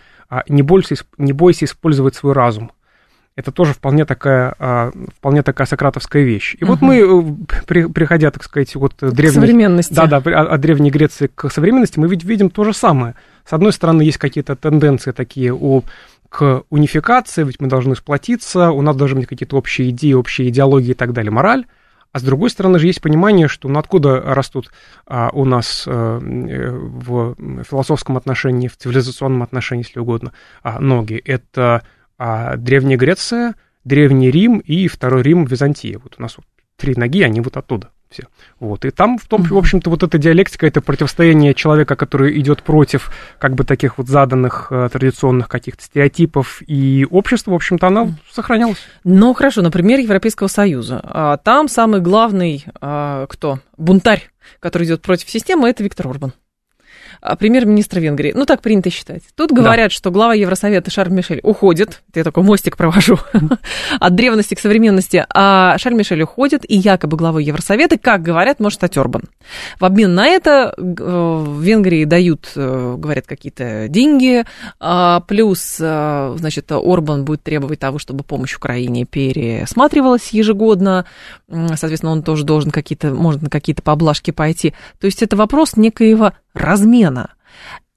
не, 0.48 0.62
бойся, 0.62 0.96
не 1.18 1.32
бойся 1.32 1.66
использовать 1.66 2.14
свой 2.14 2.32
разум. 2.32 2.72
Это 3.34 3.50
тоже 3.50 3.72
вполне 3.72 4.04
такая, 4.04 4.92
вполне 5.16 5.42
такая 5.42 5.66
сократовская 5.66 6.22
вещь. 6.22 6.54
И 6.60 6.64
вот 6.66 6.82
Мгм. 6.82 6.86
мы, 6.86 6.96
э, 6.98 7.62
при- 7.66 7.86
приходя, 7.86 8.30
так 8.30 8.42
сказать, 8.42 8.74
вот 8.74 8.92
К 8.94 9.10
древних... 9.10 9.34
современности. 9.34 9.94
Да, 9.94 10.06
да, 10.06 10.16
от, 10.18 10.26
от 10.26 10.60
Древней 10.60 10.90
Греции 10.90 11.30
к 11.34 11.48
современности 11.50 11.98
мы 11.98 12.08
ведь 12.08 12.24
видим 12.24 12.50
то 12.50 12.62
же 12.64 12.74
самое. 12.74 13.14
С 13.48 13.52
одной 13.54 13.72
стороны, 13.72 14.02
есть 14.02 14.18
какие-то 14.18 14.54
тенденции 14.54 15.12
такие 15.12 15.52
у, 15.54 15.82
к 16.32 16.64
унификации, 16.70 17.44
ведь 17.44 17.60
мы 17.60 17.68
должны 17.68 17.94
сплотиться, 17.94 18.70
у 18.70 18.80
нас 18.80 18.96
должны 18.96 19.20
быть 19.20 19.28
какие-то 19.28 19.58
общие 19.58 19.90
идеи, 19.90 20.14
общие 20.14 20.48
идеологии 20.48 20.92
и 20.92 20.94
так 20.94 21.12
далее, 21.12 21.30
мораль. 21.30 21.66
А 22.10 22.18
с 22.18 22.22
другой 22.22 22.48
стороны 22.48 22.78
же 22.78 22.86
есть 22.86 23.02
понимание, 23.02 23.48
что 23.48 23.68
ну, 23.68 23.78
откуда 23.78 24.18
растут 24.20 24.70
а, 25.06 25.28
у 25.32 25.44
нас 25.44 25.84
а, 25.86 26.18
в 26.20 27.34
философском 27.64 28.16
отношении, 28.16 28.68
в 28.68 28.78
цивилизационном 28.78 29.42
отношении, 29.42 29.84
если 29.84 30.00
угодно, 30.00 30.32
а, 30.62 30.80
ноги. 30.80 31.20
Это 31.22 31.82
а, 32.16 32.56
Древняя 32.56 32.96
Греция, 32.96 33.54
Древний 33.84 34.30
Рим 34.30 34.58
и 34.58 34.88
Второй 34.88 35.22
Рим, 35.22 35.44
Византия. 35.44 35.98
Вот 35.98 36.14
у 36.18 36.22
нас 36.22 36.38
вот 36.38 36.46
три 36.76 36.94
ноги, 36.96 37.22
они 37.22 37.42
вот 37.42 37.58
оттуда 37.58 37.90
все. 38.12 38.24
Вот. 38.60 38.84
И 38.84 38.90
там, 38.90 39.18
в, 39.18 39.26
том, 39.26 39.42
в 39.42 39.56
общем-то, 39.56 39.90
вот 39.90 40.02
эта 40.02 40.18
диалектика, 40.18 40.66
это 40.66 40.80
противостояние 40.80 41.54
человека, 41.54 41.96
который 41.96 42.38
идет 42.38 42.62
против 42.62 43.10
как 43.38 43.54
бы 43.54 43.64
таких 43.64 43.98
вот 43.98 44.08
заданных 44.08 44.68
э, 44.70 44.88
традиционных 44.92 45.48
каких-то 45.48 45.82
стереотипов 45.82 46.62
и 46.66 47.06
общества, 47.10 47.52
в 47.52 47.54
общем-то, 47.54 47.86
она 47.86 48.08
сохранялась. 48.30 48.78
Ну, 49.04 49.32
хорошо, 49.34 49.62
например, 49.62 49.98
Европейского 50.00 50.48
Союза. 50.48 51.00
А, 51.02 51.36
Там 51.38 51.68
самый 51.68 52.00
главный, 52.00 52.64
а, 52.80 53.26
кто? 53.26 53.58
Бунтарь, 53.76 54.30
который 54.60 54.86
идет 54.86 55.02
против 55.02 55.28
системы, 55.28 55.68
это 55.68 55.82
Виктор 55.82 56.08
Орбан. 56.08 56.34
А, 57.22 57.36
премьер-министра 57.36 58.00
Венгрии. 58.00 58.32
Ну, 58.34 58.44
так 58.46 58.62
принято 58.62 58.90
считать. 58.90 59.22
Тут 59.36 59.52
говорят, 59.52 59.90
да. 59.90 59.94
что 59.94 60.10
глава 60.10 60.34
Евросовета 60.34 60.90
Шарль 60.90 61.12
Мишель 61.12 61.38
уходит. 61.44 62.02
Я 62.16 62.24
такой 62.24 62.42
мостик 62.42 62.76
провожу 62.76 63.16
от 64.00 64.14
древности 64.16 64.56
к 64.56 64.58
современности. 64.60 65.24
А 65.32 65.78
Шарль 65.78 65.94
Мишель 65.94 66.22
уходит, 66.22 66.68
и 66.68 66.76
якобы 66.76 67.16
главой 67.16 67.44
Евросовета, 67.44 67.96
как 67.96 68.22
говорят, 68.22 68.58
может 68.58 68.80
стать 68.80 68.96
Орбан. 68.96 69.22
В 69.78 69.84
обмен 69.84 70.16
на 70.16 70.26
это 70.26 70.74
э, 70.76 70.82
в 70.82 71.62
Венгрии 71.62 72.04
дают, 72.06 72.50
э, 72.56 72.96
говорят, 72.98 73.28
какие-то 73.28 73.86
деньги, 73.88 74.44
а, 74.80 75.20
плюс, 75.20 75.76
э, 75.78 76.34
значит, 76.36 76.72
Орбан 76.72 77.24
будет 77.24 77.44
требовать 77.44 77.78
того, 77.78 78.00
чтобы 78.00 78.24
помощь 78.24 78.56
Украине 78.56 79.04
пересматривалась 79.04 80.30
ежегодно. 80.30 81.06
Соответственно, 81.48 82.10
он 82.10 82.24
тоже 82.24 82.44
должен 82.44 82.72
какие-то, 82.72 83.14
может 83.14 83.42
на 83.42 83.50
какие-то 83.50 83.82
поблажки 83.82 84.32
пойти. 84.32 84.74
То 84.98 85.06
есть 85.06 85.22
это 85.22 85.36
вопрос 85.36 85.76
некоего 85.76 86.32
размена. 86.54 87.11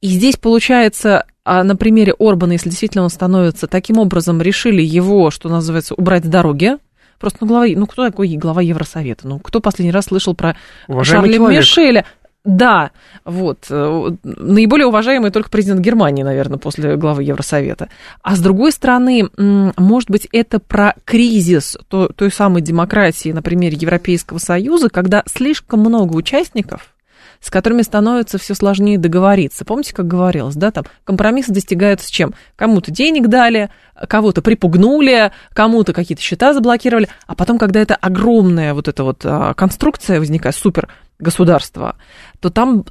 И 0.01 0.07
здесь 0.07 0.38
получается, 0.38 1.26
а 1.43 1.63
на 1.63 1.76
примере 1.76 2.13
Орбана, 2.20 2.53
если 2.53 2.70
действительно 2.70 3.03
он 3.03 3.09
становится 3.09 3.68
таким 3.68 3.97
образом, 3.97 4.41
решили 4.41 4.82
его, 4.82 5.32
что 5.32 5.49
называется, 5.49 5.95
убрать 5.95 6.26
с 6.26 6.28
дороги, 6.28 6.78
Просто, 7.20 7.39
ну, 7.41 7.47
глава, 7.47 7.66
ну, 7.74 7.88
кто 7.88 8.05
такой 8.05 8.36
глава 8.36 8.61
Евросовета? 8.61 9.28
Ну, 9.28 9.39
кто 9.39 9.61
последний 9.61 9.93
раз 9.93 10.05
слышал 10.05 10.36
про 10.36 10.57
Уважаемый 10.88 11.28
Шарля 11.28 11.36
человек. 11.38 11.61
Мишеля? 11.61 12.05
Да, 12.43 12.91
вот. 13.24 13.66
Э, 13.72 14.11
наиболее 14.24 14.86
уважаемый 14.86 15.32
только 15.32 15.49
президент 15.49 15.82
Германии, 15.82 16.22
наверное, 16.22 16.59
после 16.59 16.95
главы 16.95 17.24
Евросовета. 17.24 17.89
А 18.22 18.36
с 18.36 18.39
другой 18.39 18.72
стороны, 18.72 19.30
может 19.38 20.11
быть, 20.11 20.28
это 20.32 20.59
про 20.59 20.93
кризис 21.05 21.78
той 21.89 22.32
самой 22.32 22.61
демократии 22.61 23.30
на 23.30 23.41
примере 23.41 23.78
Европейского 23.80 24.38
Союза, 24.38 24.89
когда 24.89 25.24
слишком 25.26 25.80
много 25.80 26.13
участников 26.16 26.95
с 27.39 27.49
которыми 27.49 27.81
становится 27.81 28.38
все 28.38 28.53
сложнее 28.55 28.97
договориться. 28.97 29.65
Помните, 29.65 29.93
как 29.93 30.07
говорилось, 30.07 30.55
да, 30.55 30.71
там 30.71 30.86
компромиссы 31.03 31.51
достигаются 31.51 32.07
с 32.07 32.09
чем? 32.09 32.33
Кому-то 32.55 32.91
денег 32.91 33.27
дали, 33.27 33.69
кого-то 34.07 34.41
припугнули, 34.41 35.31
кому-то 35.53 35.93
какие-то 35.93 36.21
счета 36.21 36.53
заблокировали, 36.53 37.09
а 37.27 37.36
потом, 37.36 37.57
когда 37.57 37.79
это 37.79 37.95
огромная 37.95 38.73
вот 38.73 38.88
эта 38.88 39.03
вот 39.03 39.21
а, 39.23 39.53
конструкция 39.53 40.19
возникает, 40.19 40.55
супер 40.55 40.89
государство, 41.19 41.97
то 42.39 42.49
там 42.49 42.86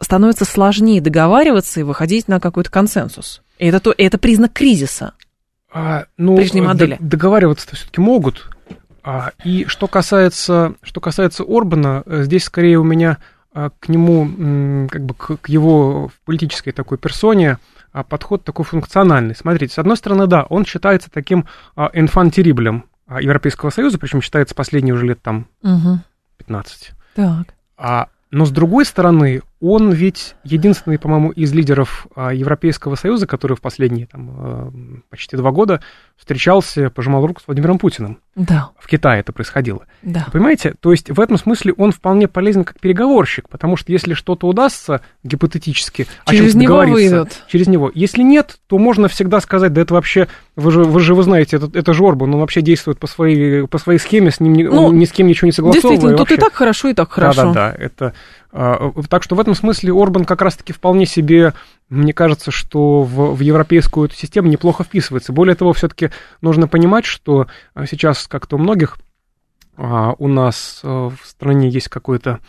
становится 0.00 0.44
сложнее 0.44 1.00
договариваться 1.00 1.80
и 1.80 1.82
выходить 1.82 2.28
на 2.28 2.40
какой-то 2.40 2.70
консенсус. 2.70 3.42
И 3.58 3.66
это, 3.66 3.80
то, 3.80 3.92
и 3.92 4.02
это 4.02 4.18
признак 4.18 4.52
кризиса. 4.52 5.14
А, 5.72 6.04
ну, 6.16 6.36
прежней 6.36 6.60
модели. 6.60 6.96
Договариваться-то 7.00 7.76
все-таки 7.76 8.00
могут. 8.00 8.48
А, 9.02 9.32
и 9.44 9.66
что 9.66 9.86
касается, 9.86 10.74
что 10.82 11.00
касается 11.00 11.44
Орбана, 11.46 12.02
э, 12.06 12.22
здесь 12.22 12.44
скорее 12.44 12.78
у 12.78 12.84
меня 12.84 13.18
к 13.54 13.88
нему, 13.88 14.88
как 14.88 15.04
бы 15.04 15.14
к 15.14 15.48
его 15.48 16.10
политической 16.24 16.72
такой 16.72 16.98
персоне 16.98 17.58
а, 17.92 18.02
подход 18.02 18.44
такой 18.44 18.64
функциональный. 18.64 19.36
Смотрите, 19.36 19.74
с 19.74 19.78
одной 19.78 19.96
стороны, 19.96 20.26
да, 20.26 20.42
он 20.44 20.64
считается 20.64 21.10
таким 21.10 21.46
инфантериблем 21.92 22.86
Европейского 23.08 23.70
Союза, 23.70 23.98
причем 23.98 24.22
считается 24.22 24.54
последние 24.54 24.94
уже 24.94 25.06
лет 25.06 25.22
там 25.22 25.46
угу. 25.62 26.00
15. 26.38 26.92
Так. 27.14 27.54
А 27.76 28.08
но 28.34 28.46
с 28.46 28.50
другой 28.50 28.84
стороны, 28.84 29.42
он 29.60 29.92
ведь 29.92 30.34
единственный, 30.42 30.98
по-моему, 30.98 31.30
из 31.30 31.52
лидеров 31.52 32.08
а, 32.16 32.34
Европейского 32.34 32.96
Союза, 32.96 33.28
который 33.28 33.56
в 33.56 33.60
последние 33.60 34.08
там, 34.08 34.30
а, 34.36 34.72
почти 35.08 35.36
два 35.36 35.52
года 35.52 35.80
встречался, 36.16 36.90
пожимал 36.90 37.26
руку 37.26 37.40
с 37.42 37.46
Владимиром 37.46 37.78
Путиным. 37.78 38.18
Да. 38.34 38.70
В 38.78 38.88
Китае 38.88 39.20
это 39.20 39.32
происходило. 39.32 39.84
Да. 40.02 40.26
Понимаете? 40.32 40.74
То 40.80 40.90
есть 40.90 41.10
в 41.10 41.20
этом 41.20 41.36
смысле 41.38 41.72
он 41.74 41.92
вполне 41.92 42.28
полезен 42.28 42.64
как 42.64 42.80
переговорщик, 42.80 43.48
потому 43.48 43.76
что 43.76 43.92
если 43.92 44.14
что-то 44.14 44.48
удастся 44.48 45.02
гипотетически 45.22 46.06
через 46.26 46.54
о 46.54 46.58
него 46.58 46.78
выйдут. 46.80 47.44
через 47.48 47.68
него. 47.68 47.92
Если 47.94 48.22
нет, 48.22 48.58
то 48.66 48.78
можно 48.78 49.08
всегда 49.08 49.40
сказать, 49.40 49.72
да 49.72 49.82
это 49.82 49.94
вообще, 49.94 50.28
вы 50.56 50.70
же 50.70 50.84
вы, 50.84 51.00
же, 51.00 51.14
вы 51.14 51.22
знаете, 51.22 51.56
это, 51.56 51.70
это 51.72 51.92
же 51.92 52.04
Орбан, 52.04 52.34
он 52.34 52.40
вообще 52.40 52.60
действует 52.60 52.98
по 52.98 53.06
своей, 53.06 53.66
по 53.66 53.78
своей 53.78 53.98
схеме, 53.98 54.30
с 54.30 54.40
ним 54.40 54.54
ну, 54.54 54.92
ни 54.92 55.04
с 55.04 55.12
кем 55.12 55.26
ничего 55.26 55.46
не 55.46 55.52
согласовывая. 55.52 55.96
Действительно, 55.96 56.16
тут 56.16 56.32
и 56.32 56.36
так 56.36 56.54
хорошо, 56.54 56.88
и 56.88 56.94
так 56.94 57.12
хорошо. 57.12 57.52
Да-да-да, 57.52 57.74
это... 57.76 58.14
А, 58.56 58.92
так 59.08 59.24
что 59.24 59.34
в 59.34 59.40
этом 59.40 59.54
смысле 59.54 59.92
Орбан 59.92 60.24
как 60.24 60.40
раз-таки 60.40 60.72
вполне 60.72 61.06
себе 61.06 61.54
мне 61.90 62.12
кажется, 62.12 62.50
что 62.50 63.02
в, 63.02 63.34
в 63.34 63.40
европейскую 63.40 64.06
эту 64.06 64.16
систему 64.16 64.48
неплохо 64.48 64.84
вписывается. 64.84 65.32
Более 65.32 65.54
того, 65.54 65.72
все-таки 65.72 66.03
нужно 66.40 66.68
понимать, 66.68 67.04
что 67.04 67.46
а, 67.74 67.86
сейчас 67.86 68.26
как-то 68.26 68.56
у 68.56 68.58
многих 68.58 68.98
а, 69.76 70.14
у 70.18 70.28
нас 70.28 70.80
а, 70.82 71.10
в 71.10 71.20
стране 71.24 71.68
есть 71.68 71.88
какой-то 71.88 72.40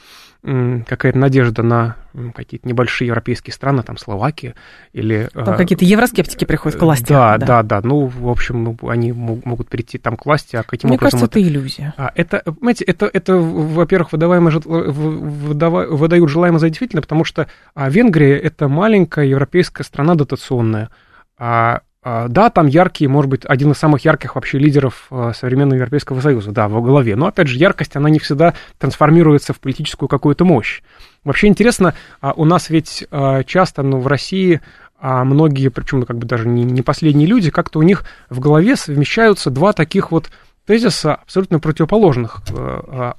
какая-то 0.86 1.18
надежда 1.18 1.64
на 1.64 1.96
какие-то 2.36 2.68
небольшие 2.68 3.08
европейские 3.08 3.52
страны, 3.52 3.82
там 3.82 3.98
Словакия 3.98 4.54
или... 4.94 5.28
Там 5.34 5.58
какие-то 5.58 5.86
евроскептики 5.86 6.46
приходят 6.46 6.78
к 6.78 6.82
власти. 6.84 7.08
Да, 7.08 7.40
да, 7.40 7.48
да, 7.48 7.64
да. 7.64 7.82
Ну, 7.88 8.06
в 8.06 8.30
общем, 8.30 8.64
ну, 8.64 8.78
они 8.88 9.12
могут 9.12 9.70
прийти 9.70 9.98
там 9.98 10.16
к 10.16 10.26
власти, 10.28 10.56
а 10.56 10.62
каким 10.62 10.90
Мне 10.90 10.98
образом... 10.98 11.20
Мне 11.20 11.28
кажется, 11.28 11.40
это, 11.40 11.48
это 11.48 11.50
иллюзия. 11.50 11.94
А, 11.98 12.12
это, 12.14 12.44
понимаете, 12.46 12.86
это, 12.86 13.10
это 13.12 13.36
во-первых, 13.38 14.12
выдаваемо, 14.12 14.52
выдают 14.52 16.30
желаемое 16.30 16.60
за 16.60 16.70
действительно, 16.70 17.02
потому 17.02 17.24
что 17.24 17.48
а, 17.74 17.90
Венгрия— 17.90 18.38
это 18.40 18.68
маленькая 18.68 19.26
европейская 19.26 19.84
страна 19.84 20.14
дотационная. 20.14 20.92
А, 21.40 21.82
да, 22.06 22.52
там 22.52 22.68
яркий, 22.68 23.08
может 23.08 23.32
быть, 23.32 23.46
один 23.46 23.72
из 23.72 23.80
самых 23.80 24.06
ярких 24.06 24.36
вообще 24.36 24.60
лидеров 24.60 25.08
а, 25.10 25.34
современного 25.34 25.78
Европейского 25.78 26.22
Союза, 26.22 26.52
да, 26.52 26.68
во 26.68 26.80
главе. 26.80 27.16
Но, 27.16 27.26
опять 27.26 27.48
же, 27.48 27.58
яркость, 27.58 27.96
она 27.96 28.12
не 28.12 28.20
всегда 28.20 28.54
трансформируется 28.78 29.54
в 29.54 29.60
политическую 29.60 30.08
какую-то 30.08 30.46
мощь. 30.46 30.84
Вообще 31.24 31.48
интересно, 31.48 31.96
а, 32.22 32.34
у 32.36 32.46
нас 32.46 32.70
ведь 32.70 33.08
часто, 33.48 33.82
ну, 33.82 34.00
в 34.00 34.06
России 34.06 34.62
многие, 35.02 35.70
причем 35.70 36.02
ну, 36.02 36.06
как 36.06 36.20
бы 36.20 36.28
даже 36.28 36.48
не, 36.48 36.64
не 36.64 36.84
последние 36.84 37.28
люди, 37.28 37.50
как-то 37.50 37.80
у 37.80 37.84
них 37.84 38.06
в 38.30 38.40
голове 38.40 38.76
совмещаются 38.76 39.50
два 39.50 39.74
таких 39.74 40.12
вот 40.12 40.30
тезиса 40.66 41.16
абсолютно 41.16 41.60
противоположных. 41.60 42.42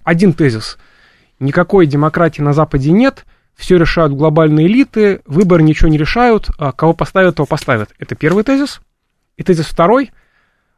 Один 0.04 0.32
тезис– 0.32 0.78
никакой 1.38 1.86
демократии 1.86 2.40
на 2.40 2.52
Западе 2.52 2.92
нет– 2.92 3.24
все 3.56 3.78
решают 3.78 4.12
глобальные 4.12 4.66
элиты, 4.66 5.22
выборы 5.24 5.62
ничего 5.62 5.88
не 5.88 5.98
решают, 5.98 6.50
а 6.58 6.72
кого 6.72 6.92
поставят, 6.92 7.36
того 7.36 7.46
поставят. 7.46 7.90
Это 7.98 8.14
первый 8.14 8.44
тезис. 8.44 8.80
И 9.36 9.42
тезис 9.42 9.66
второй. 9.66 10.12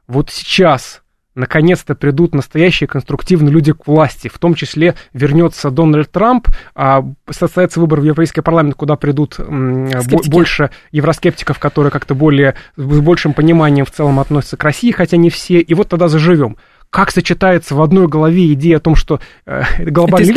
Вот 0.07 0.31
сейчас 0.31 1.03
наконец-то 1.35 1.95
придут 1.95 2.35
настоящие 2.35 2.89
конструктивные 2.89 3.53
люди 3.53 3.73
к 3.73 3.87
власти, 3.87 4.29
в 4.29 4.39
том 4.39 4.55
числе 4.55 4.97
вернется 5.13 5.71
Дональд 5.71 6.11
Трамп, 6.11 6.49
а 6.75 7.05
состоится 7.31 7.79
выбор 7.79 8.01
в 8.01 8.05
Европейский 8.05 8.41
парламент, 8.41 8.75
куда 8.75 8.97
придут 8.97 9.35
Скептики. 9.35 10.31
больше 10.31 10.71
евроскептиков, 10.91 11.59
которые 11.61 11.93
как-то 11.93 12.15
более, 12.15 12.57
с 12.77 13.01
большим 13.01 13.35
пониманием 13.35 13.87
в 13.87 13.91
целом 13.91 14.19
относятся 14.19 14.57
к 14.57 14.65
России, 14.65 14.91
хотя 14.91 15.17
не 15.17 15.31
все, 15.31 15.61
и 15.61 15.75
вот 15.75 15.89
тогда 15.89 16.09
заживем 16.09 16.57
как 16.91 17.11
сочетается 17.11 17.75
в 17.75 17.83
одной 17.83 18.09
голове 18.09 18.53
идея 18.55 18.79
о 18.79 18.81
том, 18.81 18.95
что 18.95 19.21
э, 19.47 19.63
глобальные 19.91 20.33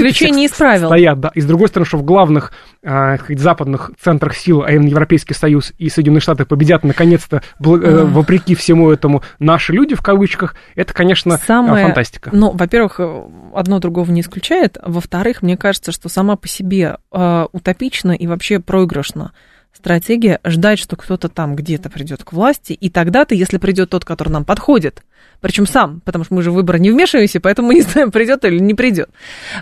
правил. 0.57 0.87
стоят, 0.87 1.19
да, 1.19 1.31
и 1.33 1.41
с 1.41 1.45
другой 1.45 1.69
стороны, 1.69 1.87
что 1.87 1.97
в 1.97 2.03
главных 2.03 2.51
э, 2.83 3.17
западных 3.29 3.91
центрах 3.99 4.35
сил, 4.35 4.63
а 4.63 4.71
именно 4.71 4.89
Европейский 4.89 5.33
Союз 5.33 5.73
и 5.77 5.89
Соединенные 5.89 6.21
Штаты 6.21 6.45
победят 6.45 6.83
наконец-то, 6.83 7.37
э, 7.37 7.41
вопреки 7.59 8.55
всему 8.55 8.91
этому, 8.91 9.23
наши 9.39 9.71
люди, 9.73 9.95
в 9.95 10.01
кавычках, 10.01 10.55
это, 10.75 10.93
конечно, 10.93 11.37
Самое, 11.37 11.85
фантастика. 11.85 12.29
Ну, 12.33 12.51
во-первых, 12.51 12.99
э, 12.99 13.23
одно 13.53 13.79
другого 13.79 14.11
не 14.11 14.21
исключает, 14.21 14.77
во-вторых, 14.83 15.41
мне 15.41 15.57
кажется, 15.57 15.91
что 15.91 16.09
сама 16.09 16.35
по 16.35 16.47
себе 16.47 16.97
э, 17.11 17.45
утопично 17.51 18.11
и 18.11 18.27
вообще 18.27 18.59
проигрышно 18.59 19.31
стратегия 19.73 20.39
ждать, 20.43 20.79
что 20.79 20.95
кто-то 20.95 21.29
там 21.29 21.55
где-то 21.55 21.89
придет 21.89 22.23
к 22.23 22.33
власти, 22.33 22.73
и 22.73 22.89
тогда-то, 22.89 23.35
если 23.35 23.57
придет 23.57 23.89
тот, 23.89 24.05
который 24.05 24.29
нам 24.29 24.45
подходит, 24.45 25.03
причем 25.41 25.65
сам, 25.65 26.01
потому 26.05 26.23
что 26.23 26.35
мы 26.35 26.41
же 26.41 26.51
в 26.51 26.53
выборы 26.53 26.79
не 26.79 26.91
вмешиваемся, 26.91 27.41
поэтому 27.41 27.69
мы 27.69 27.75
не 27.75 27.81
знаем, 27.81 28.11
придет 28.11 28.45
или 28.45 28.59
не 28.59 28.73
придет, 28.73 29.09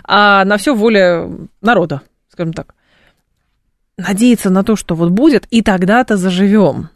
а 0.04 0.44
на 0.44 0.56
все 0.56 0.74
воля 0.74 1.28
народа, 1.60 2.02
скажем 2.28 2.52
так. 2.52 2.74
Надеяться 3.96 4.50
на 4.50 4.62
то, 4.62 4.76
что 4.76 4.94
вот 4.94 5.10
будет, 5.10 5.46
и 5.50 5.62
тогда-то 5.62 6.16
заживем. 6.16 6.88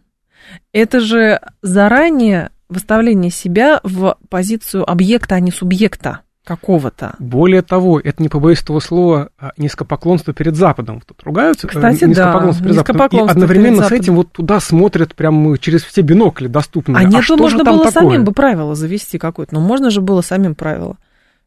Это 0.72 1.00
же 1.00 1.40
заранее 1.62 2.50
выставление 2.68 3.30
себя 3.30 3.80
в 3.82 4.16
позицию 4.28 4.88
объекта, 4.88 5.34
а 5.34 5.40
не 5.40 5.50
субъекта 5.50 6.20
какого-то. 6.44 7.14
Более 7.18 7.62
того, 7.62 7.98
это 7.98 8.22
не 8.22 8.28
побоюсь 8.28 8.60
этого 8.62 8.80
слова 8.80 9.30
а 9.38 9.52
низкопоклонство 9.56 10.32
перед 10.34 10.56
Западом. 10.56 11.02
Тут 11.04 11.22
ругаются. 11.24 11.66
Э, 11.66 11.70
Кстати, 11.70 12.04
низкопоклонство 12.04 12.66
да, 12.66 12.72
перед 12.72 12.86
Западом. 12.86 13.26
И 13.26 13.30
одновременно 13.30 13.82
с 13.84 13.92
этим 13.92 14.16
вот 14.16 14.32
туда 14.32 14.60
смотрят 14.60 15.14
прям 15.14 15.56
через 15.58 15.82
все 15.82 16.02
бинокли 16.02 16.46
доступные. 16.46 16.98
А, 16.98 17.00
а 17.00 17.04
нет, 17.04 17.24
что 17.24 17.36
можно 17.36 17.64
было 17.64 17.84
такое? 17.84 17.92
самим 17.92 18.24
бы 18.24 18.32
правила 18.32 18.74
завести 18.74 19.18
какое-то. 19.18 19.54
Ну, 19.54 19.60
можно 19.60 19.90
же 19.90 20.00
было 20.00 20.20
самим 20.20 20.54
правила. 20.54 20.96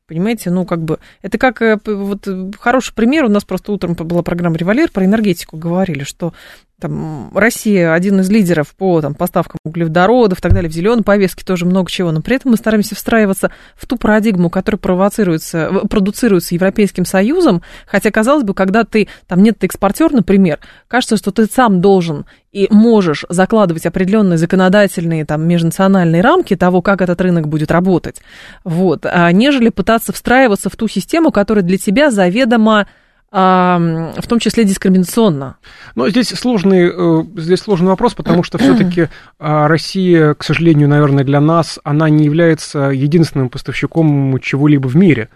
Понимаете, 0.08 0.52
ну, 0.52 0.66
как 0.66 0.82
бы, 0.82 1.00
это 1.22 1.38
как, 1.38 1.62
э, 1.62 1.78
вот, 1.86 2.26
хороший 2.60 2.94
пример, 2.94 3.26
у 3.26 3.30
нас 3.30 3.44
просто 3.44 3.74
утром 3.74 3.94
была 3.94 4.22
программа 4.22 4.56
«Револьвер», 4.56 4.90
про 4.90 5.04
энергетику 5.04 5.58
говорили, 5.58 6.04
что 6.04 6.34
там, 6.80 7.32
Россия 7.36 7.92
один 7.92 8.22
из 8.22 8.30
лидеров 8.30 8.74
по 8.76 9.02
там, 9.02 9.16
поставкам 9.16 9.58
углеводородов 9.66 10.40
и 10.40 10.42
так 10.42 10.54
далее, 10.54 10.70
в 10.70 10.74
зеленой 10.74 11.04
повестке 11.04 11.44
тоже 11.44 11.66
много 11.66 11.92
чего, 11.92 12.12
но 12.12 12.22
при 12.22 12.38
этом 12.38 12.52
мы 12.52 12.58
стараемся 12.58 12.96
встраиваться 12.96 13.52
в 13.76 13.86
ту 13.86 13.98
парадигму, 13.98 14.50
которая 14.50 14.80
провоцируется, 14.80 15.72
продуцируется 15.90 16.54
Европейским 16.54 17.04
Союзом, 17.04 17.62
хотя, 17.86 18.10
казалось 18.10 18.44
бы, 18.44 18.54
когда 18.54 18.86
ты, 18.86 19.10
там 19.26 19.44
нет 19.44 19.62
экспортер, 19.64 20.14
например, 20.14 20.60
кажется, 20.88 21.18
что 21.18 21.32
ты 21.32 21.48
сам 21.48 21.82
должен 21.82 22.26
и 22.58 22.68
можешь 22.72 23.24
закладывать 23.30 23.86
определенные 23.86 24.40
законодательные 24.40 25.26
там 25.26 25.48
межнациональные 25.48 26.24
рамки 26.24 26.56
того, 26.56 26.82
как 26.82 27.04
этот 27.04 27.22
рынок 27.22 27.48
будет 27.48 27.70
работать, 27.70 28.22
вот, 28.64 29.06
а 29.06 29.32
нежели 29.32 29.70
пытаться 29.70 30.12
встраиваться 30.12 30.72
в 30.72 30.76
ту 30.76 30.88
систему, 30.88 31.32
которая 31.32 31.64
для 31.64 31.78
тебя 31.78 32.10
заведомо 32.10 32.88
в 33.30 34.24
том 34.30 34.40
числе 34.40 34.64
дискриминационно. 34.64 35.58
Но 35.96 36.10
здесь 36.10 36.30
сложный, 36.30 36.90
э, 36.90 37.24
здесь 37.36 37.60
сложный 37.60 37.90
вопрос, 37.90 38.14
потому 38.14 38.42
что 38.42 38.58
все-таки 38.58 39.10
а, 39.40 39.68
Россия, 39.68 40.34
к 40.34 40.46
сожалению, 40.46 40.88
наверное, 40.88 41.26
для 41.26 41.42
нас, 41.42 41.78
она 41.84 42.10
не 42.10 42.24
является 42.24 42.90
единственным 42.90 43.50
поставщиком 43.50 44.40
чего-либо 44.40 44.88
в 44.88 44.96
мире. 44.96 45.28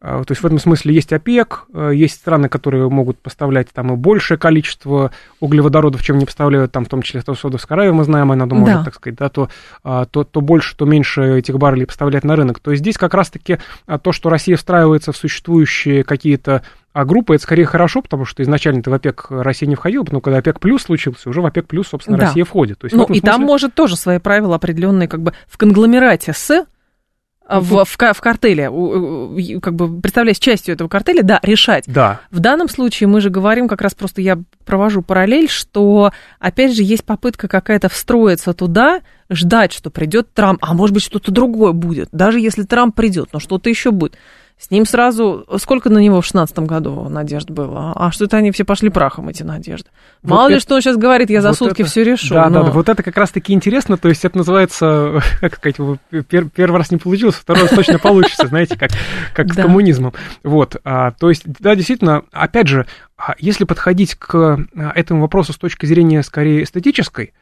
А, 0.00 0.22
то 0.22 0.30
есть 0.30 0.42
в 0.42 0.46
этом 0.46 0.60
смысле 0.60 0.94
есть 0.94 1.12
ОПЕК, 1.12 1.64
э, 1.74 1.90
есть 1.92 2.14
страны, 2.14 2.48
которые 2.48 2.88
могут 2.88 3.18
поставлять 3.18 3.68
там 3.72 3.92
и 3.92 3.96
большее 3.96 4.38
количество 4.38 5.10
углеводородов, 5.40 6.02
чем 6.04 6.18
не 6.18 6.24
поставляют, 6.24 6.70
там 6.70 6.84
в 6.84 6.88
том 6.88 7.02
числе 7.02 7.20
Саудовская 7.20 7.76
Аравия, 7.76 7.92
мы 7.92 8.04
знаем, 8.04 8.30
она 8.30 8.46
может, 8.46 8.78
да. 8.78 8.84
так 8.84 8.94
сказать, 8.94 9.18
да, 9.18 9.28
то, 9.28 9.48
а, 9.82 10.04
то, 10.04 10.22
то 10.22 10.40
больше, 10.40 10.76
то 10.76 10.84
меньше 10.84 11.38
этих 11.38 11.58
баррелей 11.58 11.86
поставлять 11.86 12.22
на 12.22 12.36
рынок. 12.36 12.60
То 12.60 12.70
есть 12.70 12.82
здесь 12.82 12.96
как 12.96 13.12
раз-таки 13.12 13.58
а, 13.86 13.98
то, 13.98 14.12
что 14.12 14.30
Россия 14.30 14.56
встраивается 14.56 15.10
в 15.10 15.16
существующие 15.16 16.04
какие-то 16.04 16.62
а 16.92 17.04
группа 17.04 17.34
это 17.34 17.42
скорее 17.42 17.64
хорошо, 17.64 18.02
потому 18.02 18.24
что 18.24 18.42
изначально-то 18.42 18.90
в 18.90 18.94
ОПЕК 18.94 19.26
Россия 19.30 19.68
не 19.68 19.76
входила, 19.76 20.04
но 20.10 20.20
когда 20.20 20.38
ОПЕК 20.38 20.58
плюс 20.58 20.82
случился, 20.82 21.28
уже 21.28 21.40
в 21.40 21.46
ОПЕк 21.46 21.66
плюс, 21.66 21.86
собственно, 21.88 22.18
да. 22.18 22.26
Россия 22.26 22.44
входит. 22.44 22.78
То 22.78 22.86
есть, 22.86 22.96
ну, 22.96 23.04
и 23.04 23.06
смысле... 23.06 23.20
там 23.20 23.42
может 23.42 23.74
тоже 23.74 23.94
свои 23.94 24.18
правила 24.18 24.56
определенные, 24.56 25.06
как 25.06 25.22
бы 25.22 25.32
в 25.46 25.58
конгломерате 25.58 26.32
с 26.32 26.66
в, 27.48 27.84
в, 27.84 27.96
в 27.96 28.20
картеле, 28.20 28.70
как 29.60 29.74
бы 29.74 30.00
представляясь 30.00 30.38
частью 30.38 30.74
этого 30.74 30.88
картеля, 30.88 31.22
да, 31.22 31.40
решать. 31.42 31.84
Да. 31.86 32.20
В 32.30 32.40
данном 32.40 32.68
случае 32.68 33.08
мы 33.08 33.20
же 33.20 33.30
говорим, 33.30 33.68
как 33.68 33.80
раз 33.80 33.94
просто 33.94 34.20
я 34.20 34.38
провожу 34.66 35.02
параллель, 35.02 35.48
что, 35.48 36.12
опять 36.38 36.76
же, 36.76 36.82
есть 36.82 37.04
попытка 37.04 37.48
какая-то 37.48 37.88
встроиться 37.88 38.52
туда, 38.52 39.00
ждать, 39.30 39.72
что 39.72 39.90
придет 39.90 40.32
Трамп, 40.34 40.58
а 40.62 40.74
может 40.74 40.94
быть, 40.94 41.02
что-то 41.02 41.32
другое 41.32 41.72
будет, 41.72 42.08
даже 42.12 42.38
если 42.38 42.64
Трамп 42.64 42.94
придет, 42.94 43.30
но 43.32 43.40
что-то 43.40 43.70
еще 43.70 43.90
будет. 43.90 44.16
С 44.58 44.72
ним 44.72 44.84
сразу... 44.86 45.46
Сколько 45.58 45.88
на 45.88 45.98
него 45.98 46.20
в 46.20 46.24
шестнадцатом 46.24 46.66
году 46.66 47.08
надежд 47.08 47.48
было? 47.48 47.92
А 47.94 48.10
что-то 48.10 48.38
они 48.38 48.50
все 48.50 48.64
пошли 48.64 48.90
прахом, 48.90 49.28
эти 49.28 49.44
надежды. 49.44 49.88
Вот 50.22 50.30
Мало 50.30 50.46
это, 50.46 50.54
ли, 50.54 50.60
что 50.60 50.74
он 50.74 50.80
сейчас 50.80 50.96
говорит, 50.96 51.30
я 51.30 51.42
за 51.42 51.50
вот 51.50 51.58
сутки 51.58 51.82
это, 51.82 51.90
все 51.90 52.02
решу. 52.02 52.34
Да, 52.34 52.48
но... 52.48 52.60
да, 52.60 52.66
да, 52.66 52.72
вот 52.72 52.88
это 52.88 53.04
как 53.04 53.16
раз-таки 53.16 53.52
интересно. 53.52 53.96
То 53.96 54.08
есть 54.08 54.24
это 54.24 54.36
называется, 54.36 55.22
как 55.40 55.56
сказать, 55.56 55.76
пер, 56.28 56.48
первый 56.48 56.76
раз 56.76 56.90
не 56.90 56.96
получилось, 56.96 57.36
второй 57.36 57.62
раз 57.62 57.70
точно 57.70 58.00
получится, 58.00 58.48
знаете, 58.48 58.76
как, 58.76 58.90
как 59.32 59.52
с 59.52 59.56
коммунизмом. 59.56 60.12
Вот, 60.42 60.76
а, 60.84 61.12
то 61.12 61.28
есть, 61.28 61.44
да, 61.60 61.76
действительно, 61.76 62.24
опять 62.32 62.66
же, 62.66 62.86
а 63.16 63.34
если 63.38 63.62
подходить 63.62 64.16
к 64.16 64.34
а, 64.34 64.58
этому 64.96 65.20
вопросу 65.20 65.52
с 65.52 65.56
точки 65.56 65.86
зрения 65.86 66.24
скорее 66.24 66.64
эстетической, 66.64 67.32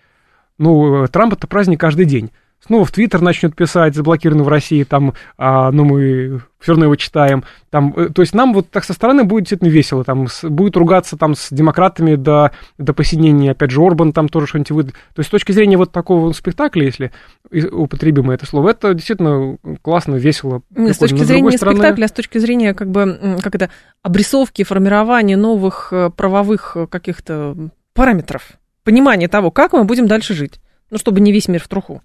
ну, 0.58 1.06
Трамп 1.08 1.32
это 1.32 1.46
праздник 1.46 1.80
каждый 1.80 2.04
день 2.04 2.30
снова 2.66 2.84
в 2.84 2.92
Твиттер 2.92 3.20
начнет 3.20 3.54
писать, 3.54 3.94
заблокированы 3.94 4.42
в 4.42 4.48
России, 4.48 4.84
там, 4.84 5.14
а, 5.38 5.70
ну, 5.70 5.84
мы 5.84 6.42
все 6.58 6.72
равно 6.72 6.86
его 6.86 6.96
читаем. 6.96 7.44
Там, 7.70 7.92
э, 7.96 8.08
то 8.08 8.22
есть 8.22 8.34
нам 8.34 8.52
вот 8.52 8.70
так 8.70 8.84
со 8.84 8.92
стороны 8.92 9.24
будет 9.24 9.44
действительно 9.44 9.68
весело, 9.68 10.04
там, 10.04 10.26
с, 10.26 10.48
будет 10.48 10.76
ругаться 10.76 11.16
там 11.16 11.34
с 11.34 11.48
демократами 11.52 12.16
до, 12.16 12.50
до 12.78 12.92
посинения, 12.92 13.52
опять 13.52 13.70
же, 13.70 13.80
Орбан 13.80 14.12
там 14.12 14.28
тоже 14.28 14.46
что-нибудь 14.46 14.70
выйдет. 14.70 14.92
То 15.14 15.20
есть 15.20 15.28
с 15.28 15.30
точки 15.30 15.52
зрения 15.52 15.76
вот 15.76 15.92
такого 15.92 16.32
спектакля, 16.32 16.84
если 16.84 17.12
употребимо 17.50 18.34
это 18.34 18.46
слово, 18.46 18.70
это 18.70 18.94
действительно 18.94 19.58
классно, 19.82 20.16
весело. 20.16 20.62
Не 20.70 20.92
с 20.92 20.98
точки 20.98 21.22
зрения 21.22 21.50
не 21.50 21.56
стороны... 21.56 21.78
спектакля, 21.78 22.04
а 22.04 22.08
с 22.08 22.12
точки 22.12 22.38
зрения 22.38 22.74
как 22.74 22.90
бы, 22.90 23.38
как 23.42 23.54
это, 23.54 23.70
обрисовки, 24.02 24.64
формирования 24.64 25.36
новых 25.36 25.92
э, 25.92 26.10
правовых 26.10 26.76
э, 26.76 26.86
каких-то 26.86 27.70
параметров, 27.94 28.52
понимания 28.82 29.28
того, 29.28 29.50
как 29.50 29.72
мы 29.72 29.84
будем 29.84 30.06
дальше 30.06 30.34
жить. 30.34 30.60
Ну, 30.90 30.98
чтобы 30.98 31.20
не 31.20 31.32
весь 31.32 31.48
мир 31.48 31.62
в 31.62 31.68
труху. 31.68 32.02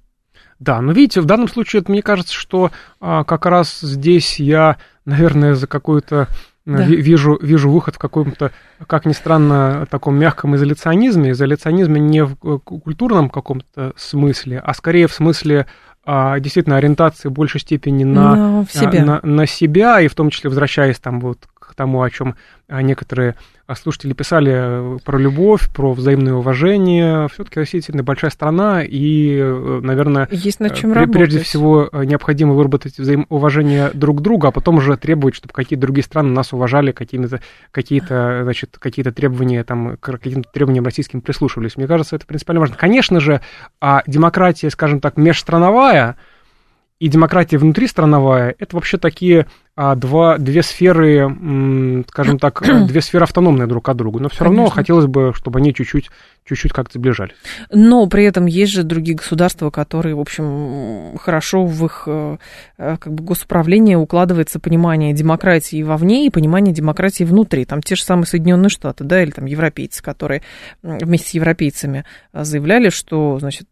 Да, 0.61 0.79
но 0.79 0.91
видите, 0.91 1.21
в 1.21 1.25
данном 1.25 1.47
случае, 1.47 1.83
мне 1.87 2.03
кажется, 2.03 2.35
что 2.35 2.69
а, 2.99 3.23
как 3.23 3.47
раз 3.47 3.79
здесь 3.79 4.39
я, 4.39 4.77
наверное, 5.05 5.55
за 5.55 5.65
какую-то 5.65 6.27
э, 6.67 6.71
да. 6.77 6.83
вижу, 6.85 7.35
вижу 7.41 7.71
выход 7.71 7.95
в 7.95 7.97
каком-то, 7.97 8.51
как 8.85 9.07
ни 9.07 9.13
странно, 9.13 9.87
таком 9.89 10.19
мягком 10.19 10.55
изоляционизме. 10.55 11.31
Изоляционизме 11.31 11.99
не 11.99 12.23
в 12.23 12.37
э, 12.43 12.59
культурном 12.59 13.31
каком-то 13.31 13.93
смысле, 13.95 14.59
а 14.63 14.75
скорее 14.75 15.07
в 15.07 15.13
смысле 15.13 15.65
а, 16.05 16.39
действительно 16.39 16.77
ориентации 16.77 17.29
в 17.29 17.31
большей 17.31 17.59
степени 17.59 18.03
на, 18.03 18.63
себя. 18.71 19.03
На, 19.03 19.19
на 19.23 19.47
себя, 19.47 19.99
и 19.99 20.07
в 20.07 20.13
том 20.13 20.29
числе 20.29 20.51
возвращаясь 20.51 20.99
там 20.99 21.21
вот 21.21 21.47
к 21.71 21.75
тому, 21.75 22.01
о 22.01 22.09
чем 22.09 22.35
а, 22.67 22.81
некоторые 22.81 23.35
а, 23.65 23.75
слушатели 23.75 24.13
писали 24.13 24.51
э, 24.53 24.97
про 25.03 25.17
любовь, 25.17 25.69
про 25.73 25.93
взаимное 25.93 26.33
уважение. 26.33 27.27
Все-таки 27.29 27.59
Россия 27.59 27.79
действительно 27.79 28.03
большая 28.03 28.31
страна, 28.31 28.83
и, 28.83 29.37
э, 29.37 29.79
наверное, 29.81 30.27
Есть 30.29 30.59
над 30.59 30.75
чем 30.75 30.91
прежде 30.91 31.19
работать. 31.19 31.43
всего 31.43 31.89
э, 31.91 32.03
необходимо 32.03 32.53
выработать 32.53 32.97
взаимоуважение 32.97 33.89
друг 33.93 34.19
к 34.19 34.21
другу, 34.21 34.47
а 34.47 34.51
потом 34.51 34.77
уже 34.77 34.97
требовать, 34.97 35.35
чтобы 35.35 35.53
какие-то 35.53 35.81
другие 35.81 36.03
страны 36.03 36.31
нас 36.31 36.51
уважали, 36.53 36.91
какие-то, 36.91 37.39
какие-то, 37.71 38.41
значит, 38.43 38.77
какие-то 38.77 39.11
требования, 39.11 39.63
там, 39.63 39.97
к 39.97 40.11
каким-то 40.17 40.49
требованиям 40.51 40.83
российским 40.83 41.21
прислушивались. 41.21 41.77
Мне 41.77 41.87
кажется, 41.87 42.17
это 42.17 42.25
принципиально 42.25 42.59
важно. 42.59 42.75
Конечно 42.75 43.19
же, 43.21 43.41
а 43.79 44.03
демократия, 44.05 44.69
скажем 44.69 44.99
так, 44.99 45.15
межстрановая, 45.15 46.17
и 47.01 47.07
демократия 47.07 47.57
внутристрановая, 47.57 48.53
это 48.59 48.75
вообще 48.75 48.99
такие 48.99 49.47
два, 49.75 50.37
две 50.37 50.63
сферы, 50.63 52.03
скажем 52.09 52.39
так, 52.39 52.61
две 52.87 53.01
сферы 53.01 53.23
автономные 53.23 53.67
друг 53.67 53.87
от 53.89 53.97
друга. 53.97 54.19
Но 54.19 54.29
все 54.29 54.43
равно 54.43 54.69
хотелось 54.69 55.05
бы, 55.05 55.33
чтобы 55.33 55.59
они 55.59 55.73
чуть-чуть, 55.73 56.09
чуть-чуть 56.45 56.73
как-то 56.73 56.99
сближались. 56.99 57.33
Но 57.71 58.05
при 58.07 58.25
этом 58.25 58.45
есть 58.45 58.73
же 58.73 58.83
другие 58.83 59.15
государства, 59.15 59.69
которые, 59.69 60.15
в 60.15 60.19
общем, 60.19 61.17
хорошо 61.17 61.65
в 61.65 61.85
их 61.85 62.03
э, 62.05 62.37
э, 62.77 62.97
как 62.99 63.13
бы, 63.13 63.23
госуправление 63.23 63.97
укладывается 63.97 64.59
понимание 64.59 65.13
демократии 65.13 65.81
вовне 65.83 66.25
и 66.25 66.29
понимание 66.29 66.73
демократии 66.73 67.23
внутри. 67.23 67.65
Там 67.65 67.81
те 67.81 67.95
же 67.95 68.03
самые 68.03 68.25
Соединенные 68.25 68.69
Штаты, 68.69 69.03
да, 69.03 69.23
или 69.23 69.31
там 69.31 69.45
европейцы, 69.45 70.03
которые 70.03 70.41
вместе 70.81 71.29
с 71.29 71.33
европейцами 71.33 72.05
э, 72.33 72.43
заявляли, 72.43 72.89
что, 72.89 73.39
значит, 73.39 73.67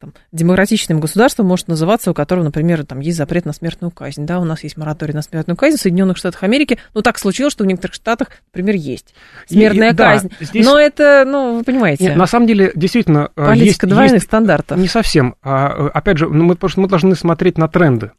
там, 0.00 0.14
демократичным 0.32 0.98
государством 0.98 1.46
может 1.46 1.68
называться, 1.68 2.10
у 2.10 2.14
которого, 2.14 2.44
например, 2.44 2.86
там 2.86 3.00
есть 3.00 3.18
запрет 3.18 3.44
на 3.44 3.52
смертную 3.52 3.90
казнь, 3.90 4.24
да, 4.24 4.40
у 4.40 4.44
нас 4.44 4.64
есть 4.64 4.78
мораторий 4.78 5.12
на 5.12 5.20
смертную 5.20 5.58
казнь 5.58 5.76
в 5.76 5.80
Соединенных 5.80 6.16
Штатах 6.16 6.42
Америки, 6.42 6.78
ну, 6.94 7.02
так 7.02 7.18
случилось, 7.18 7.52
что 7.52 7.64
в 7.64 7.66
некоторых 7.66 7.94
штатах, 7.94 8.28
например, 8.46 8.76
есть 8.76 9.14
смертная 9.46 9.92
и, 9.92 9.96
казнь, 9.96 10.30
да, 10.30 10.46
здесь... 10.46 10.64
но 10.64 10.78
это, 10.78 11.24
ну, 11.26 11.58
вы 11.58 11.64
понимаете. 11.64 12.04
Нет, 12.04 12.16
на 12.16 12.26
самом 12.26 12.46
деле, 12.46 12.72
действительно... 12.74 13.30
Э, 13.36 13.46
Политика 13.46 13.86
есть, 13.86 13.94
двойных 13.94 14.14
есть... 14.14 14.26
стандартов. 14.26 14.78
Не 14.78 14.88
совсем. 14.88 15.36
А, 15.42 15.90
опять 15.92 16.16
же, 16.16 16.28
ну, 16.28 16.44
мы, 16.44 16.56
мы 16.76 16.88
должны 16.88 17.14
смотреть 17.14 17.58
на 17.58 17.68
тренды. 17.68 18.12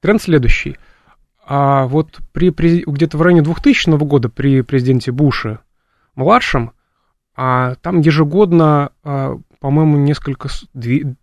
Тренд 0.00 0.22
следующий. 0.22 0.76
А 1.44 1.86
вот 1.86 2.20
при, 2.32 2.50
где-то 2.86 3.18
в 3.18 3.22
районе 3.22 3.42
2000 3.42 3.90
года 3.98 4.28
при 4.28 4.62
президенте 4.62 5.10
Буше 5.10 5.58
младшем, 6.14 6.72
а 7.36 7.74
там 7.82 8.00
ежегодно 8.00 8.90
а, 9.02 9.36
по-моему, 9.64 9.96
несколько, 9.96 10.50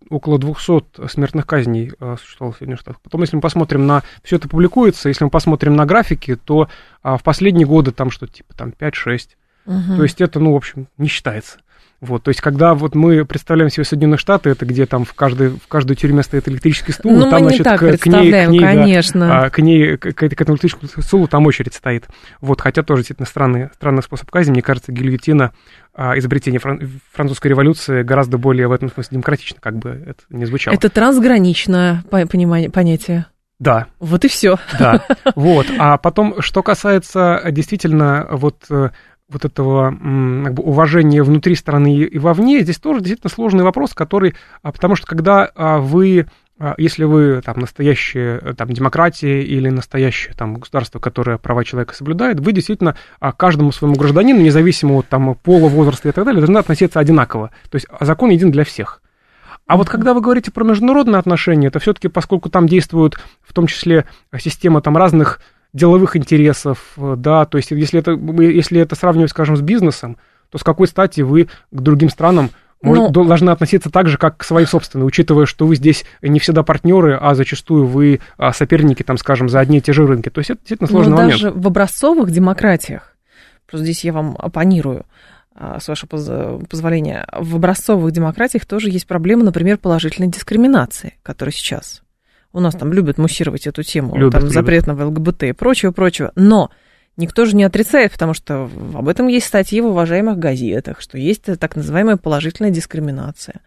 около 0.09 0.39
200 0.39 1.07
смертных 1.09 1.45
казней 1.45 1.91
а, 1.99 2.15
существовало 2.19 2.53
в 2.53 2.57
Соединенных 2.57 2.79
Штатах. 2.81 2.99
Потом, 3.03 3.21
если 3.21 3.35
мы 3.35 3.41
посмотрим 3.43 3.85
на, 3.85 4.01
все 4.23 4.37
это 4.37 4.49
публикуется, 4.49 5.09
если 5.09 5.23
мы 5.23 5.29
посмотрим 5.29 5.75
на 5.75 5.85
графики, 5.85 6.35
то 6.35 6.67
а, 7.03 7.17
в 7.17 7.23
последние 7.23 7.67
годы 7.67 7.91
там 7.91 8.09
что-то 8.09 8.33
типа 8.33 8.55
там 8.55 8.69
5-6. 8.69 9.27
Угу. 9.67 9.95
То 9.95 10.01
есть 10.01 10.21
это, 10.21 10.39
ну, 10.39 10.53
в 10.53 10.55
общем, 10.55 10.87
не 10.97 11.07
считается. 11.07 11.59
Вот, 12.01 12.23
то 12.23 12.29
есть, 12.29 12.41
когда 12.41 12.73
вот 12.73 12.95
мы 12.95 13.25
представляем 13.25 13.69
себе 13.69 13.83
Соединенные 13.83 14.17
Штаты, 14.17 14.49
это 14.49 14.65
где 14.65 14.87
там 14.87 15.05
в 15.05 15.13
каждой, 15.13 15.49
в 15.49 15.67
каждой 15.67 15.95
тюрьме 15.95 16.23
стоит 16.23 16.49
электрический 16.49 16.93
стул, 16.93 17.11
ну, 17.11 17.29
там, 17.29 17.43
мы 17.43 17.49
значит, 17.49 17.59
не 17.59 17.63
так 17.63 17.79
к, 17.79 17.97
к 17.99 18.05
ней, 18.07 18.31
к 18.31 18.49
ней, 18.49 18.59
конечно. 18.59 19.27
Да, 19.27 19.49
к 19.51 19.59
ней, 19.59 19.97
к, 19.97 20.11
к 20.11 20.23
этому 20.23 20.55
электрическому 20.55 20.89
стулу 21.03 21.27
там 21.27 21.45
очередь 21.45 21.75
стоит. 21.75 22.07
Вот, 22.39 22.59
хотя 22.59 22.81
тоже 22.81 23.01
действительно 23.01 23.27
странный, 23.27 23.69
странный 23.75 24.01
способ 24.01 24.31
казни. 24.31 24.51
Мне 24.51 24.63
кажется, 24.63 24.91
гильотина 24.91 25.51
а, 25.93 26.17
изобретение 26.17 26.59
фран- 26.59 26.89
французской 27.13 27.49
революции 27.49 28.01
гораздо 28.01 28.39
более 28.39 28.67
в 28.67 28.71
этом 28.71 28.89
смысле 28.89 29.17
демократично, 29.17 29.59
как 29.61 29.77
бы 29.77 29.89
это 30.07 30.23
не 30.31 30.45
звучало. 30.45 30.73
Это 30.73 30.89
трансграничное 30.89 32.03
понимание, 32.09 32.71
понятие. 32.71 33.27
Да. 33.61 33.85
Вот 33.99 34.25
и 34.25 34.27
все. 34.27 34.57
Да. 34.79 35.05
Вот. 35.35 35.67
А 35.77 35.97
потом, 35.97 36.41
что 36.41 36.63
касается 36.63 37.43
действительно 37.51 38.27
вот 38.31 38.65
э, 38.71 38.89
вот 39.31 39.45
этого 39.45 39.91
как 39.91 40.53
бы, 40.53 40.63
уважения 40.63 41.23
внутри 41.23 41.55
страны 41.55 41.95
и 41.95 42.19
вовне, 42.19 42.61
здесь 42.61 42.77
тоже 42.77 42.99
действительно 42.99 43.29
сложный 43.29 43.63
вопрос, 43.63 43.93
который, 43.93 44.35
а, 44.61 44.71
потому 44.71 44.95
что 44.95 45.07
когда 45.07 45.49
а, 45.55 45.79
вы 45.79 46.27
а, 46.59 46.75
если 46.77 47.05
вы 47.05 47.41
там 47.43 47.59
настоящая 47.59 48.39
э, 48.39 48.53
там, 48.55 48.69
демократия 48.69 49.41
или 49.41 49.69
настоящее 49.69 50.35
там, 50.35 50.55
государство, 50.55 50.99
которое 50.99 51.37
права 51.37 51.63
человека 51.63 51.95
соблюдает, 51.95 52.39
вы 52.39 52.51
действительно 52.51 52.95
каждому 53.37 53.71
своему 53.71 53.95
гражданину, 53.95 54.41
независимо 54.41 54.93
от 54.95 55.07
там, 55.07 55.33
пола, 55.35 55.69
возраста 55.69 56.09
и 56.09 56.11
так 56.11 56.23
далее, 56.23 56.39
должны 56.39 56.59
относиться 56.59 56.99
одинаково. 56.99 57.49
То 57.69 57.75
есть 57.77 57.87
закон 57.99 58.29
един 58.29 58.51
для 58.51 58.63
всех. 58.63 59.01
А 59.65 59.77
вот 59.77 59.89
когда 59.89 60.13
вы 60.13 60.21
говорите 60.21 60.51
про 60.51 60.63
международные 60.63 61.17
отношения, 61.17 61.67
это 61.67 61.79
все-таки, 61.79 62.09
поскольку 62.09 62.49
там 62.49 62.67
действуют 62.67 63.17
в 63.41 63.53
том 63.53 63.67
числе 63.67 64.05
система 64.37 64.81
там 64.81 64.97
разных 64.97 65.39
деловых 65.73 66.15
интересов, 66.15 66.93
э, 66.97 67.15
да, 67.17 67.45
то 67.45 67.57
есть 67.57 67.71
если 67.71 67.99
это, 67.99 68.11
если 68.11 68.79
это 68.79 68.95
сравнивать, 68.95 69.31
скажем, 69.31 69.55
с 69.55 69.61
бизнесом, 69.61 70.17
то 70.49 70.57
с 70.57 70.63
какой 70.63 70.87
стати 70.87 71.21
вы 71.21 71.47
к 71.71 71.79
другим 71.81 72.09
странам 72.09 72.49
может, 72.81 73.15
Но... 73.15 73.25
должны 73.25 73.51
относиться 73.51 73.91
так 73.91 74.07
же, 74.07 74.17
как 74.17 74.37
к 74.37 74.43
своей 74.43 74.65
собственной, 74.65 75.05
учитывая, 75.05 75.45
что 75.45 75.67
вы 75.67 75.75
здесь 75.75 76.03
не 76.21 76.39
всегда 76.39 76.63
партнеры, 76.63 77.17
а 77.19 77.35
зачастую 77.35 77.85
вы 77.85 78.21
а, 78.37 78.53
соперники, 78.53 79.03
там, 79.03 79.17
скажем, 79.17 79.49
за 79.49 79.59
одни 79.59 79.77
и 79.77 79.81
те 79.81 79.93
же 79.93 80.07
рынки. 80.07 80.29
То 80.29 80.39
есть 80.39 80.49
это 80.49 80.59
действительно 80.61 80.89
сложный 80.89 81.11
Но 81.11 81.17
момент. 81.17 81.33
даже 81.33 81.51
в 81.51 81.67
образцовых 81.67 82.31
демократиях, 82.31 83.15
просто 83.67 83.85
здесь 83.85 84.03
я 84.03 84.13
вам 84.13 84.35
оппонирую, 84.37 85.05
а, 85.53 85.79
с 85.79 85.87
вашего 85.87 86.59
позволения, 86.67 87.27
в 87.31 87.55
образцовых 87.55 88.11
демократиях 88.11 88.65
тоже 88.65 88.89
есть 88.89 89.05
проблема, 89.05 89.43
например, 89.43 89.77
положительной 89.77 90.29
дискриминации, 90.29 91.17
которая 91.21 91.53
сейчас. 91.53 92.01
У 92.53 92.59
нас 92.59 92.75
там 92.75 92.91
любят 92.91 93.17
муссировать 93.17 93.67
эту 93.67 93.83
тему, 93.83 94.15
любят, 94.15 94.33
там, 94.33 94.41
любят. 94.41 94.53
запретного 94.53 95.05
ЛГБТ 95.05 95.43
и 95.43 95.51
прочего-прочего. 95.53 96.31
Но 96.35 96.69
никто 97.17 97.45
же 97.45 97.55
не 97.55 97.63
отрицает, 97.63 98.11
потому 98.11 98.33
что 98.33 98.69
об 98.93 99.07
этом 99.07 99.27
есть 99.27 99.47
статьи 99.47 99.79
в 99.79 99.85
уважаемых 99.87 100.37
газетах, 100.37 101.01
что 101.01 101.17
есть 101.17 101.45
так 101.59 101.75
называемая 101.75 102.17
положительная 102.17 102.71
дискриминация. 102.71 103.61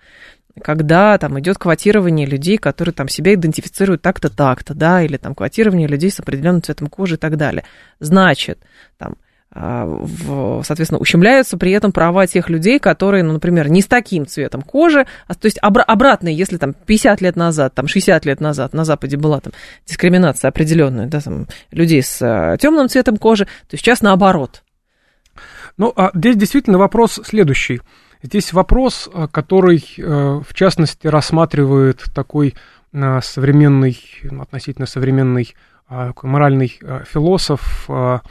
Когда 0.62 1.18
там 1.18 1.40
идет 1.40 1.58
квотирование 1.58 2.26
людей, 2.26 2.58
которые 2.58 2.92
там 2.92 3.08
себя 3.08 3.34
идентифицируют 3.34 4.02
так-то, 4.02 4.30
так-то, 4.30 4.72
да, 4.72 5.02
или 5.02 5.16
там 5.16 5.34
квотирование 5.34 5.88
людей 5.88 6.10
с 6.10 6.20
определенным 6.20 6.62
цветом 6.62 6.86
кожи 6.86 7.16
и 7.16 7.18
так 7.18 7.36
далее. 7.36 7.64
Значит, 7.98 8.60
там 8.96 9.16
соответственно, 9.54 10.98
ущемляются 10.98 11.56
при 11.56 11.70
этом 11.70 11.92
права 11.92 12.26
тех 12.26 12.50
людей, 12.50 12.80
которые, 12.80 13.22
ну, 13.22 13.34
например, 13.34 13.68
не 13.68 13.82
с 13.82 13.86
таким 13.86 14.26
цветом 14.26 14.62
кожи, 14.62 15.06
а, 15.28 15.34
то 15.34 15.46
есть 15.46 15.58
обра- 15.58 15.82
обратно, 15.82 16.28
если 16.28 16.56
там 16.56 16.74
50 16.74 17.20
лет 17.20 17.36
назад, 17.36 17.72
там 17.72 17.86
60 17.86 18.24
лет 18.24 18.40
назад 18.40 18.72
на 18.72 18.84
Западе 18.84 19.16
была 19.16 19.40
там 19.40 19.52
дискриминация 19.86 20.48
определенная, 20.48 21.06
да, 21.06 21.20
там 21.20 21.46
людей 21.70 22.02
с 22.02 22.18
а, 22.20 22.56
темным 22.56 22.88
цветом 22.88 23.16
кожи, 23.16 23.46
то 23.68 23.76
сейчас 23.76 24.02
наоборот. 24.02 24.64
Ну, 25.76 25.92
а 25.94 26.10
здесь 26.14 26.36
действительно 26.36 26.78
вопрос 26.78 27.20
следующий. 27.24 27.80
Здесь 28.22 28.52
вопрос, 28.52 29.10
который, 29.32 29.84
э, 29.98 30.02
в 30.02 30.54
частности, 30.54 31.06
рассматривает 31.08 32.04
такой 32.14 32.54
современный, 32.92 34.00
ну, 34.22 34.42
относительно 34.42 34.86
современный 34.86 35.54
моральный 35.88 36.78
философ 37.10 37.84
а, 37.88 38.22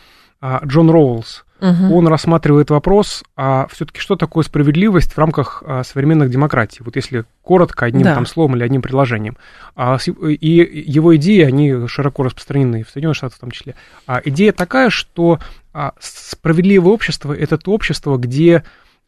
Джон 0.65 0.89
Роулс. 0.89 1.45
Угу. 1.63 1.95
Он 1.95 2.07
рассматривает 2.07 2.69
вопрос, 2.71 3.23
а 3.37 3.67
все-таки 3.71 4.01
что 4.01 4.17
такое 4.17 4.43
справедливость 4.43 5.13
в 5.13 5.17
рамках 5.17 5.63
а, 5.65 5.83
современных 5.85 6.29
демократий? 6.29 6.81
Вот 6.83 6.97
если 6.97 7.23
коротко, 7.41 7.85
одним 7.85 8.03
да. 8.03 8.15
там 8.15 8.25
словом 8.25 8.57
или 8.57 8.63
одним 8.63 8.81
предложением. 8.81 9.37
А, 9.73 9.97
и 10.05 10.83
его 10.85 11.15
идеи, 11.15 11.43
они 11.43 11.87
широко 11.87 12.23
распространены 12.23 12.83
в 12.83 12.89
Соединенных 12.89 13.15
Штатах 13.15 13.37
в 13.37 13.39
том 13.39 13.51
числе. 13.51 13.75
А, 14.05 14.21
идея 14.25 14.51
такая, 14.51 14.89
что 14.89 15.39
а, 15.71 15.93
справедливое 16.01 16.91
общество– 16.91 17.31
это 17.37 17.57
то 17.57 17.71
общество, 17.71 18.17
где 18.17 18.65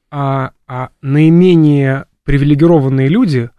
а, 0.09 0.51
а, 0.65 0.89
наименее 1.01 2.05
привилегированные 2.23 3.09
люди 3.09 3.49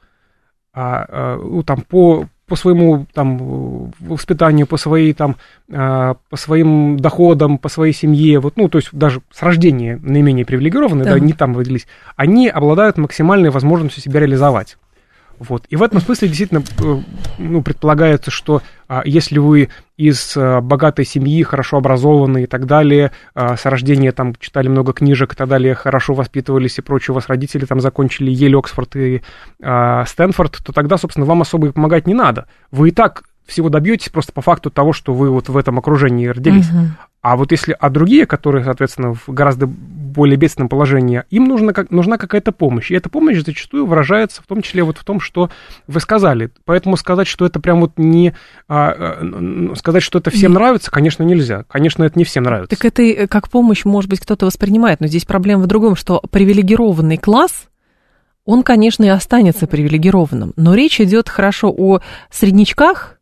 а, 0.73 1.07
а, 1.09 1.37
ну, 1.37 1.63
там, 1.63 1.83
по, 1.83 2.29
по 2.47 2.55
своему 2.55 3.07
там 3.13 3.91
воспитанию, 3.99 4.67
по 4.67 4.77
своей 4.77 5.13
там, 5.13 5.37
а, 5.71 6.17
по 6.31 6.37
своим 6.37 6.99
доходам, 6.99 7.59
по 7.59 7.69
своей 7.69 7.93
семье, 7.93 8.39
вот, 8.39 8.57
ну, 8.57 8.69
то 8.69 8.79
есть 8.79 8.91
даже 8.93 9.21
с 9.33 9.43
рождения 9.43 9.99
наименее 10.01 10.47
привилегированные, 10.47 11.05
да. 11.05 11.13
да, 11.15 11.19
не 11.19 11.33
там 11.33 11.57
родились, 11.57 11.87
они 12.15 12.49
обладают 12.49 12.99
максимальной 12.99 13.51
возможностью 13.51 14.03
себя 14.03 14.21
реализовать. 14.21 14.77
Вот. 15.39 15.65
И 15.69 15.77
в 15.77 15.83
этом 15.83 16.01
смысле 16.01 16.29
действительно 16.29 16.63
э, 16.79 17.01
ну, 17.39 17.63
предполагается, 17.63 18.31
что 18.31 18.63
если 19.05 19.39
вы 19.39 19.69
из 19.97 20.37
а, 20.37 20.61
богатой 20.61 21.05
семьи, 21.05 21.43
хорошо 21.43 21.79
образованные 21.79 22.45
и 22.45 22.47
так 22.47 22.67
далее, 22.67 23.13
а, 23.35 23.57
с 23.57 23.65
рождения 23.65 24.13
там 24.13 24.35
читали 24.37 24.69
много 24.69 24.93
книжек 24.93 25.33
и 25.33 25.37
так 25.37 25.49
далее, 25.49 25.75
хорошо 25.75 26.15
воспитывались 26.15 26.79
и 26.79 26.83
прочее, 26.83 27.13
у 27.13 27.15
вас 27.15 27.29
родители 27.29 27.65
там 27.65 27.81
закончили 27.81 28.31
Ель, 28.31 28.57
Оксфорд 28.57 28.97
и 28.97 29.23
а, 29.63 30.05
Стэнфорд, 30.05 30.59
то 30.65 30.73
тогда, 30.73 30.99
собственно, 30.99 31.27
вам 31.27 31.43
особо 31.43 31.73
помогать 31.73 32.07
не 32.07 32.15
надо. 32.15 32.47
Вы 32.71 32.91
и 32.91 32.93
так 32.93 33.25
всего 33.47 33.69
добьетесь 33.69 34.09
просто 34.09 34.33
по 34.33 34.43
факту 34.43 34.71
того, 34.71 34.93
что 34.93 35.15
вы 35.15 35.31
вот 35.31 35.49
в 35.49 35.57
этом 35.57 35.79
окружении 35.79 36.27
родились. 36.27 36.69
Угу. 36.69 36.79
А 37.27 37.35
вот 37.35 37.51
если, 37.51 37.77
а 37.81 37.91
другие, 37.91 38.25
которые, 38.25 38.65
соответственно, 38.65 39.13
в 39.13 39.27
гораздо 39.27 39.67
более 39.67 40.37
бедственном 40.37 40.69
положении, 40.69 41.25
им 41.29 41.49
нужна, 41.49 41.73
как, 41.73 41.91
нужна 41.91 42.19
какая-то 42.19 42.53
помощь. 42.53 42.93
И 42.93 42.95
эта 42.95 43.09
помощь 43.09 43.39
зачастую 43.39 43.85
выражается 43.85 44.43
в 44.43 44.47
том 44.47 44.63
числе 44.63 44.85
вот 44.85 44.97
в 44.97 45.03
том, 45.03 45.19
что 45.19 45.51
вы 45.89 45.99
сказали. 45.99 46.51
Поэтому 46.65 46.97
сказать, 46.97 47.27
что 47.27 47.45
это 47.45 47.59
прям 47.59 47.81
вот 47.81 47.95
не... 47.97 48.33
А, 48.69 48.95
а, 48.97 49.75
сказать, 49.75 50.05
что 50.05 50.21
это 50.21 50.31
всем 50.31 50.53
нравится, 50.53 50.93
конечно, 50.93 51.25
нельзя. 51.25 51.65
Конечно, 51.67 52.05
это 52.05 52.17
не 52.17 52.25
всем 52.25 52.45
нравится. 52.45 52.77
Так 52.77 52.85
это 52.85 53.03
э, 53.03 53.27
как 53.27 53.49
помощь, 53.49 53.85
может 53.85 54.09
быть, 54.09 54.21
кто-то 54.21 54.47
воспринимает, 54.47 55.01
но 55.01 55.09
здесь 55.09 55.25
проблема 55.25 55.65
в 55.65 55.67
другом, 55.67 55.97
что 55.97 56.23
привилегированный 56.31 57.17
класс 57.17 57.67
он, 58.45 58.63
конечно, 58.63 59.03
и 59.03 59.09
останется 59.09 59.67
привилегированным. 59.67 60.53
Но 60.55 60.77
речь 60.77 61.01
идет 61.01 61.29
хорошо 61.29 61.75
о 61.77 61.99
среднячках, 62.31 63.16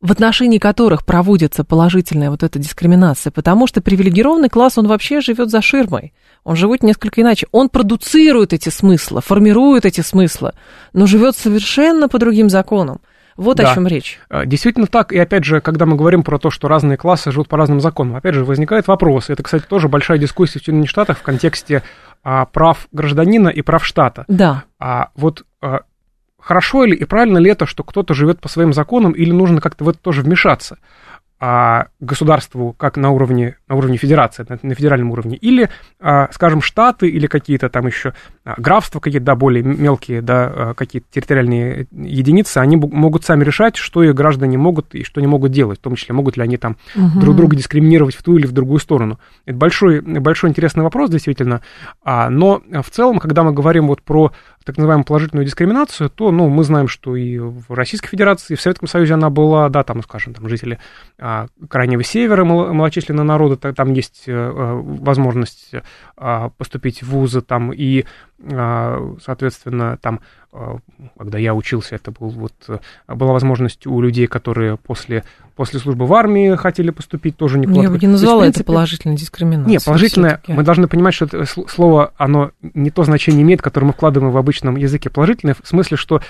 в 0.00 0.12
отношении 0.12 0.58
которых 0.58 1.04
проводится 1.04 1.64
положительная 1.64 2.30
вот 2.30 2.42
эта 2.42 2.58
дискриминация, 2.58 3.30
потому 3.32 3.66
что 3.66 3.80
привилегированный 3.80 4.48
класс, 4.48 4.78
он 4.78 4.86
вообще 4.86 5.20
живет 5.20 5.50
за 5.50 5.60
ширмой. 5.60 6.12
Он 6.44 6.54
живет 6.54 6.82
несколько 6.82 7.20
иначе. 7.20 7.46
Он 7.50 7.68
продуцирует 7.68 8.52
эти 8.52 8.68
смыслы, 8.68 9.20
формирует 9.20 9.84
эти 9.84 10.00
смыслы, 10.00 10.52
но 10.92 11.06
живет 11.06 11.36
совершенно 11.36 12.08
по 12.08 12.18
другим 12.18 12.48
законам. 12.48 13.00
Вот 13.36 13.58
да. 13.58 13.70
о 13.70 13.74
чем 13.74 13.86
речь. 13.86 14.18
А, 14.28 14.46
действительно 14.46 14.88
так. 14.88 15.12
И 15.12 15.18
опять 15.18 15.44
же, 15.44 15.60
когда 15.60 15.86
мы 15.86 15.96
говорим 15.96 16.24
про 16.24 16.38
то, 16.38 16.50
что 16.50 16.66
разные 16.66 16.96
классы 16.96 17.30
живут 17.30 17.48
по 17.48 17.56
разным 17.56 17.80
законам, 17.80 18.16
опять 18.16 18.34
же, 18.34 18.44
возникает 18.44 18.88
вопрос. 18.88 19.30
Это, 19.30 19.44
кстати, 19.44 19.64
тоже 19.68 19.88
большая 19.88 20.18
дискуссия 20.18 20.58
в 20.58 20.64
Соединенных 20.64 20.90
Штатах 20.90 21.18
в 21.18 21.22
контексте 21.22 21.84
а, 22.24 22.46
прав 22.46 22.88
гражданина 22.90 23.48
и 23.48 23.62
прав 23.62 23.86
штата. 23.86 24.24
Да. 24.26 24.64
А 24.80 25.10
вот 25.14 25.44
а, 25.60 25.82
хорошо 26.40 26.84
ли 26.84 26.94
и 26.94 27.04
правильно 27.04 27.38
ли 27.38 27.50
это, 27.50 27.66
что 27.66 27.82
кто-то 27.84 28.14
живет 28.14 28.40
по 28.40 28.48
своим 28.48 28.72
законам, 28.72 29.12
или 29.12 29.30
нужно 29.30 29.60
как-то 29.60 29.84
в 29.84 29.88
это 29.88 29.98
тоже 29.98 30.22
вмешаться? 30.22 30.78
а, 31.40 31.86
государству, 32.00 32.74
как 32.76 32.96
на 32.96 33.10
уровне, 33.10 33.56
на 33.68 33.76
уровне 33.76 33.96
федерации, 33.96 34.44
на, 34.48 34.58
на 34.60 34.74
федеральном 34.74 35.12
уровне, 35.12 35.36
или, 35.36 35.70
а, 36.00 36.28
скажем, 36.32 36.60
штаты 36.60 37.08
или 37.08 37.26
какие-то 37.26 37.68
там 37.68 37.86
еще 37.86 38.12
а, 38.44 38.54
графства 38.58 38.98
какие-то, 38.98 39.26
да, 39.26 39.36
более 39.36 39.62
мелкие, 39.62 40.20
да, 40.20 40.52
а, 40.52 40.74
какие-то 40.74 41.06
территориальные 41.10 41.86
единицы, 41.92 42.58
они 42.58 42.76
могут 42.76 43.24
сами 43.24 43.44
решать, 43.44 43.76
что 43.76 44.02
их 44.02 44.14
граждане 44.14 44.58
могут 44.58 44.94
и 44.94 45.04
что 45.04 45.20
не 45.20 45.28
могут 45.28 45.52
делать, 45.52 45.78
в 45.78 45.82
том 45.82 45.94
числе, 45.94 46.14
могут 46.14 46.36
ли 46.36 46.42
они 46.42 46.56
там 46.56 46.76
угу. 46.96 47.20
друг 47.20 47.36
друга 47.36 47.56
дискриминировать 47.56 48.16
в 48.16 48.22
ту 48.22 48.36
или 48.36 48.46
в 48.46 48.52
другую 48.52 48.80
сторону. 48.80 49.20
Это 49.46 49.56
большой, 49.56 50.00
большой 50.00 50.50
интересный 50.50 50.82
вопрос, 50.82 51.08
действительно, 51.10 51.60
а, 52.02 52.30
но 52.30 52.62
в 52.82 52.90
целом, 52.90 53.20
когда 53.20 53.44
мы 53.44 53.52
говорим 53.52 53.86
вот 53.86 54.02
про 54.02 54.32
так 54.68 54.76
называемую 54.76 55.06
положительную 55.06 55.46
дискриминацию, 55.46 56.10
то, 56.10 56.30
ну, 56.30 56.50
мы 56.50 56.62
знаем, 56.62 56.88
что 56.88 57.16
и 57.16 57.38
в 57.38 57.72
Российской 57.72 58.08
Федерации, 58.08 58.52
и 58.52 58.56
в 58.56 58.60
Советском 58.60 58.86
Союзе 58.86 59.14
она 59.14 59.30
была, 59.30 59.70
да, 59.70 59.82
там, 59.82 60.02
скажем, 60.02 60.34
там 60.34 60.46
жители 60.46 60.78
а, 61.18 61.46
Крайнего 61.70 62.04
Севера, 62.04 62.44
малочисленного 62.44 63.24
народа, 63.24 63.72
там 63.72 63.94
есть 63.94 64.24
э, 64.26 64.50
возможность 64.52 65.72
а, 66.18 66.50
поступить 66.50 67.02
в 67.02 67.08
вузы, 67.08 67.40
там, 67.40 67.72
и, 67.72 68.04
а, 68.42 69.16
соответственно, 69.24 69.96
там 70.02 70.20
а, 70.47 70.47
когда 71.18 71.38
я 71.38 71.54
учился, 71.54 71.94
это 71.94 72.10
был 72.10 72.30
вот, 72.30 72.52
была 73.06 73.32
возможность 73.32 73.86
у 73.86 74.00
людей, 74.00 74.26
которые 74.26 74.76
после, 74.78 75.24
после 75.56 75.78
службы 75.78 76.06
в 76.06 76.14
армии 76.14 76.56
хотели 76.56 76.90
поступить, 76.90 77.36
тоже 77.36 77.58
не 77.58 77.66
Я 77.82 77.90
бы 77.90 77.98
не 77.98 78.06
назвала 78.06 78.46
есть, 78.46 78.56
это 78.56 78.64
положительной 78.64 79.16
дискриминацией. 79.16 79.72
Нет, 79.72 79.84
положительное, 79.84 80.42
мы 80.48 80.62
должны 80.62 80.88
понимать, 80.88 81.14
что 81.14 81.26
это 81.26 81.44
слово, 81.44 82.12
оно 82.16 82.52
не 82.62 82.90
то 82.90 83.04
значение 83.04 83.42
имеет, 83.42 83.60
которое 83.60 83.86
мы 83.86 83.92
вкладываем 83.92 84.32
в 84.32 84.36
обычном 84.36 84.76
языке. 84.76 85.10
Положительное 85.10 85.54
в 85.54 85.66
смысле, 85.68 85.96
что 85.96 86.22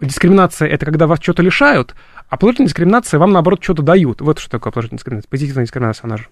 дискриминация– 0.00 0.68
это 0.70 0.86
когда 0.86 1.06
вас 1.06 1.20
что-то 1.20 1.42
лишают, 1.42 1.94
а 2.28 2.36
положительная 2.38 2.68
дискриминация 2.68 3.18
вам, 3.18 3.32
наоборот, 3.32 3.62
что-то 3.62 3.82
дают. 3.82 4.20
Вот 4.22 4.38
что 4.38 4.50
такое 4.50 4.72
положительная 4.72 4.98
дискриминация. 4.98 5.28
Позитивная 5.28 5.64
дискриминация, 5.64 6.06
она 6.06 6.16
же. 6.16 6.28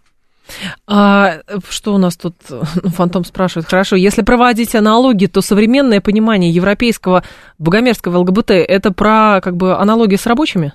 А, 0.86 1.40
что 1.68 1.95
у 1.95 1.99
нас 1.99 2.16
тут 2.16 2.36
ну, 2.49 2.90
Фантом 2.90 3.24
спрашивает? 3.24 3.68
Хорошо, 3.68 3.97
если 3.97 4.22
проводить 4.22 4.74
аналогии, 4.74 5.26
то 5.26 5.40
современное 5.40 6.01
понимание 6.01 6.51
европейского 6.51 7.24
богомерзкого 7.59 8.18
ЛГБТ 8.18 8.51
это 8.51 8.92
про 8.92 9.40
как 9.42 9.57
бы 9.57 9.76
аналогии 9.76 10.16
с 10.16 10.26
рабочими? 10.26 10.72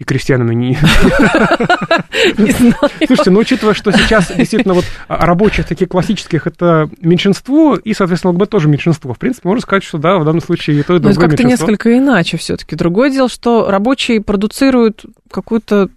и 0.00 0.04
крестьянами 0.04 0.54
не... 0.54 0.68
Не 2.38 2.52
знаю. 2.52 2.74
Слушайте, 3.06 3.30
ну 3.30 3.40
учитывая, 3.40 3.74
что 3.74 3.92
сейчас 3.92 4.34
действительно 4.34 4.72
вот 4.72 4.86
рабочих 5.08 5.66
таких 5.66 5.90
классических 5.90 6.46
это 6.46 6.88
меньшинство, 7.02 7.76
и, 7.76 7.92
соответственно, 7.92 8.32
ЛГБТ 8.32 8.48
тоже 8.48 8.68
меньшинство. 8.68 9.12
В 9.12 9.18
принципе, 9.18 9.46
можно 9.46 9.60
сказать, 9.60 9.84
что 9.84 9.98
да, 9.98 10.18
в 10.18 10.24
данном 10.24 10.40
случае 10.40 10.80
и 10.80 10.82
то, 10.82 10.96
и 10.96 11.00
Но 11.00 11.10
это 11.10 11.20
другое 11.20 11.36
как-то 11.36 11.44
несколько 11.44 11.98
иначе 11.98 12.38
все-таки. 12.38 12.76
Другое 12.76 13.10
дело, 13.10 13.28
что 13.28 13.70
рабочие 13.70 14.22
продуцируют 14.22 15.04
какой-то 15.30 15.90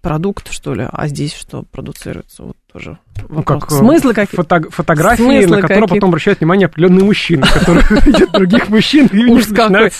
продукт, 0.00 0.50
что 0.52 0.74
ли, 0.74 0.86
а 0.90 1.08
здесь 1.08 1.34
что 1.34 1.62
продуцируется? 1.70 2.42
Вот 2.44 2.56
тоже 2.72 2.98
Ну, 3.28 3.36
вопрос. 3.36 3.62
как, 3.64 3.72
э, 3.72 3.74
Смыслы 3.78 4.14
какие? 4.14 4.36
фото- 4.36 4.70
фотографии, 4.70 5.22
Смыслы 5.22 5.56
на 5.56 5.62
которые 5.62 5.80
какие-то. 5.82 5.94
потом 5.94 6.08
обращают 6.10 6.40
внимание 6.40 6.66
определенные 6.66 7.04
мужчины, 7.04 7.42
которые 7.42 7.84
видят 8.06 8.30
других 8.32 8.68
мужчин 8.68 9.06
и 9.12 9.16
у 9.18 9.26
них 9.26 9.36
Ужас 9.38 9.48
какой. 9.52 9.90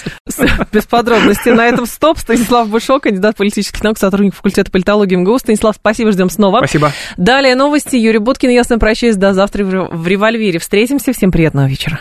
Без 0.72 0.86
подробностей. 0.86 1.53
На 1.53 1.66
этом 1.66 1.86
стоп. 1.86 2.18
Станислав 2.18 2.68
Бушок, 2.68 3.03
кандидат 3.05 3.36
политических 3.36 3.82
наук, 3.82 3.98
сотрудник 3.98 4.34
факультета 4.34 4.70
политологии 4.70 5.16
МГУ. 5.16 5.38
Станислав, 5.38 5.76
спасибо, 5.76 6.12
ждем 6.12 6.30
снова. 6.30 6.59
Спасибо. 6.59 6.92
Далее 7.16 7.55
новости. 7.55 7.96
Юрий 7.96 8.18
Буткин, 8.18 8.51
ясно 8.51 8.78
прощаюсь. 8.78 9.16
До 9.16 9.34
завтра 9.34 9.64
в 9.64 10.07
револьвере. 10.07 10.59
Встретимся. 10.59 11.12
Всем 11.12 11.30
приятного 11.32 11.66
вечера. 11.66 12.01